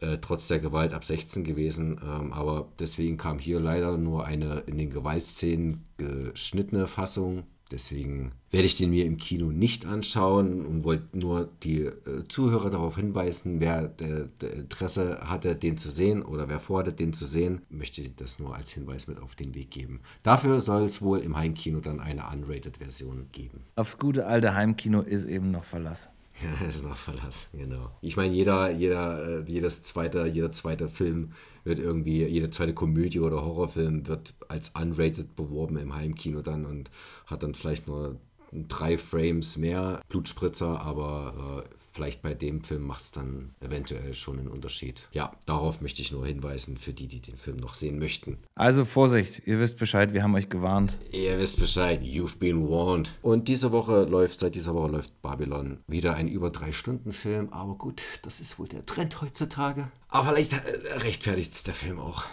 [0.01, 1.99] äh, trotz der Gewalt ab 16 gewesen.
[2.03, 7.43] Ähm, aber deswegen kam hier leider nur eine in den Gewaltszenen geschnittene Fassung.
[7.71, 12.69] Deswegen werde ich den mir im Kino nicht anschauen und wollte nur die äh, Zuhörer
[12.69, 17.25] darauf hinweisen, wer der, der Interesse hatte, den zu sehen oder wer vorhatte, den zu
[17.25, 20.01] sehen, möchte das nur als Hinweis mit auf den Weg geben.
[20.23, 23.61] Dafür soll es wohl im Heimkino dann eine unrated-Version geben.
[23.77, 26.09] Aufs gute alte Heimkino ist eben noch Verlass.
[26.61, 27.91] Ja, ist noch Verlass, genau.
[28.01, 33.19] Ich meine, jeder, jeder, äh, jedes zweite, jeder zweite Film wird irgendwie, jede zweite Komödie
[33.19, 36.89] oder Horrorfilm wird als unrated beworben im Heimkino dann und
[37.27, 38.17] hat dann vielleicht nur
[38.51, 44.39] drei Frames mehr Blutspritzer, aber äh, vielleicht bei dem Film macht es dann eventuell schon
[44.39, 45.01] einen Unterschied.
[45.11, 48.37] Ja, darauf möchte ich nur hinweisen für die, die den Film noch sehen möchten.
[48.55, 50.97] Also Vorsicht, ihr wisst Bescheid, wir haben euch gewarnt.
[51.11, 53.17] Ihr wisst Bescheid, you've been warned.
[53.21, 57.49] Und diese Woche läuft, seit dieser Woche läuft Babylon wieder ein über drei Stunden Film.
[57.51, 59.91] Aber gut, das ist wohl der Trend heutzutage.
[60.07, 62.25] Aber vielleicht äh, rechtfertigt es der Film auch.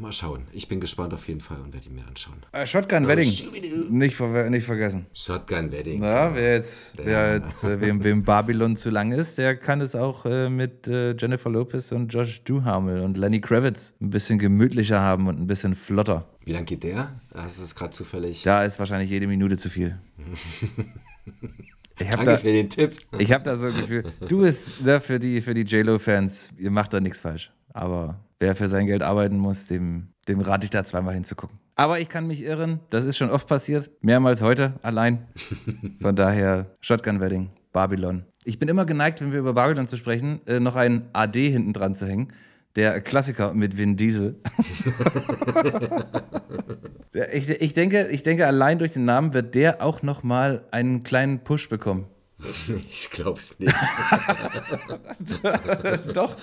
[0.00, 0.46] Mal schauen.
[0.52, 2.38] Ich bin gespannt auf jeden Fall und werde ihn mir anschauen.
[2.52, 3.30] Äh, Shotgun Wedding.
[3.90, 5.04] Nicht, ver nicht vergessen.
[5.12, 6.02] Shotgun Wedding.
[6.02, 9.94] Ja, wer jetzt, wer jetzt äh, wem, wem Babylon zu lang ist, der kann es
[9.94, 15.00] auch äh, mit äh, Jennifer Lopez und Josh Duhamel und Lenny Kravitz ein bisschen gemütlicher
[15.00, 16.26] haben und ein bisschen flotter.
[16.44, 17.20] Wie lang geht der?
[17.30, 18.42] Das ist gerade zufällig.
[18.42, 19.98] Da ist wahrscheinlich jede Minute zu viel.
[22.02, 22.96] Ich habe Danke da, für den Tipp.
[23.18, 26.70] ich hab da so ein Gefühl, du bist da für die, für die JLo-Fans, ihr
[26.70, 27.52] macht da nichts falsch.
[27.72, 31.58] Aber wer für sein Geld arbeiten muss, dem, dem rate ich da zweimal hinzugucken.
[31.76, 35.26] Aber ich kann mich irren, das ist schon oft passiert, mehrmals heute allein.
[36.02, 38.24] Von daher Shotgun Wedding, Babylon.
[38.44, 41.72] Ich bin immer geneigt, wenn wir über Babylon zu sprechen, äh, noch ein AD hinten
[41.72, 42.32] dran zu hängen.
[42.76, 44.36] Der Klassiker mit Vin Diesel.
[47.32, 51.02] Ich, ich, denke, ich denke, allein durch den Namen wird der auch noch mal einen
[51.02, 52.06] kleinen Push bekommen.
[52.88, 53.72] Ich glaube es nicht.
[56.14, 56.36] doch,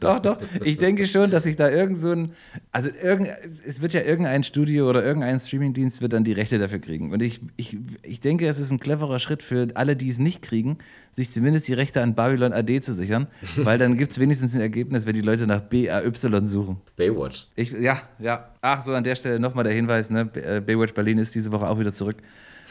[0.00, 0.38] doch, doch.
[0.64, 2.32] Ich denke schon, dass sich da irgend so ein,
[2.72, 3.28] also irgend,
[3.66, 7.12] es wird ja irgendein Studio oder irgendein Streamingdienst wird dann die Rechte dafür kriegen.
[7.12, 10.42] Und ich, ich, ich denke, es ist ein cleverer Schritt für alle, die es nicht
[10.42, 10.78] kriegen,
[11.12, 14.60] sich zumindest die Rechte an Babylon AD zu sichern, weil dann gibt es wenigstens ein
[14.60, 16.10] Ergebnis, wenn die Leute nach BAY
[16.44, 16.78] suchen.
[16.96, 17.46] Baywatch.
[17.56, 18.48] Ich, ja, ja.
[18.60, 20.28] Ach, so an der Stelle nochmal der Hinweis, ne?
[20.34, 22.16] Äh, Baywatch Berlin ist diese Woche auch wieder zurück.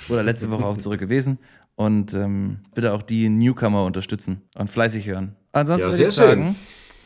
[0.09, 1.37] Oder letzte Woche auch zurück gewesen.
[1.75, 5.35] Und ähm, bitte auch die Newcomer unterstützen und fleißig hören.
[5.51, 6.55] Ansonsten Ja, würde ich sagen,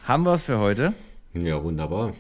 [0.04, 0.94] haben wir es für heute.
[1.34, 2.14] Ja, wunderbar.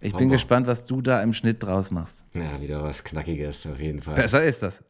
[0.00, 0.34] Ich Haben bin wir.
[0.36, 2.24] gespannt, was du da im Schnitt draus machst.
[2.34, 4.16] Ja, wieder was Knackiges auf jeden Fall.
[4.16, 4.82] Besser ist das.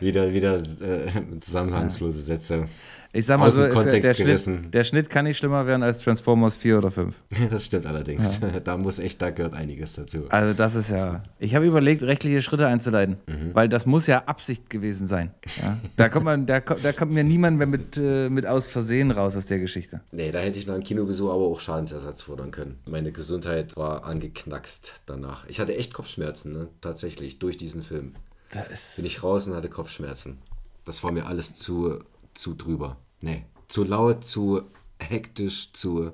[0.00, 1.08] Wieder, wieder äh,
[1.40, 2.68] zusammenhangslose Sätze.
[3.12, 6.00] Ich sag mal Aus so, ist, der, Schnitt, der Schnitt kann nicht schlimmer werden als
[6.04, 7.14] Transformers 4 oder 5.
[7.50, 8.40] Das stimmt allerdings.
[8.64, 10.26] Da muss echt, da gehört einiges dazu.
[10.28, 11.24] Also das ist ja.
[11.40, 13.54] Ich habe überlegt, rechtliche Schritte einzuleiten, Mhm.
[13.54, 15.32] weil das muss ja Absicht gewesen sein.
[15.60, 15.76] Ja?
[15.96, 19.34] Da kommt man, da, da kommt mir niemand mehr mit, äh, mit aus Versehen raus
[19.34, 20.00] aus der Geschichte.
[20.12, 22.78] Nee, da hätte ich nach einem Kinobesuch aber auch Schadensersatz fordern können.
[22.86, 25.46] Meine Gesundheit war angeknackst danach.
[25.48, 26.68] Ich hatte echt Kopfschmerzen, ne?
[26.80, 28.12] tatsächlich, durch diesen Film.
[28.52, 30.38] Da ist Bin ich raus und hatte Kopfschmerzen.
[30.84, 31.98] Das war mir alles zu,
[32.34, 32.96] zu drüber.
[33.22, 34.62] Nee, zu laut, zu
[34.98, 36.12] hektisch, zu,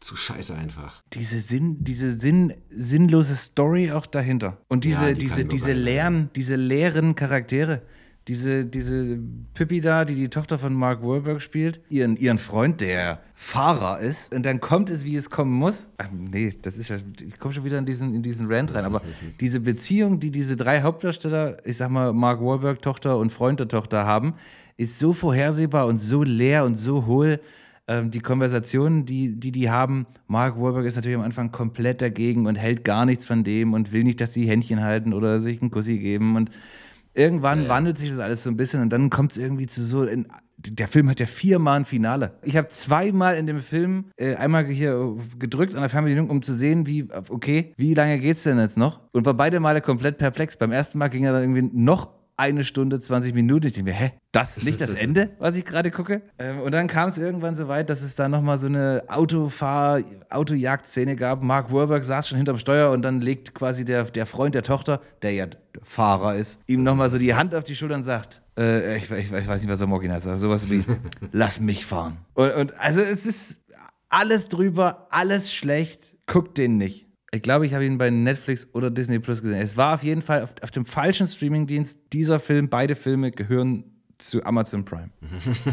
[0.00, 1.02] zu scheiße einfach.
[1.12, 4.58] diese, Sinn, diese Sinn, sinnlose Story auch dahinter.
[4.68, 7.82] Und diese, Ja, die diese, diese, sein, leeren, diese leeren Charaktere.
[8.28, 9.18] diese, diese
[9.54, 14.34] Pippi da, die die Tochter von Mark Wahlberg spielt, ihren, ihren Freund, der Fahrer ist.
[14.34, 15.88] Und dann kommt es, wie es kommen muss.
[15.98, 18.84] Ach, nee, das ist ja, ich komme schon wieder in diesen, in diesen Rant rein.
[18.84, 19.00] Aber
[19.40, 23.68] diese Beziehung, die diese drei Hauptdarsteller, ich sag mal, Mark Wahlberg, Tochter und Freund der
[23.68, 24.34] Tochter haben,
[24.76, 27.40] ist so vorhersehbar und so leer und so hohl.
[27.88, 32.46] Ähm, die Konversationen, die, die die haben, Mark Wahlberg ist natürlich am Anfang komplett dagegen
[32.46, 35.60] und hält gar nichts von dem und will nicht, dass die Händchen halten oder sich
[35.60, 36.34] einen Kussi geben.
[36.36, 36.50] Und
[37.14, 37.68] irgendwann Ja.
[37.68, 40.02] wandelt sich das alles so ein bisschen und dann kommt es irgendwie zu so.
[40.02, 40.26] In,
[40.58, 42.32] der Film hat ja viermal ein Finale.
[42.42, 46.54] Ich habe zweimal in dem Film äh, einmal hier gedrückt an der Fernbedienung, um zu
[46.54, 49.00] sehen, wie, okay, wie lange geht's denn jetzt noch?
[49.12, 50.56] Und war beide Male komplett perplex.
[50.56, 53.66] Beim ersten Mal ging er dann irgendwie noch eine Stunde, 20 Minuten.
[53.66, 56.22] Ich denke mir, hä, das ist nicht das Ende, was ich gerade gucke?
[56.38, 60.02] Ähm, und dann kam es irgendwann so weit, dass es da nochmal so eine Autofahr-,
[60.30, 61.42] Autojagd-Szene gab.
[61.42, 65.00] Mark Wahlberg saß schon hinterm Steuer und dann legt quasi der, der Freund der Tochter,
[65.22, 65.46] der ja
[65.82, 69.32] Fahrer ist, ihm nochmal so die Hand auf die Schulter und sagt, äh, ich, ich,
[69.32, 70.84] ich weiß nicht, was er morgen heißt, aber sowas wie,
[71.32, 72.18] lass mich fahren.
[72.34, 73.60] Und, und also es ist
[74.08, 77.05] alles drüber, alles schlecht, guckt den nicht.
[77.32, 79.60] Ich glaube, ich habe ihn bei Netflix oder Disney Plus gesehen.
[79.60, 81.98] Es war auf jeden Fall auf, auf dem falschen Streamingdienst.
[82.12, 83.84] Dieser Film, beide Filme gehören
[84.18, 85.10] zu Amazon Prime.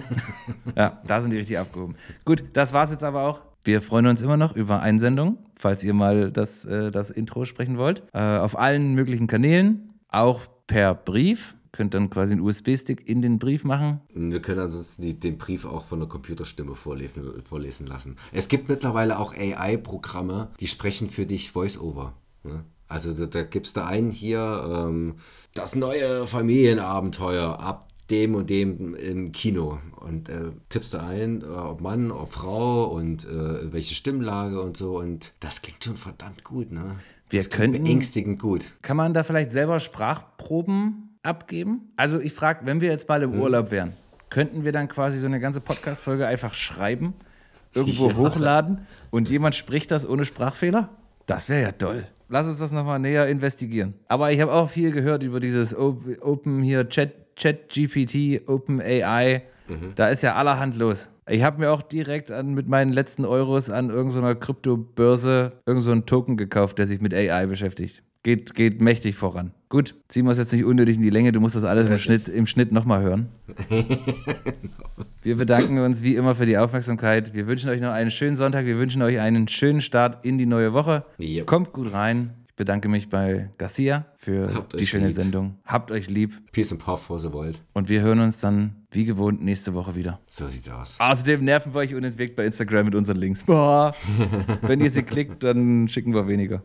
[0.75, 1.95] ja, da sind die richtig aufgehoben.
[2.25, 3.41] Gut, das war's jetzt aber auch.
[3.63, 7.77] Wir freuen uns immer noch über Einsendungen, falls ihr mal das, äh, das Intro sprechen
[7.77, 8.03] wollt.
[8.13, 11.55] Äh, auf allen möglichen Kanälen, auch per Brief.
[11.73, 13.99] Könnt dann quasi einen USB-Stick in den Brief machen.
[14.13, 18.15] Wir können ansonsten die, den Brief auch von der Computerstimme vorlesen, vorlesen lassen.
[18.31, 22.13] Es gibt mittlerweile auch AI-Programme, die sprechen für dich Voice-Over.
[22.43, 22.63] Ne?
[22.87, 25.15] Also da, da gibst du ein hier ähm,
[25.55, 31.45] das neue Familienabenteuer ab dem und dem im Kino und äh, tippst du ein, äh,
[31.45, 36.43] ob Mann, ob Frau und äh, welche Stimmlage und so und das klingt schon verdammt
[36.43, 36.97] gut, ne?
[37.31, 38.65] Wir das könnten- beängstigend gut.
[38.83, 41.91] Kann man da vielleicht selber Sprachproben abgeben?
[41.95, 43.93] Also ich frage, wenn wir jetzt mal im Urlaub wären,
[44.29, 47.13] könnten wir dann quasi so eine ganze Podcast-Folge einfach schreiben,
[47.73, 48.15] irgendwo Ja.
[48.17, 50.89] hochladen und jemand spricht das ohne Sprachfehler?
[51.25, 52.05] Das wäre ja toll.
[52.29, 53.93] Lass uns das nochmal näher investigieren.
[54.07, 58.81] Aber ich habe auch viel gehört über dieses Op- Open hier Chat, Chat GPT, Open
[58.81, 59.43] AI.
[59.95, 61.09] Da ist ja allerhand los.
[61.27, 66.05] Ich habe mir auch direkt an, mit meinen letzten Euros an irgendeiner Kryptobörse irgendeinen so
[66.05, 68.03] Token gekauft, der sich mit AI beschäftigt.
[68.23, 69.51] Geht, geht mächtig voran.
[69.67, 71.31] Gut, ziehen wir es jetzt nicht unnötig in die Länge.
[71.31, 73.27] Du musst das alles im Schnitt, im Schnitt nochmal hören.
[75.23, 77.33] Wir bedanken uns wie immer für die Aufmerksamkeit.
[77.33, 78.65] Wir wünschen euch noch einen schönen Sonntag.
[78.65, 81.05] Wir wünschen euch einen schönen Start in die neue Woche.
[81.17, 81.45] Yep.
[81.47, 82.31] Kommt gut rein.
[82.49, 85.15] Ich bedanke mich bei Garcia für Habt die schöne lieb.
[85.15, 85.57] Sendung.
[85.65, 86.33] Habt euch lieb.
[86.51, 87.61] Peace and Puff for the World.
[87.73, 90.19] Und wir hören uns dann wie gewohnt nächste Woche wieder.
[90.27, 90.99] So sieht's aus.
[90.99, 93.43] Außerdem nerven wir euch unentwegt bei Instagram mit unseren Links.
[93.43, 93.95] Boah.
[94.61, 96.63] Wenn ihr sie klickt, dann schicken wir weniger.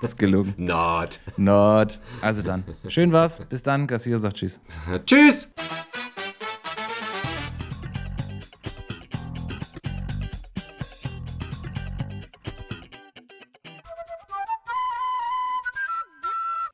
[0.00, 0.54] Das ist gelogen.
[0.56, 1.20] Not.
[1.36, 2.00] Not.
[2.20, 2.64] Also dann.
[2.88, 3.42] Schön war's.
[3.48, 3.86] Bis dann.
[3.86, 4.60] Garcia sagt Tschüss.
[5.06, 5.48] Tschüss!